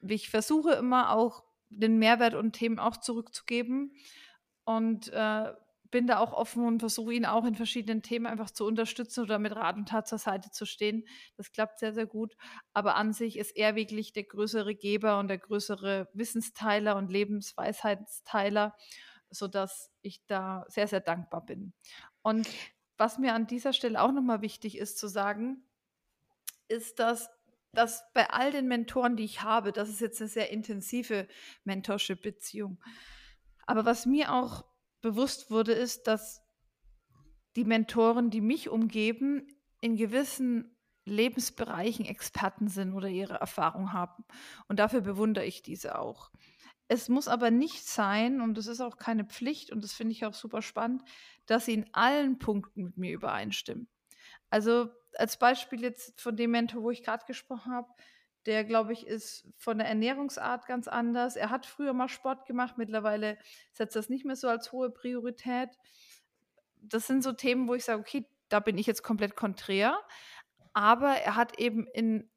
Ich 0.00 0.30
versuche 0.30 0.72
immer 0.72 1.12
auch 1.12 1.44
den 1.68 1.98
Mehrwert 1.98 2.34
und 2.34 2.52
Themen 2.52 2.78
auch 2.78 2.96
zurückzugeben 2.96 3.94
und 4.64 5.08
äh, 5.12 5.52
bin 5.92 6.06
da 6.06 6.18
auch 6.18 6.32
offen 6.32 6.66
und 6.66 6.80
versuche 6.80 7.12
ihn 7.12 7.26
auch 7.26 7.44
in 7.44 7.54
verschiedenen 7.54 8.02
Themen 8.02 8.26
einfach 8.26 8.50
zu 8.50 8.64
unterstützen 8.64 9.22
oder 9.22 9.38
mit 9.38 9.54
Rat 9.54 9.76
und 9.76 9.88
Tat 9.88 10.08
zur 10.08 10.18
Seite 10.18 10.50
zu 10.50 10.64
stehen. 10.64 11.04
Das 11.36 11.52
klappt 11.52 11.78
sehr, 11.78 11.92
sehr 11.92 12.06
gut. 12.06 12.34
Aber 12.72 12.96
an 12.96 13.12
sich 13.12 13.36
ist 13.38 13.54
er 13.56 13.76
wirklich 13.76 14.12
der 14.12 14.24
größere 14.24 14.74
Geber 14.74 15.18
und 15.18 15.28
der 15.28 15.38
größere 15.38 16.08
Wissensteiler 16.14 16.96
und 16.96 17.12
Lebensweisheitsteiler 17.12 18.74
sodass 19.32 19.90
ich 20.02 20.24
da 20.26 20.64
sehr, 20.68 20.86
sehr 20.86 21.00
dankbar 21.00 21.44
bin. 21.44 21.72
Und 22.22 22.48
was 22.96 23.18
mir 23.18 23.34
an 23.34 23.46
dieser 23.46 23.72
Stelle 23.72 24.00
auch 24.00 24.12
nochmal 24.12 24.42
wichtig 24.42 24.78
ist 24.78 24.98
zu 24.98 25.08
sagen, 25.08 25.64
ist, 26.68 26.98
dass, 26.98 27.30
dass 27.72 28.04
bei 28.14 28.30
all 28.30 28.52
den 28.52 28.68
Mentoren, 28.68 29.16
die 29.16 29.24
ich 29.24 29.42
habe, 29.42 29.72
das 29.72 29.88
ist 29.88 30.00
jetzt 30.00 30.20
eine 30.20 30.28
sehr 30.28 30.50
intensive 30.50 31.26
Mentorship-Beziehung. 31.64 32.78
Aber 33.66 33.84
was 33.84 34.06
mir 34.06 34.32
auch 34.32 34.64
bewusst 35.00 35.50
wurde, 35.50 35.72
ist, 35.72 36.06
dass 36.06 36.42
die 37.56 37.64
Mentoren, 37.64 38.30
die 38.30 38.40
mich 38.40 38.68
umgeben, 38.68 39.46
in 39.80 39.96
gewissen 39.96 40.76
Lebensbereichen 41.04 42.06
Experten 42.06 42.68
sind 42.68 42.94
oder 42.94 43.08
ihre 43.08 43.34
Erfahrung 43.34 43.92
haben. 43.92 44.24
Und 44.68 44.78
dafür 44.78 45.00
bewundere 45.00 45.44
ich 45.44 45.62
diese 45.62 45.98
auch. 45.98 46.30
Es 46.92 47.08
muss 47.08 47.26
aber 47.26 47.50
nicht 47.50 47.88
sein, 47.88 48.42
und 48.42 48.58
das 48.58 48.66
ist 48.66 48.82
auch 48.82 48.98
keine 48.98 49.24
Pflicht, 49.24 49.72
und 49.72 49.82
das 49.82 49.94
finde 49.94 50.12
ich 50.12 50.26
auch 50.26 50.34
super 50.34 50.60
spannend, 50.60 51.02
dass 51.46 51.64
sie 51.64 51.72
in 51.72 51.88
allen 51.94 52.38
Punkten 52.38 52.84
mit 52.84 52.98
mir 52.98 53.12
übereinstimmen. 53.12 53.88
Also 54.50 54.90
als 55.16 55.38
Beispiel 55.38 55.80
jetzt 55.80 56.20
von 56.20 56.36
dem 56.36 56.50
Mentor, 56.50 56.82
wo 56.82 56.90
ich 56.90 57.02
gerade 57.02 57.24
gesprochen 57.24 57.72
habe, 57.72 57.88
der, 58.44 58.64
glaube 58.64 58.92
ich, 58.92 59.06
ist 59.06 59.48
von 59.56 59.78
der 59.78 59.86
Ernährungsart 59.88 60.66
ganz 60.66 60.86
anders. 60.86 61.34
Er 61.34 61.48
hat 61.48 61.64
früher 61.64 61.94
mal 61.94 62.08
Sport 62.08 62.44
gemacht, 62.44 62.76
mittlerweile 62.76 63.38
setzt 63.72 63.96
das 63.96 64.10
nicht 64.10 64.26
mehr 64.26 64.36
so 64.36 64.48
als 64.48 64.70
hohe 64.70 64.90
Priorität. 64.90 65.70
Das 66.76 67.06
sind 67.06 67.22
so 67.22 67.32
Themen, 67.32 67.68
wo 67.68 67.74
ich 67.74 67.84
sage, 67.84 68.00
okay, 68.00 68.26
da 68.50 68.60
bin 68.60 68.76
ich 68.76 68.86
jetzt 68.86 69.02
komplett 69.02 69.34
konträr. 69.34 69.98
Aber 70.74 71.12
er 71.12 71.36
hat 71.36 71.58
eben 71.58 71.86
in 71.94 72.28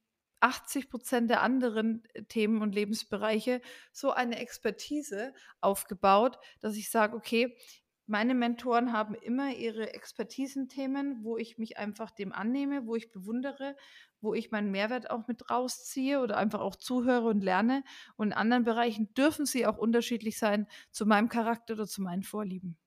80 0.45 0.89
Prozent 0.89 1.29
der 1.31 1.41
anderen 1.41 2.03
äh, 2.13 2.23
Themen 2.23 2.61
und 2.61 2.75
Lebensbereiche 2.75 3.61
so 3.91 4.11
eine 4.11 4.37
Expertise 4.37 5.33
aufgebaut, 5.59 6.37
dass 6.59 6.75
ich 6.75 6.91
sage, 6.91 7.15
okay, 7.15 7.57
meine 8.05 8.35
Mentoren 8.35 8.93
haben 8.93 9.15
immer 9.15 9.55
ihre 9.55 9.95
Expertisenthemen, 9.95 11.23
wo 11.23 11.37
ich 11.37 11.57
mich 11.57 11.77
einfach 11.77 12.11
dem 12.11 12.31
annehme, 12.31 12.85
wo 12.85 12.95
ich 12.95 13.11
bewundere, 13.11 13.75
wo 14.21 14.35
ich 14.35 14.51
meinen 14.51 14.69
Mehrwert 14.69 15.09
auch 15.09 15.27
mit 15.27 15.49
rausziehe 15.49 16.21
oder 16.21 16.37
einfach 16.37 16.61
auch 16.61 16.75
zuhöre 16.75 17.27
und 17.27 17.43
lerne. 17.43 17.83
Und 18.15 18.27
in 18.27 18.33
anderen 18.33 18.63
Bereichen 18.63 19.11
dürfen 19.15 19.47
sie 19.47 19.65
auch 19.65 19.79
unterschiedlich 19.79 20.37
sein 20.37 20.67
zu 20.91 21.07
meinem 21.07 21.29
Charakter 21.29 21.73
oder 21.73 21.87
zu 21.87 22.03
meinen 22.03 22.21
Vorlieben. 22.21 22.77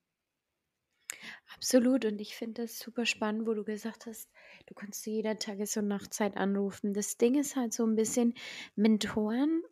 Absolut. 1.55 2.05
Und 2.05 2.21
ich 2.21 2.37
finde 2.37 2.63
das 2.63 2.79
super 2.79 3.07
spannend, 3.07 3.47
wo 3.47 3.55
du 3.55 3.65
gesagt 3.65 4.07
hast, 4.07 4.31
du 4.67 4.75
kannst 4.75 5.03
zu 5.03 5.11
jeder 5.11 5.39
Tages- 5.39 5.77
und 5.77 5.89
Nachtzeit 5.89 6.37
anrufen. 6.37 6.95
Das 6.95 7.17
Ding 7.17 7.35
ist 7.39 7.57
halt 7.57 7.73
so 7.73 7.85
ein 7.87 7.97
bisschen, 7.97 8.35
Mentoren 8.77 9.63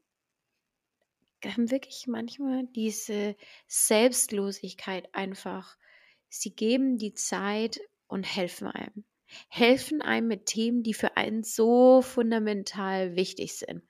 haben 1.45 1.71
wirklich 1.71 2.07
manchmal 2.07 2.67
diese 2.75 3.37
Selbstlosigkeit 3.67 5.09
einfach. 5.15 5.77
Sie 6.29 6.55
geben 6.55 6.99
die 6.99 7.15
Zeit 7.15 7.81
und 8.09 8.25
helfen 8.25 8.69
einem. 8.69 9.05
Helfen 9.49 10.03
einem 10.03 10.29
mit 10.29 10.47
Themen, 10.47 10.83
die 10.83 10.95
für 10.95 11.17
einen 11.17 11.43
so 11.43 12.03
fundamental 12.03 13.17
wichtig 13.17 13.57
sind. 13.57 13.83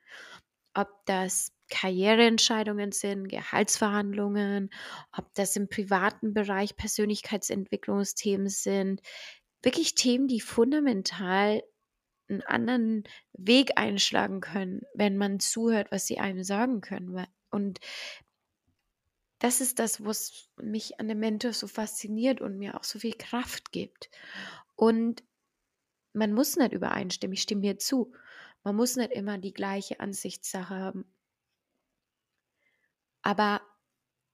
Ob 0.74 0.88
das 1.06 1.52
Karriereentscheidungen 1.68 2.92
sind, 2.92 3.28
Gehaltsverhandlungen, 3.28 4.70
ob 5.16 5.32
das 5.34 5.56
im 5.56 5.68
privaten 5.68 6.34
Bereich 6.34 6.76
Persönlichkeitsentwicklungsthemen 6.76 8.48
sind. 8.48 9.00
Wirklich 9.62 9.94
Themen, 9.94 10.28
die 10.28 10.40
fundamental 10.40 11.62
einen 12.28 12.42
anderen 12.42 13.04
Weg 13.32 13.72
einschlagen 13.76 14.40
können, 14.40 14.82
wenn 14.94 15.16
man 15.16 15.40
zuhört, 15.40 15.90
was 15.90 16.06
sie 16.06 16.18
einem 16.18 16.42
sagen 16.42 16.80
können. 16.80 17.26
Und 17.50 17.80
das 19.38 19.60
ist 19.60 19.78
das, 19.78 20.04
was 20.04 20.48
mich 20.56 20.98
an 20.98 21.08
dem 21.08 21.20
Mentor 21.20 21.52
so 21.52 21.66
fasziniert 21.66 22.40
und 22.40 22.58
mir 22.58 22.76
auch 22.76 22.84
so 22.84 22.98
viel 22.98 23.14
Kraft 23.14 23.70
gibt. 23.70 24.10
Und 24.74 25.22
man 26.12 26.32
muss 26.32 26.56
nicht 26.56 26.72
übereinstimmen, 26.72 27.34
ich 27.34 27.42
stimme 27.42 27.60
mir 27.60 27.78
zu. 27.78 28.12
Man 28.64 28.74
muss 28.74 28.96
nicht 28.96 29.12
immer 29.12 29.38
die 29.38 29.52
gleiche 29.52 30.00
Ansichtssache 30.00 30.74
haben. 30.74 31.04
Aber 33.26 33.60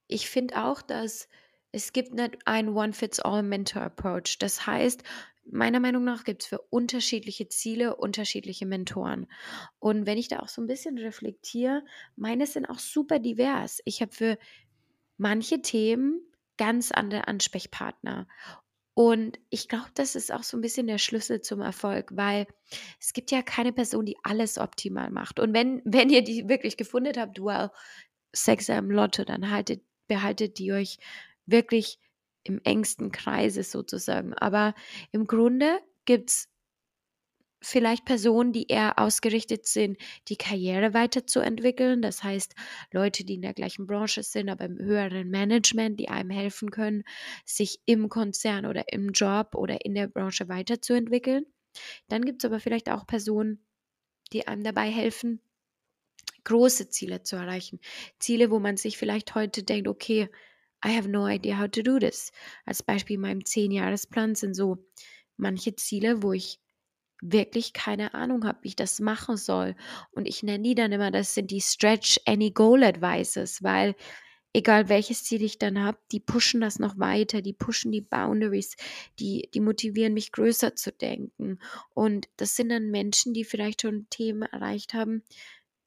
ich 0.07 0.29
finde 0.29 0.63
auch, 0.63 0.83
dass 0.83 1.27
es 1.71 1.95
gibt 1.95 2.13
nicht 2.13 2.37
ein 2.45 2.69
One-Fits-All-Mentor-Approach. 2.69 4.39
Das 4.39 4.67
heißt, 4.67 5.03
meiner 5.51 5.81
Meinung 5.81 6.05
nach 6.05 6.25
gibt 6.25 6.43
es 6.43 6.49
für 6.49 6.59
unterschiedliche 6.69 7.49
Ziele 7.49 7.97
unterschiedliche 7.97 8.67
Mentoren. 8.67 9.29
Und 9.79 10.05
wenn 10.05 10.19
ich 10.19 10.29
da 10.29 10.41
auch 10.41 10.49
so 10.49 10.61
ein 10.61 10.67
bisschen 10.67 10.99
reflektiere, 10.99 11.83
meine 12.17 12.47
sind 12.47 12.67
auch 12.67 12.79
super 12.79 13.19
divers. 13.19 13.81
Ich 13.87 14.03
habe 14.03 14.13
für 14.13 14.37
manche 15.17 15.63
Themen 15.63 16.21
ganz 16.59 16.93
andere 16.93 17.29
Ansprechpartner. 17.29 18.29
Und 18.93 19.39
ich 19.49 19.69
glaube, 19.69 19.89
das 19.95 20.17
ist 20.17 20.31
auch 20.31 20.43
so 20.43 20.59
ein 20.59 20.61
bisschen 20.61 20.87
der 20.87 20.99
Schlüssel 20.99 21.41
zum 21.41 21.63
Erfolg, 21.63 22.11
weil 22.13 22.47
es 23.01 23.15
gibt 23.15 23.31
ja 23.31 23.41
keine 23.41 23.73
Person, 23.73 24.05
die 24.05 24.19
alles 24.23 24.59
optimal 24.59 25.11
macht. 25.11 25.41
Und 25.41 25.55
wenn, 25.55 25.81
wenn 25.87 26.11
ihr 26.11 26.23
die 26.23 26.47
wirklich 26.51 26.77
gefunden 26.77 27.19
habt, 27.19 27.41
well, 27.41 27.71
Sechser 28.33 28.79
im 28.79 28.91
Lotto, 28.91 29.25
dann 29.25 29.51
haltet, 29.51 29.83
behaltet 30.09 30.59
die 30.59 30.73
euch 30.73 30.99
wirklich 31.47 31.99
im 32.45 32.61
engsten 32.65 33.13
Kreise 33.13 33.63
sozusagen. 33.63 34.35
Aber 34.35 34.75
im 35.13 35.27
Grunde 35.27 35.81
gibt 36.05 36.31
es 36.31 36.49
vielleicht 37.63 38.05
Personen, 38.05 38.53
die 38.53 38.67
eher 38.67 38.99
ausgerichtet 38.99 39.67
sind, 39.67 39.97
die 40.29 40.37
Karriere 40.37 40.95
weiterzuentwickeln. 40.95 42.03
Das 42.03 42.23
heißt, 42.23 42.55
Leute, 42.93 43.25
die 43.25 43.35
in 43.35 43.43
der 43.43 43.55
gleichen 43.55 43.87
Branche 43.87 44.23
sind, 44.23 44.49
aber 44.49 44.65
im 44.65 44.79
höheren 44.79 45.31
Management, 45.31 45.99
die 46.01 46.09
einem 46.09 46.31
helfen 46.31 46.71
können, 46.71 47.05
sich 47.45 47.81
im 47.87 48.09
Konzern 48.09 48.67
oder 48.67 48.93
im 48.93 49.11
Job 49.11 49.55
oder 49.55 49.85
in 49.85 49.95
der 49.95 50.09
Branche 50.09 50.49
weiterzuentwickeln. 50.49 51.47
Dann 52.09 52.25
gibt 52.25 52.43
es 52.43 52.51
aber 52.51 52.61
vielleicht 52.61 52.91
auch 52.91 53.07
Personen, 53.07 53.65
die 54.33 54.47
einem 54.47 54.65
dabei 54.65 54.91
helfen, 54.91 55.41
große 56.45 56.89
Ziele 56.89 57.23
zu 57.23 57.37
erreichen. 57.37 57.81
Ziele, 58.19 58.51
wo 58.51 58.59
man 58.59 58.77
sich 58.77 58.99
vielleicht 58.99 59.35
heute 59.35 59.63
denkt, 59.63 59.89
okay, 59.89 60.29
I 60.85 60.97
have 60.97 61.09
no 61.09 61.29
idea 61.29 61.59
how 61.59 61.69
to 61.69 61.83
do 61.83 61.99
this. 61.99 62.33
Als 62.67 62.83
Beispiel 62.83 63.15
in 63.15 63.21
meinem 63.21 63.41
10-Jahresplan 63.41 64.35
sind 64.35 64.55
so 64.55 64.79
manche 65.37 65.77
Ziele, 65.77 66.23
wo 66.23 66.33
ich 66.33 66.61
wirklich 67.21 67.73
keine 67.73 68.15
Ahnung 68.15 68.45
habe, 68.45 68.59
wie 68.63 68.69
ich 68.69 68.77
das 68.77 68.99
machen 68.99 69.37
soll. 69.37 69.77
Und 70.11 70.27
ich 70.27 70.43
nenne 70.43 70.65
die 70.65 70.75
dann 70.75 70.93
immer, 70.93 71.11
das 71.11 71.35
sind 71.35 71.51
die 71.51 71.61
Stretch 71.61 72.19
Any 72.27 72.51
Goal 72.51 72.83
Advices, 72.83 73.63
weil 73.63 73.95
egal 74.53 74.89
welches 74.89 75.25
Ziel 75.25 75.43
ich 75.43 75.59
dann 75.59 75.83
habe, 75.83 75.99
die 76.11 76.21
pushen 76.21 76.61
das 76.61 76.79
noch 76.79 76.99
weiter, 76.99 77.41
die 77.41 77.53
pushen 77.53 77.93
die 77.93 78.01
Boundaries, 78.01 78.77
die, 79.19 79.49
die 79.55 79.61
motivieren 79.61 80.15
mich 80.15 80.33
größer 80.33 80.75
zu 80.75 80.93
denken. 80.93 81.59
Und 81.95 82.29
das 82.37 82.57
sind 82.57 82.69
dann 82.69 82.91
Menschen, 82.91 83.33
die 83.33 83.45
vielleicht 83.45 83.83
schon 83.83 84.09
Themen 84.11 84.43
erreicht 84.43 84.93
haben, 84.93 85.23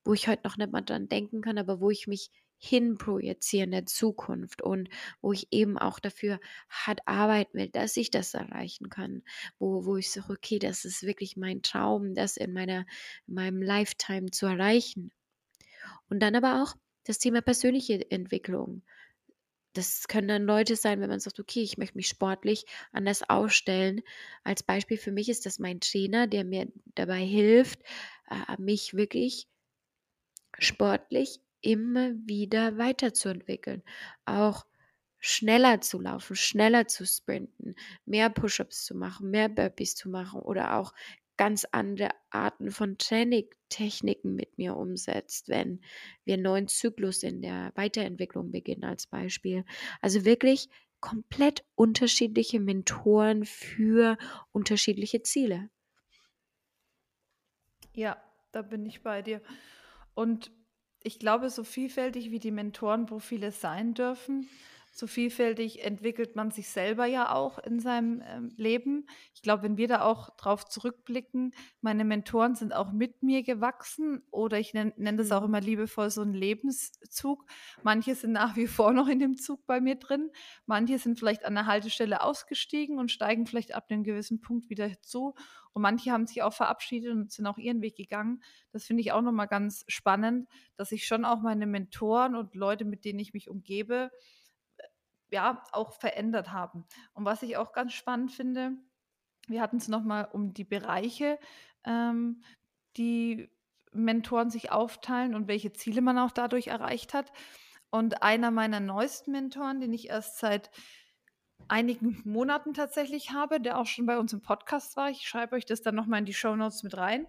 wo 0.05 0.13
ich 0.13 0.27
heute 0.27 0.43
noch 0.45 0.57
nicht 0.57 0.71
mal 0.71 0.81
dran 0.81 1.09
denken 1.09 1.41
kann, 1.41 1.57
aber 1.57 1.81
wo 1.81 1.89
ich 1.89 2.07
mich 2.07 2.29
hinprojiziere 2.57 3.65
in 3.65 3.71
der 3.71 3.85
Zukunft 3.85 4.61
und 4.61 4.89
wo 5.21 5.33
ich 5.33 5.47
eben 5.51 5.77
auch 5.77 5.99
dafür 5.99 6.39
hart 6.69 7.01
arbeiten 7.05 7.57
will, 7.57 7.69
dass 7.69 7.97
ich 7.97 8.11
das 8.11 8.33
erreichen 8.33 8.89
kann, 8.89 9.23
wo, 9.59 9.85
wo 9.85 9.97
ich 9.97 10.09
sage, 10.11 10.33
okay, 10.33 10.59
das 10.59 10.85
ist 10.85 11.03
wirklich 11.03 11.37
mein 11.37 11.61
Traum, 11.61 12.13
das 12.13 12.37
in 12.37 12.53
meiner 12.53 12.85
in 13.27 13.33
meinem 13.33 13.61
Lifetime 13.61 14.31
zu 14.31 14.45
erreichen. 14.45 15.11
Und 16.09 16.21
dann 16.21 16.35
aber 16.35 16.63
auch 16.63 16.75
das 17.03 17.19
Thema 17.19 17.41
persönliche 17.41 18.09
Entwicklung. 18.09 18.83
Das 19.73 20.07
können 20.07 20.29
dann 20.29 20.43
Leute 20.43 20.77
sein, 20.77 21.01
wenn 21.01 21.09
man 21.09 21.19
sagt, 21.19 21.39
okay, 21.39 21.61
ich 21.61 21.77
möchte 21.77 21.97
mich 21.97 22.07
sportlich 22.07 22.65
anders 22.93 23.29
aufstellen. 23.29 24.01
Als 24.43 24.63
Beispiel 24.63 24.97
für 24.97 25.11
mich 25.11 25.27
ist 25.27 25.45
das 25.45 25.59
mein 25.59 25.81
Trainer, 25.81 26.27
der 26.27 26.45
mir 26.45 26.71
dabei 26.95 27.19
hilft, 27.19 27.81
äh, 28.29 28.61
mich 28.61 28.93
wirklich 28.93 29.49
sportlich 30.59 31.39
immer 31.61 32.11
wieder 32.27 32.77
weiterzuentwickeln. 32.77 33.83
Auch 34.25 34.65
schneller 35.19 35.81
zu 35.81 35.99
laufen, 35.99 36.35
schneller 36.35 36.87
zu 36.87 37.05
sprinten, 37.05 37.75
mehr 38.05 38.29
Push-ups 38.29 38.85
zu 38.85 38.95
machen, 38.95 39.31
mehr 39.31 39.49
Burpees 39.49 39.95
zu 39.95 40.09
machen 40.09 40.41
oder 40.41 40.75
auch 40.77 40.93
ganz 41.37 41.65
andere 41.71 42.09
Arten 42.29 42.71
von 42.71 42.97
Trainingtechniken 42.97 44.35
mit 44.35 44.57
mir 44.57 44.77
umsetzt, 44.77 45.49
wenn 45.49 45.81
wir 46.23 46.35
einen 46.35 46.43
neuen 46.43 46.67
Zyklus 46.67 47.23
in 47.23 47.41
der 47.41 47.71
Weiterentwicklung 47.75 48.51
beginnen 48.51 48.85
als 48.85 49.07
Beispiel. 49.07 49.65
Also 50.01 50.23
wirklich 50.25 50.69
komplett 51.01 51.65
unterschiedliche 51.75 52.59
Mentoren 52.59 53.45
für 53.45 54.17
unterschiedliche 54.51 55.23
Ziele. 55.23 55.69
Ja, 57.93 58.21
da 58.51 58.61
bin 58.61 58.85
ich 58.85 59.01
bei 59.01 59.21
dir. 59.21 59.41
Und 60.15 60.51
ich 61.03 61.19
glaube, 61.19 61.49
so 61.51 61.63
vielfältig 61.63 62.31
wie 62.31 62.39
die 62.39 62.51
Mentorenprofile 62.51 63.51
sein 63.51 63.93
dürfen, 63.93 64.49
so 64.97 65.07
vielfältig 65.07 65.83
entwickelt 65.83 66.37
man 66.37 66.51
sich 66.51 66.69
selber 66.69 67.05
ja 67.05 67.33
auch 67.33 67.59
in 67.59 67.81
seinem 67.81 68.23
ähm, 68.25 68.53
Leben. 68.55 69.07
Ich 69.33 69.41
glaube, 69.41 69.63
wenn 69.63 69.75
wir 69.75 69.89
da 69.89 70.01
auch 70.01 70.29
drauf 70.37 70.63
zurückblicken, 70.65 71.53
meine 71.81 72.05
Mentoren 72.05 72.55
sind 72.55 72.73
auch 72.73 72.93
mit 72.93 73.21
mir 73.21 73.43
gewachsen 73.43 74.23
oder 74.31 74.57
ich 74.57 74.73
nenne 74.73 74.93
nenn 74.95 75.17
das 75.17 75.33
auch 75.33 75.41
mhm. 75.41 75.47
immer 75.47 75.59
liebevoll 75.59 76.09
so 76.09 76.21
ein 76.21 76.33
Lebenszug. 76.33 77.45
Manche 77.83 78.15
sind 78.15 78.31
nach 78.31 78.55
wie 78.55 78.67
vor 78.67 78.93
noch 78.93 79.09
in 79.09 79.19
dem 79.19 79.35
Zug 79.35 79.65
bei 79.67 79.81
mir 79.81 79.95
drin, 79.95 80.31
manche 80.65 80.97
sind 80.97 81.19
vielleicht 81.19 81.43
an 81.43 81.55
der 81.55 81.65
Haltestelle 81.65 82.23
ausgestiegen 82.23 82.97
und 82.97 83.11
steigen 83.11 83.47
vielleicht 83.47 83.75
ab 83.75 83.87
einem 83.89 84.03
gewissen 84.03 84.39
Punkt 84.39 84.69
wieder 84.69 84.89
zu 85.01 85.35
und 85.73 85.81
manche 85.81 86.09
haben 86.11 86.25
sich 86.25 86.41
auch 86.41 86.53
verabschiedet 86.53 87.11
und 87.11 87.33
sind 87.33 87.45
auch 87.47 87.57
ihren 87.57 87.81
Weg 87.81 87.97
gegangen. 87.97 88.41
Das 88.71 88.85
finde 88.85 89.01
ich 89.01 89.11
auch 89.11 89.21
nochmal 89.21 89.49
ganz 89.49 89.83
spannend, 89.89 90.47
dass 90.77 90.93
ich 90.93 91.05
schon 91.05 91.25
auch 91.25 91.41
meine 91.41 91.67
Mentoren 91.67 92.33
und 92.35 92.55
Leute, 92.55 92.85
mit 92.85 93.03
denen 93.03 93.19
ich 93.19 93.33
mich 93.33 93.49
umgebe, 93.49 94.09
ja 95.35 95.63
auch 95.71 95.93
verändert 95.93 96.51
haben. 96.51 96.85
Und 97.13 97.25
was 97.25 97.43
ich 97.43 97.57
auch 97.57 97.73
ganz 97.73 97.93
spannend 97.93 98.31
finde, 98.31 98.71
wir 99.47 99.61
hatten 99.61 99.77
es 99.77 99.87
nochmal 99.87 100.29
um 100.31 100.53
die 100.53 100.63
Bereiche, 100.63 101.37
ähm, 101.83 102.41
die 102.97 103.49
Mentoren 103.91 104.49
sich 104.49 104.71
aufteilen 104.71 105.35
und 105.35 105.47
welche 105.47 105.73
Ziele 105.73 106.01
man 106.01 106.17
auch 106.17 106.31
dadurch 106.31 106.67
erreicht 106.67 107.13
hat. 107.13 107.31
Und 107.91 108.23
einer 108.23 108.51
meiner 108.51 108.79
neuesten 108.79 109.31
Mentoren, 109.31 109.79
den 109.79 109.93
ich 109.93 110.09
erst 110.09 110.39
seit 110.39 110.71
einigen 111.67 112.21
Monaten 112.25 112.73
tatsächlich 112.73 113.31
habe, 113.31 113.59
der 113.59 113.79
auch 113.79 113.85
schon 113.85 114.05
bei 114.05 114.17
uns 114.17 114.33
im 114.33 114.41
Podcast 114.41 114.97
war, 114.97 115.09
ich 115.09 115.27
schreibe 115.27 115.55
euch 115.55 115.65
das 115.65 115.81
dann 115.81 115.95
nochmal 115.95 116.19
in 116.19 116.25
die 116.25 116.33
Show 116.33 116.55
Notes 116.55 116.83
mit 116.83 116.97
rein, 116.97 117.27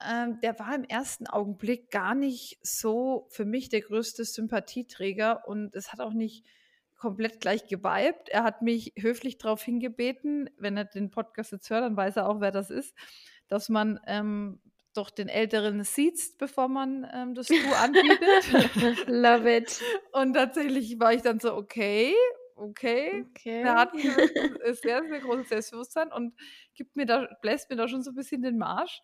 ähm, 0.00 0.38
der 0.42 0.58
war 0.58 0.74
im 0.74 0.84
ersten 0.84 1.26
Augenblick 1.26 1.90
gar 1.90 2.14
nicht 2.14 2.58
so 2.62 3.26
für 3.30 3.44
mich 3.44 3.68
der 3.68 3.80
größte 3.80 4.24
Sympathieträger 4.24 5.48
und 5.48 5.74
es 5.74 5.92
hat 5.92 6.00
auch 6.00 6.12
nicht 6.12 6.44
komplett 6.98 7.40
gleich 7.40 7.66
geweibt. 7.66 8.28
Er 8.28 8.42
hat 8.44 8.62
mich 8.62 8.92
höflich 8.98 9.38
darauf 9.38 9.62
hingebeten, 9.62 10.50
wenn 10.58 10.76
er 10.76 10.84
den 10.84 11.10
Podcast 11.10 11.52
jetzt 11.52 11.70
hört, 11.70 11.82
dann 11.82 11.96
weiß 11.96 12.16
er 12.16 12.28
auch, 12.28 12.40
wer 12.40 12.50
das 12.50 12.70
ist, 12.70 12.94
dass 13.48 13.68
man 13.68 14.00
ähm, 14.06 14.60
doch 14.94 15.10
den 15.10 15.28
Älteren 15.28 15.82
sieht, 15.84 16.36
bevor 16.38 16.68
man 16.68 17.06
ähm, 17.14 17.34
das 17.34 17.46
Du 17.46 17.54
anbietet. 17.54 19.06
Love 19.06 19.56
it. 19.56 19.80
Und 20.12 20.34
tatsächlich 20.34 20.98
war 20.98 21.12
ich 21.12 21.22
dann 21.22 21.38
so, 21.38 21.54
okay, 21.54 22.14
okay. 22.56 23.24
Okay. 23.30 23.62
Er 23.62 23.74
hat 23.76 23.94
ein 23.94 24.74
sehr, 24.74 25.02
sehr 25.04 25.20
großes 25.20 25.48
Selbstbewusstsein 25.48 26.12
und 26.12 26.34
gibt 26.74 26.96
mir 26.96 27.06
da, 27.06 27.28
bläst 27.40 27.70
mir 27.70 27.76
da 27.76 27.88
schon 27.88 28.02
so 28.02 28.10
ein 28.10 28.16
bisschen 28.16 28.42
den 28.42 28.58
Marsch. 28.58 29.00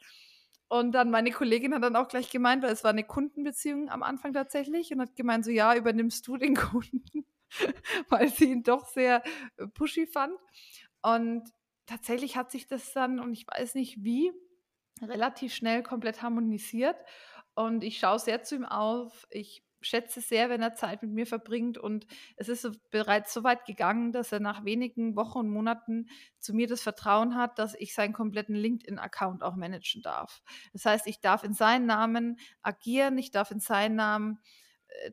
Und 0.69 0.93
dann 0.93 1.11
meine 1.11 1.31
Kollegin 1.31 1.75
hat 1.75 1.85
dann 1.85 1.95
auch 1.95 2.09
gleich 2.09 2.31
gemeint, 2.31 2.65
weil 2.65 2.73
es 2.73 2.83
war 2.83 2.91
eine 2.91 3.05
Kundenbeziehung 3.05 3.91
am 3.91 4.03
Anfang 4.03 4.33
tatsächlich 4.33 4.93
und 4.93 5.01
hat 5.01 5.15
gemeint, 5.15 5.45
so 5.45 5.51
ja, 5.51 5.77
übernimmst 5.77 6.27
du 6.27 6.37
den 6.37 6.57
Kunden, 6.57 7.25
weil 8.09 8.29
sie 8.29 8.53
ihn 8.53 8.63
doch 8.63 8.87
sehr 8.87 9.23
äh, 9.57 9.67
pushy 9.69 10.07
fand. 10.07 10.37
Und 11.03 11.49
tatsächlich 11.87 12.37
hat 12.37 12.51
sich 12.51 12.67
das 12.67 12.93
dann, 12.93 13.21
und 13.21 13.33
ich 13.33 13.47
weiß 13.47 13.75
nicht 13.75 14.03
wie, 14.03 14.33
relativ 15.03 15.55
schnell 15.55 15.83
komplett 15.83 16.23
harmonisiert. 16.23 16.97
Und 17.55 17.85
ich 17.85 17.99
schaue 17.99 18.19
sehr 18.19 18.43
zu 18.43 18.57
ihm 18.57 18.65
auf. 18.65 19.27
Ich 19.31 19.65
schätze 19.81 20.21
sehr, 20.21 20.49
wenn 20.49 20.63
er 20.63 20.75
Zeit 20.75 21.03
mit 21.03 21.13
mir 21.13 21.27
verbringt. 21.27 21.79
Und 21.79 22.07
es 22.37 22.49
ist 22.49 22.69
bereits 22.91 23.33
so 23.33 23.45
weit 23.45 23.65
gegangen, 23.65 24.13
dass 24.13 24.33
er 24.33 24.41
nach 24.41 24.65
wenigen 24.65 25.15
Wochen 25.17 25.39
und 25.39 25.51
Monaten 25.51 26.09
zu 26.39 26.55
mir 26.55 26.67
das 26.67 26.83
Vertrauen 26.83 27.37
hat, 27.37 27.59
dass 27.59 27.75
ich 27.75 27.95
seinen 27.95 28.13
kompletten 28.13 28.55
LinkedIn-Account 28.55 29.43
auch 29.43 29.57
managen 29.57 30.03
darf. 30.03 30.43
Das 30.73 30.85
heißt, 30.87 31.07
ich 31.07 31.21
darf 31.21 31.45
in 31.45 31.55
seinen 31.55 31.87
Namen 31.87 32.39
agieren, 32.63 33.19
ich 33.19 33.31
darf 33.31 33.51
in 33.51 33.61
seinen 33.61 33.97
Namen 33.97 34.39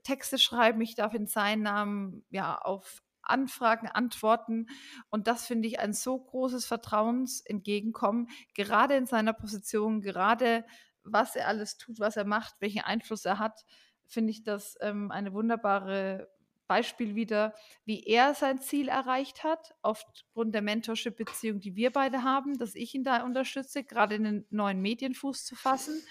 Texte 0.04 0.38
schreiben, 0.38 0.82
ich 0.82 0.96
darf 0.96 1.14
in 1.14 1.28
seinen 1.28 1.64
Namen 1.64 2.26
ja 2.30 2.58
auf 2.58 3.04
Anfragen, 3.22 3.88
Antworten. 3.88 4.68
Und 5.10 5.28
das 5.28 5.46
finde 5.46 5.68
ich 5.68 5.80
ein 5.80 5.94
so 5.94 6.18
großes 6.18 6.66
Vertrauensentgegenkommen, 6.66 8.30
gerade 8.56 8.96
in 8.96 9.06
seiner 9.06 9.34
Position, 9.34 10.02
gerade 10.02 10.66
was 11.04 11.36
er 11.36 11.48
alles 11.48 11.78
tut, 11.78 12.00
was 12.00 12.18
er 12.18 12.26
macht, 12.26 12.56
welchen 12.60 12.82
Einfluss 12.82 13.26
er 13.26 13.40
hat 13.40 13.66
finde 14.12 14.32
ich 14.32 14.44
das 14.44 14.78
ähm, 14.82 15.12
eine 15.12 15.34
wunderbare 15.34 16.30
Beispiel 16.68 17.16
wieder, 17.16 17.54
wie 17.86 18.04
er 18.04 18.34
sein 18.34 18.62
Ziel 18.62 18.88
erreicht 18.88 19.44
hat, 19.44 19.74
aufgrund 19.82 20.54
der 20.56 20.62
Mentorship-Beziehung, 20.62 21.60
die 21.60 21.76
wir 21.76 21.92
beide 21.92 22.24
haben, 22.24 22.58
dass 22.58 22.76
ich 22.76 22.94
ihn 22.94 23.04
da 23.04 23.24
unterstütze, 23.24 23.84
gerade 23.84 24.16
in 24.16 24.24
den 24.24 24.46
neuen 24.50 24.82
Medienfuß 24.82 25.46
zu 25.46 25.56
fassen 25.56 26.02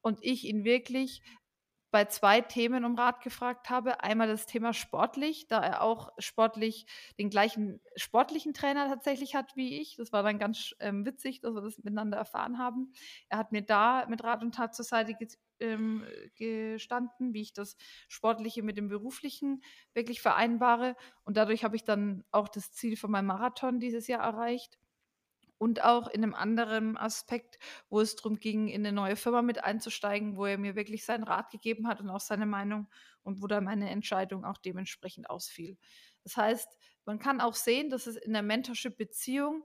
und 0.00 0.18
ich 0.22 0.44
ihn 0.44 0.64
wirklich 0.64 1.22
bei 1.92 2.06
zwei 2.06 2.40
Themen 2.40 2.84
um 2.86 2.96
Rat 2.96 3.20
gefragt 3.20 3.68
habe. 3.70 4.02
Einmal 4.02 4.26
das 4.26 4.46
Thema 4.46 4.72
sportlich, 4.72 5.46
da 5.46 5.62
er 5.62 5.82
auch 5.82 6.10
sportlich 6.18 6.86
den 7.18 7.28
gleichen 7.28 7.80
sportlichen 7.96 8.54
Trainer 8.54 8.88
tatsächlich 8.88 9.34
hat 9.34 9.54
wie 9.56 9.78
ich. 9.78 9.96
Das 9.96 10.10
war 10.10 10.22
dann 10.22 10.38
ganz 10.38 10.74
ähm, 10.80 11.04
witzig, 11.04 11.40
dass 11.40 11.54
wir 11.54 11.60
das 11.60 11.76
miteinander 11.76 12.16
erfahren 12.16 12.58
haben. 12.58 12.92
Er 13.28 13.36
hat 13.36 13.52
mir 13.52 13.62
da 13.62 14.06
mit 14.08 14.24
Rat 14.24 14.42
und 14.42 14.54
Tat 14.54 14.74
zur 14.74 14.86
Seite 14.86 15.14
ge 15.14 15.28
ähm, 15.60 16.04
gestanden, 16.34 17.34
wie 17.34 17.42
ich 17.42 17.52
das 17.52 17.76
Sportliche 18.08 18.64
mit 18.64 18.76
dem 18.76 18.88
Beruflichen 18.88 19.62
wirklich 19.94 20.20
vereinbare. 20.20 20.96
Und 21.24 21.36
dadurch 21.36 21.62
habe 21.62 21.76
ich 21.76 21.84
dann 21.84 22.24
auch 22.32 22.48
das 22.48 22.72
Ziel 22.72 22.96
von 22.96 23.12
meinem 23.12 23.26
Marathon 23.26 23.78
dieses 23.78 24.08
Jahr 24.08 24.22
erreicht 24.22 24.81
und 25.62 25.84
auch 25.84 26.08
in 26.08 26.24
einem 26.24 26.34
anderen 26.34 26.96
Aspekt, 26.96 27.56
wo 27.88 28.00
es 28.00 28.16
darum 28.16 28.40
ging, 28.40 28.66
in 28.66 28.84
eine 28.84 28.92
neue 28.92 29.14
Firma 29.14 29.42
mit 29.42 29.62
einzusteigen, 29.62 30.36
wo 30.36 30.44
er 30.44 30.58
mir 30.58 30.74
wirklich 30.74 31.04
seinen 31.04 31.22
Rat 31.22 31.50
gegeben 31.52 31.86
hat 31.86 32.00
und 32.00 32.10
auch 32.10 32.18
seine 32.18 32.46
Meinung 32.46 32.88
und 33.22 33.40
wo 33.40 33.46
dann 33.46 33.62
meine 33.62 33.88
Entscheidung 33.88 34.44
auch 34.44 34.58
dementsprechend 34.58 35.30
ausfiel. 35.30 35.78
Das 36.24 36.36
heißt, 36.36 36.68
man 37.04 37.20
kann 37.20 37.40
auch 37.40 37.54
sehen, 37.54 37.90
dass 37.90 38.08
es 38.08 38.16
in 38.16 38.32
der 38.32 38.42
Mentorship-Beziehung, 38.42 39.64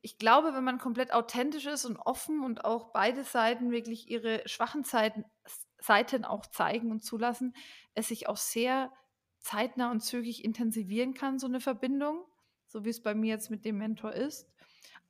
ich 0.00 0.16
glaube, 0.16 0.54
wenn 0.54 0.64
man 0.64 0.78
komplett 0.78 1.12
authentisch 1.12 1.66
ist 1.66 1.84
und 1.84 1.98
offen 1.98 2.42
und 2.42 2.64
auch 2.64 2.90
beide 2.94 3.22
Seiten 3.22 3.70
wirklich 3.70 4.08
ihre 4.08 4.48
schwachen 4.48 4.82
Seiten, 4.82 5.26
Seiten 5.78 6.24
auch 6.24 6.46
zeigen 6.46 6.90
und 6.90 7.04
zulassen, 7.04 7.54
es 7.92 8.08
sich 8.08 8.30
auch 8.30 8.38
sehr 8.38 8.90
zeitnah 9.40 9.90
und 9.90 10.00
zügig 10.00 10.42
intensivieren 10.42 11.12
kann, 11.12 11.38
so 11.38 11.48
eine 11.48 11.60
Verbindung, 11.60 12.24
so 12.66 12.86
wie 12.86 12.88
es 12.88 13.02
bei 13.02 13.14
mir 13.14 13.28
jetzt 13.28 13.50
mit 13.50 13.66
dem 13.66 13.76
Mentor 13.76 14.12
ist. 14.14 14.48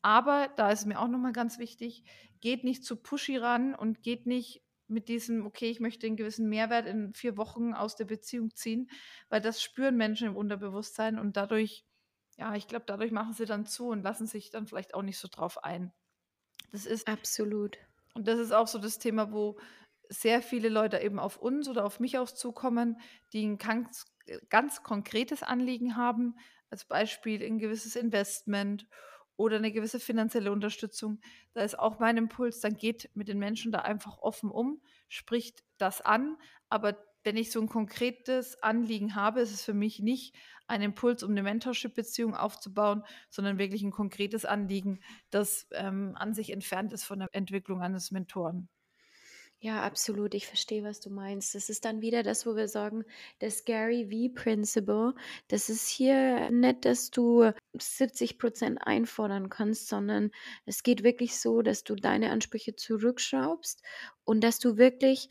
Aber 0.07 0.48
da 0.54 0.70
ist 0.70 0.86
mir 0.86 1.00
auch 1.00 1.09
nochmal 1.09 1.32
ganz 1.32 1.59
wichtig, 1.59 2.04
geht 2.40 2.62
nicht 2.62 2.84
zu 2.84 2.94
pushy 2.94 3.38
ran 3.38 3.74
und 3.74 4.04
geht 4.04 4.24
nicht 4.24 4.62
mit 4.86 5.09
diesem, 5.09 5.44
okay, 5.44 5.68
ich 5.68 5.80
möchte 5.80 6.07
einen 6.07 6.14
gewissen 6.14 6.48
Mehrwert 6.48 6.86
in 6.86 7.12
vier 7.12 7.36
Wochen 7.36 7.74
aus 7.74 7.96
der 7.96 8.04
Beziehung 8.04 8.54
ziehen, 8.54 8.88
weil 9.30 9.40
das 9.40 9.61
spüren 9.61 9.96
Menschen 9.96 10.28
im 10.28 10.36
Unterbewusstsein 10.36 11.18
und 11.18 11.36
dadurch, 11.36 11.84
ja, 12.36 12.54
ich 12.54 12.68
glaube, 12.68 12.84
dadurch 12.86 13.11
machen 13.11 13.32
sie 13.32 13.46
dann 13.46 13.66
zu 13.66 13.88
und 13.88 14.04
lassen 14.04 14.28
sich 14.28 14.50
dann 14.50 14.68
vielleicht 14.68 14.94
auch 14.94 15.02
nicht 15.02 15.18
so 15.18 15.26
drauf 15.26 15.64
ein. 15.64 15.92
Das 16.70 16.86
ist 16.86 17.09
absolut. 17.09 17.76
Und 18.14 18.28
das 18.28 18.38
ist 18.38 18.52
auch 18.52 18.68
so 18.68 18.78
das 18.78 19.00
Thema, 19.00 19.32
wo 19.32 19.59
sehr 20.09 20.40
viele 20.40 20.68
Leute 20.68 21.00
eben 21.00 21.18
auf 21.18 21.36
uns 21.36 21.68
oder 21.68 21.84
auf 21.84 21.98
mich 21.98 22.16
auch 22.16 22.30
zukommen, 22.30 23.00
die 23.32 23.44
ein 23.44 23.59
ganz, 23.59 24.04
ganz 24.50 24.84
konkretes 24.84 25.42
Anliegen 25.42 25.96
haben, 25.96 26.36
als 26.70 26.84
Beispiel 26.84 27.42
ein 27.42 27.59
gewisses 27.59 27.96
Investment 27.96 28.86
oder 29.37 29.57
eine 29.57 29.72
gewisse 29.72 30.01
finanzielle 30.01 30.53
Unterstützung, 30.53 31.20
da 31.53 31.62
ist 31.62 31.78
auch 31.78 31.99
mein 31.99 32.16
Impuls, 32.16 32.61
dann 32.61 32.76
geht 32.76 33.11
mit 33.14 33.28
den 33.28 33.39
Menschen 33.39 33.72
da 33.72 33.80
einfach 33.80 34.18
offen 34.18 34.51
um, 34.51 34.80
spricht 35.09 35.64
das 35.78 36.01
an, 36.01 36.37
aber 36.68 36.97
wenn 37.24 37.37
ich 37.37 37.51
so 37.51 37.61
ein 37.61 37.68
konkretes 37.68 38.62
Anliegen 38.62 39.16
habe, 39.16 39.41
ist 39.41 39.53
es 39.53 39.64
für 39.64 39.74
mich 39.74 39.99
nicht 39.99 40.34
ein 40.68 40.80
Impuls, 40.80 41.22
um 41.22 41.32
eine 41.32 41.43
Mentorship-Beziehung 41.43 42.34
aufzubauen, 42.34 43.03
sondern 43.30 43.59
wirklich 43.59 43.82
ein 43.82 43.91
konkretes 43.91 44.45
Anliegen, 44.45 45.01
das 45.30 45.66
ähm, 45.72 46.12
an 46.16 46.34
sich 46.34 46.51
entfernt 46.51 46.93
ist 46.93 47.05
von 47.05 47.18
der 47.18 47.28
Entwicklung 47.32 47.82
eines 47.82 48.12
Mentoren. 48.12 48.68
Ja, 49.61 49.82
absolut. 49.82 50.34
Ich 50.34 50.46
verstehe, 50.46 50.82
was 50.84 51.00
du 51.00 51.11
meinst. 51.11 51.54
Das 51.54 51.68
ist 51.70 51.84
dann 51.86 52.00
wieder 52.02 52.22
das, 52.22 52.46
wo 52.46 52.57
wir 52.57 52.68
sagen, 52.68 53.04
das 53.38 53.64
Gary 53.64 54.04
V-Principle. 54.11 55.14
Das 55.48 55.68
ist 55.70 55.88
hier 55.88 56.50
nicht, 56.50 56.84
dass 56.84 57.11
du 57.11 57.50
70 57.78 58.38
Prozent 58.38 58.78
einfordern 58.86 59.48
kannst, 59.48 59.88
sondern 59.88 60.30
es 60.66 60.82
geht 60.82 61.02
wirklich 61.02 61.38
so, 61.40 61.62
dass 61.62 61.84
du 61.84 61.94
deine 61.96 62.30
Ansprüche 62.30 62.76
zurückschraubst 62.76 63.82
und 64.24 64.42
dass 64.44 64.59
du 64.59 64.76
wirklich 64.76 65.30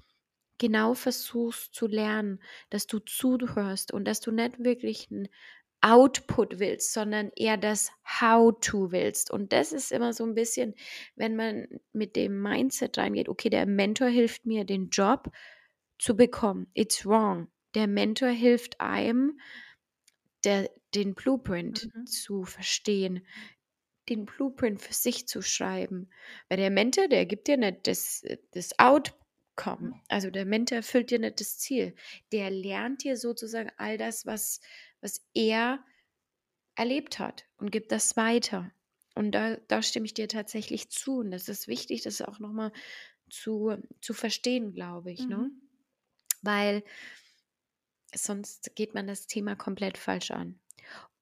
genau 0.57 0.93
versuchst 0.95 1.75
zu 1.75 1.87
lernen, 1.87 2.41
dass 2.69 2.87
du 2.87 2.99
zuhörst 2.99 3.93
und 3.93 4.05
dass 4.05 4.21
du 4.21 4.31
nicht 4.31 4.63
wirklich 4.63 5.11
ein 5.11 5.27
Output 5.85 6.57
willst, 6.57 6.93
sondern 6.93 7.29
eher 7.35 7.57
das 7.57 7.91
How-to 8.19 8.91
willst. 8.91 9.29
Und 9.29 9.53
das 9.53 9.71
ist 9.71 9.91
immer 9.91 10.13
so 10.13 10.25
ein 10.25 10.33
bisschen, 10.33 10.73
wenn 11.15 11.35
man 11.35 11.67
mit 11.93 12.15
dem 12.15 12.41
Mindset 12.41 12.97
reingeht, 12.97 13.29
okay, 13.29 13.51
der 13.51 13.67
Mentor 13.67 14.07
hilft 14.07 14.47
mir, 14.47 14.65
den 14.65 14.89
Job 14.89 15.31
zu 15.99 16.15
bekommen. 16.15 16.65
It's 16.73 17.05
wrong. 17.05 17.49
Der 17.75 17.85
Mentor 17.85 18.29
hilft 18.29 18.81
einem, 18.81 19.39
der, 20.43 20.71
den 20.95 21.13
Blueprint 21.13 21.93
mhm. 21.93 22.07
zu 22.07 22.45
verstehen, 22.45 23.23
den 24.09 24.25
Blueprint 24.25 24.81
für 24.81 24.93
sich 24.93 25.27
zu 25.27 25.43
schreiben. 25.43 26.09
Weil 26.49 26.57
der 26.57 26.71
Mentor, 26.71 27.09
der 27.09 27.27
gibt 27.27 27.47
dir 27.47 27.57
nicht 27.57 27.85
das, 27.85 28.23
das 28.53 28.79
Outcome. 28.79 30.01
Also 30.07 30.31
der 30.31 30.45
Mentor 30.45 30.77
erfüllt 30.77 31.11
dir 31.11 31.19
nicht 31.19 31.39
das 31.39 31.59
Ziel. 31.59 31.93
Der 32.31 32.49
lernt 32.49 33.03
dir 33.03 33.17
sozusagen 33.17 33.69
all 33.77 33.99
das, 33.99 34.25
was 34.25 34.61
was 35.01 35.25
er 35.33 35.83
erlebt 36.75 37.19
hat 37.19 37.45
und 37.57 37.71
gibt 37.71 37.91
das 37.91 38.17
weiter. 38.17 38.71
Und 39.15 39.31
da, 39.31 39.55
da 39.67 39.81
stimme 39.81 40.05
ich 40.05 40.13
dir 40.13 40.27
tatsächlich 40.27 40.89
zu. 40.89 41.19
Und 41.19 41.31
das 41.31 41.47
ist 41.47 41.67
wichtig, 41.67 42.01
das 42.03 42.21
auch 42.21 42.39
nochmal 42.39 42.71
zu, 43.29 43.77
zu 44.01 44.13
verstehen, 44.13 44.73
glaube 44.73 45.11
ich. 45.11 45.21
Ne? 45.21 45.37
Mhm. 45.37 45.43
Ne? 45.43 45.51
Weil 46.41 46.83
sonst 48.13 48.75
geht 48.75 48.93
man 48.93 49.07
das 49.07 49.27
Thema 49.27 49.55
komplett 49.55 49.97
falsch 49.97 50.31
an. 50.31 50.59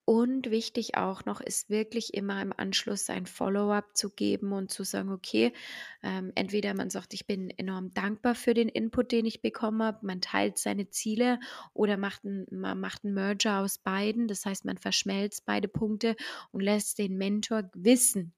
Und 0.06 0.52
wichtig 0.52 0.98
auch 0.98 1.24
noch 1.24 1.40
ist 1.40 1.70
wirklich 1.70 2.14
immer 2.14 2.42
im 2.42 2.52
Anschluss 2.56 3.10
ein 3.10 3.26
Follow-up 3.26 3.96
zu 3.96 4.10
geben 4.10 4.52
und 4.52 4.70
zu 4.70 4.84
sagen, 4.84 5.10
okay, 5.10 5.54
ähm, 6.02 6.34
entweder 6.36 6.74
man 6.74 6.90
sagt, 6.90 7.14
ich 7.14 7.26
bin 7.26 7.50
enorm 7.50 7.94
dankbar 7.94 8.36
für 8.36 8.54
den 8.54 8.68
Input, 8.68 9.14
den 9.14 9.26
ich 9.26 9.42
bekommen 9.42 9.82
habe, 9.82 10.06
man 10.06 10.20
teilt 10.20 10.58
seine 10.58 10.90
Ziele 10.90 11.40
oder 11.74 11.96
macht 11.96 12.26
ein, 12.26 12.46
man 12.52 12.82
macht 12.82 13.06
einen 13.06 13.14
Merger 13.14 13.60
aus 13.60 13.78
beiden, 13.78 14.28
das 14.28 14.46
heißt, 14.46 14.66
man 14.66 14.78
verschmelzt 14.78 15.46
beide 15.46 15.70
Punkte 15.70 16.18
und 16.52 16.60
lässt 16.60 16.98
den 16.98 17.18
Mentor 17.18 17.70
wissen, 17.74 18.34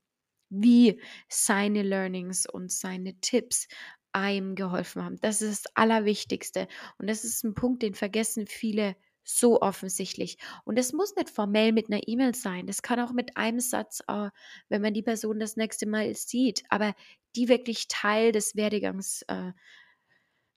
wie 0.49 1.01
seine 1.29 1.81
Learnings 1.81 2.45
und 2.47 2.71
seine 2.71 3.19
Tipps 3.21 3.67
einem 4.11 4.53
geholfen 4.53 5.03
haben. 5.03 5.19
Das 5.19 5.41
ist 5.41 5.65
das 5.65 5.75
Allerwichtigste. 5.75 6.67
Und 6.99 7.09
das 7.09 7.23
ist 7.23 7.43
ein 7.43 7.55
Punkt, 7.55 7.81
den 7.81 7.95
vergessen 7.95 8.45
viele 8.47 8.95
so 9.25 9.61
offensichtlich. 9.61 10.37
Und 10.63 10.77
es 10.77 10.93
muss 10.93 11.15
nicht 11.15 11.29
formell 11.29 11.73
mit 11.73 11.89
einer 11.89 12.07
E-Mail 12.07 12.35
sein. 12.35 12.67
Das 12.67 12.81
kann 12.81 12.99
auch 12.99 13.11
mit 13.11 13.35
einem 13.35 13.59
Satz, 13.59 14.01
äh, 14.07 14.29
wenn 14.69 14.81
man 14.81 14.93
die 14.93 15.01
Person 15.01 15.39
das 15.39 15.57
nächste 15.57 15.87
Mal 15.87 16.13
sieht, 16.15 16.63
aber 16.69 16.95
die 17.35 17.49
wirklich 17.49 17.87
Teil 17.87 18.31
des 18.31 18.55
Werdegangs 18.55 19.23
äh, 19.27 19.51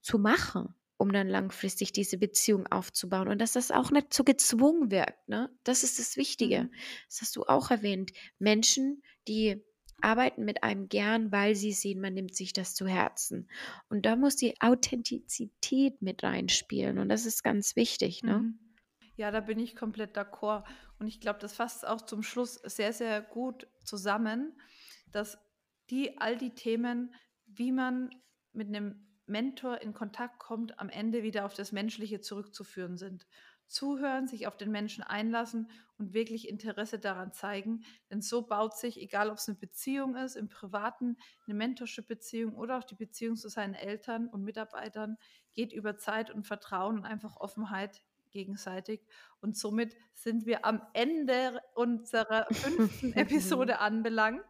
zu 0.03 0.19
machen, 0.19 0.75
um 0.99 1.13
dann 1.13 1.29
langfristig 1.29 1.93
diese 1.93 2.19
Beziehung 2.19 2.67
aufzubauen. 2.67 3.29
Und 3.29 3.41
dass 3.41 3.53
das 3.53 3.71
auch 3.71 3.91
nicht 3.91 4.13
so 4.13 4.23
gezwungen 4.23 4.91
wirkt. 4.91 5.29
Ne? 5.29 5.51
Das 5.65 5.83
ist 5.83 5.99
das 5.99 6.17
Wichtige. 6.17 6.65
Mhm. 6.65 6.75
Das 7.09 7.23
hast 7.23 7.37
du 7.37 7.45
auch 7.45 7.71
erwähnt. 7.71 8.13
Menschen, 8.39 9.03
die 9.27 9.65
arbeiten 10.01 10.45
mit 10.45 10.63
einem 10.63 10.89
gern, 10.89 11.33
weil 11.33 11.55
sie 11.55 11.73
sehen, 11.73 12.01
man 12.01 12.15
nimmt 12.15 12.35
sich 12.35 12.53
das 12.53 12.75
zu 12.75 12.87
Herzen. 12.87 13.49
Und 13.89 14.07
da 14.07 14.17
muss 14.17 14.37
die 14.37 14.61
Authentizität 14.61 16.03
mit 16.03 16.23
reinspielen 16.23 16.99
und 16.99 17.09
das 17.09 17.27
ist 17.27 17.43
ganz 17.43 17.77
wichtig. 17.77 18.23
Ne? 18.23 18.39
Mhm. 18.39 18.59
Ja, 19.17 19.33
da 19.33 19.41
bin 19.41 19.59
ich 19.59 19.75
komplett 19.75 20.17
d'accord. 20.17 20.65
Und 21.01 21.09
ich 21.09 21.21
glaube, 21.21 21.41
das 21.41 21.55
fasst 21.55 21.87
auch 21.87 22.03
zum 22.03 22.23
Schluss 22.23 22.55
sehr, 22.55 22.93
sehr 22.93 23.21
gut 23.21 23.67
zusammen, 23.85 24.57
dass 25.11 25.39
die 25.91 26.19
all 26.19 26.37
die 26.37 26.55
Themen, 26.55 27.15
wie 27.47 27.73
man 27.73 28.11
mit 28.53 28.69
einem 28.69 29.07
Mentor 29.27 29.83
in 29.83 29.93
Kontakt 29.93 30.39
kommt, 30.39 30.79
am 30.79 30.89
Ende 30.89 31.23
wieder 31.23 31.45
auf 31.45 31.55
das 31.55 31.73
Menschliche 31.73 32.21
zurückzuführen 32.21 32.97
sind 32.97 33.27
zuhören, 33.69 34.27
sich 34.27 34.47
auf 34.47 34.57
den 34.57 34.71
Menschen 34.71 35.05
einlassen 35.05 35.71
und 35.99 36.15
wirklich 36.15 36.49
Interesse 36.49 36.99
daran 36.99 37.33
zeigen. 37.33 37.85
Denn 38.11 38.23
so 38.23 38.43
baut 38.43 38.77
sich, 38.77 39.01
egal 39.01 39.31
ob 39.31 39.39
es 39.39 39.49
eine 39.49 39.59
Beziehung 39.59 40.17
ist, 40.17 40.37
im 40.37 40.49
Privaten, 40.49 41.17
eine 41.47 41.55
Mentorship-Beziehung 41.55 42.55
oder 42.55 42.79
auch 42.79 42.85
die 42.85 42.95
Beziehung 42.95 43.37
zu 43.37 43.49
seinen 43.49 43.75
Eltern 43.75 44.29
und 44.29 44.45
Mitarbeitern, 44.45 45.19
geht 45.55 45.73
über 45.73 45.97
Zeit 45.99 46.31
und 46.31 46.47
Vertrauen 46.47 46.99
und 46.99 47.05
einfach 47.05 47.37
Offenheit 47.37 48.03
gegenseitig. 48.31 49.01
Und 49.41 49.57
somit 49.57 49.97
sind 50.15 50.47
wir 50.47 50.65
am 50.65 50.83
Ende 50.93 51.61
unserer 51.75 52.47
fünften 52.53 53.13
Episode 53.15 53.79
anbelangt. 53.79 54.43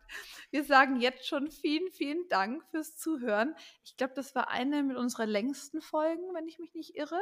Wir 0.50 0.64
sagen 0.64 1.00
jetzt 1.00 1.26
schon 1.26 1.50
vielen, 1.50 1.90
vielen 1.92 2.28
Dank 2.28 2.64
fürs 2.70 2.96
Zuhören. 2.96 3.54
Ich 3.84 3.96
glaube, 3.96 4.14
das 4.14 4.34
war 4.34 4.50
eine 4.50 4.82
mit 4.82 4.96
unserer 4.96 5.26
längsten 5.26 5.80
Folgen, 5.80 6.34
wenn 6.34 6.48
ich 6.48 6.58
mich 6.58 6.74
nicht 6.74 6.96
irre 6.96 7.20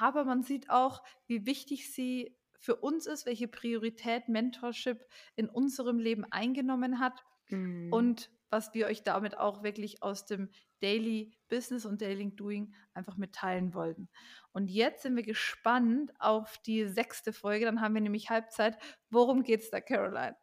aber 0.00 0.24
man 0.24 0.42
sieht 0.42 0.70
auch, 0.70 1.02
wie 1.26 1.46
wichtig 1.46 1.92
sie 1.92 2.36
für 2.58 2.76
uns 2.76 3.06
ist, 3.06 3.26
welche 3.26 3.48
Priorität 3.48 4.28
Mentorship 4.28 5.04
in 5.36 5.48
unserem 5.48 5.98
Leben 5.98 6.24
eingenommen 6.30 6.98
hat 6.98 7.22
mhm. 7.50 7.92
und 7.92 8.30
was 8.50 8.72
wir 8.72 8.86
euch 8.86 9.02
damit 9.02 9.36
auch 9.36 9.62
wirklich 9.62 10.02
aus 10.02 10.26
dem 10.26 10.48
Daily 10.80 11.36
Business 11.48 11.84
und 11.84 12.00
Daily 12.00 12.34
Doing 12.34 12.72
einfach 12.94 13.16
mitteilen 13.16 13.74
wollten. 13.74 14.08
Und 14.52 14.70
jetzt 14.70 15.02
sind 15.02 15.16
wir 15.16 15.24
gespannt 15.24 16.12
auf 16.20 16.58
die 16.58 16.86
sechste 16.86 17.32
Folge. 17.32 17.64
Dann 17.64 17.80
haben 17.80 17.94
wir 17.94 18.00
nämlich 18.00 18.30
Halbzeit. 18.30 18.78
Worum 19.10 19.42
geht 19.42 19.60
es 19.60 19.70
da, 19.70 19.80
Caroline? 19.80 20.36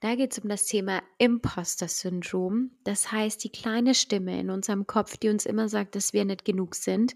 Da 0.00 0.14
geht 0.16 0.32
es 0.32 0.38
um 0.40 0.48
das 0.48 0.64
Thema 0.64 1.02
Imposter-Syndrom. 1.18 2.72
Das 2.84 3.12
heißt, 3.12 3.44
die 3.44 3.50
kleine 3.50 3.94
Stimme 3.94 4.38
in 4.40 4.50
unserem 4.50 4.86
Kopf, 4.86 5.16
die 5.16 5.28
uns 5.28 5.46
immer 5.46 5.68
sagt, 5.68 5.94
dass 5.94 6.12
wir 6.12 6.24
nicht 6.24 6.44
genug 6.44 6.74
sind, 6.74 7.14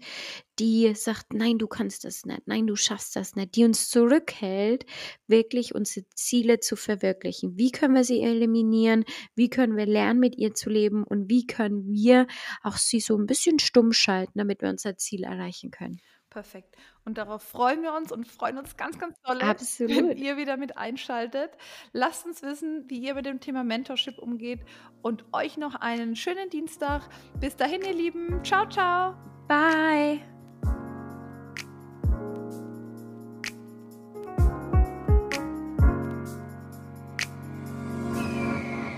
die 0.59 0.93
sagt, 0.95 1.33
nein, 1.33 1.57
du 1.57 1.67
kannst 1.67 2.05
das 2.05 2.25
nicht, 2.25 2.47
nein, 2.47 2.65
du 2.65 2.75
schaffst 2.75 3.15
das 3.15 3.35
nicht, 3.35 3.55
die 3.55 3.65
uns 3.65 3.89
zurückhält, 3.89 4.85
wirklich 5.27 5.75
unsere 5.75 6.07
Ziele 6.15 6.59
zu 6.59 6.75
verwirklichen. 6.75 7.57
Wie 7.57 7.71
können 7.71 7.93
wir 7.93 8.03
sie 8.03 8.21
eliminieren? 8.21 9.05
Wie 9.35 9.49
können 9.49 9.75
wir 9.75 9.85
lernen, 9.85 10.19
mit 10.19 10.37
ihr 10.37 10.53
zu 10.53 10.69
leben? 10.69 11.03
Und 11.03 11.29
wie 11.29 11.45
können 11.45 11.87
wir 11.91 12.27
auch 12.63 12.77
sie 12.77 12.99
so 12.99 13.17
ein 13.17 13.27
bisschen 13.27 13.59
stumm 13.59 13.91
schalten, 13.91 14.39
damit 14.39 14.61
wir 14.61 14.69
unser 14.69 14.97
Ziel 14.97 15.23
erreichen 15.23 15.71
können? 15.71 15.99
Perfekt. 16.37 16.77
Und 17.03 17.17
darauf 17.17 17.41
freuen 17.41 17.81
wir 17.81 17.95
uns 17.95 18.11
und 18.11 18.27
freuen 18.27 18.59
uns 18.59 18.77
ganz, 18.77 18.99
ganz 18.99 19.19
toll, 19.23 19.39
wenn 19.39 20.15
ihr 20.15 20.37
wieder 20.37 20.55
mit 20.55 20.77
einschaltet. 20.77 21.49
Lasst 21.93 22.27
uns 22.27 22.43
wissen, 22.43 22.87
wie 22.89 22.99
ihr 22.99 23.15
mit 23.15 23.25
dem 23.25 23.39
Thema 23.39 23.63
Mentorship 23.63 24.19
umgeht 24.19 24.59
und 25.01 25.25
euch 25.33 25.57
noch 25.57 25.73
einen 25.73 26.15
schönen 26.15 26.51
Dienstag. 26.51 27.09
Bis 27.39 27.55
dahin, 27.55 27.81
ihr 27.81 27.95
Lieben. 27.95 28.43
Ciao, 28.43 28.69
ciao. 28.69 29.15
Bye. 29.47 30.19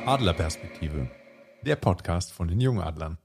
Adlerperspektive, 0.05 1.09
der 1.61 1.77
Podcast 1.77 2.33
von 2.33 2.49
den 2.49 2.59
Jungadlern. 2.59 3.17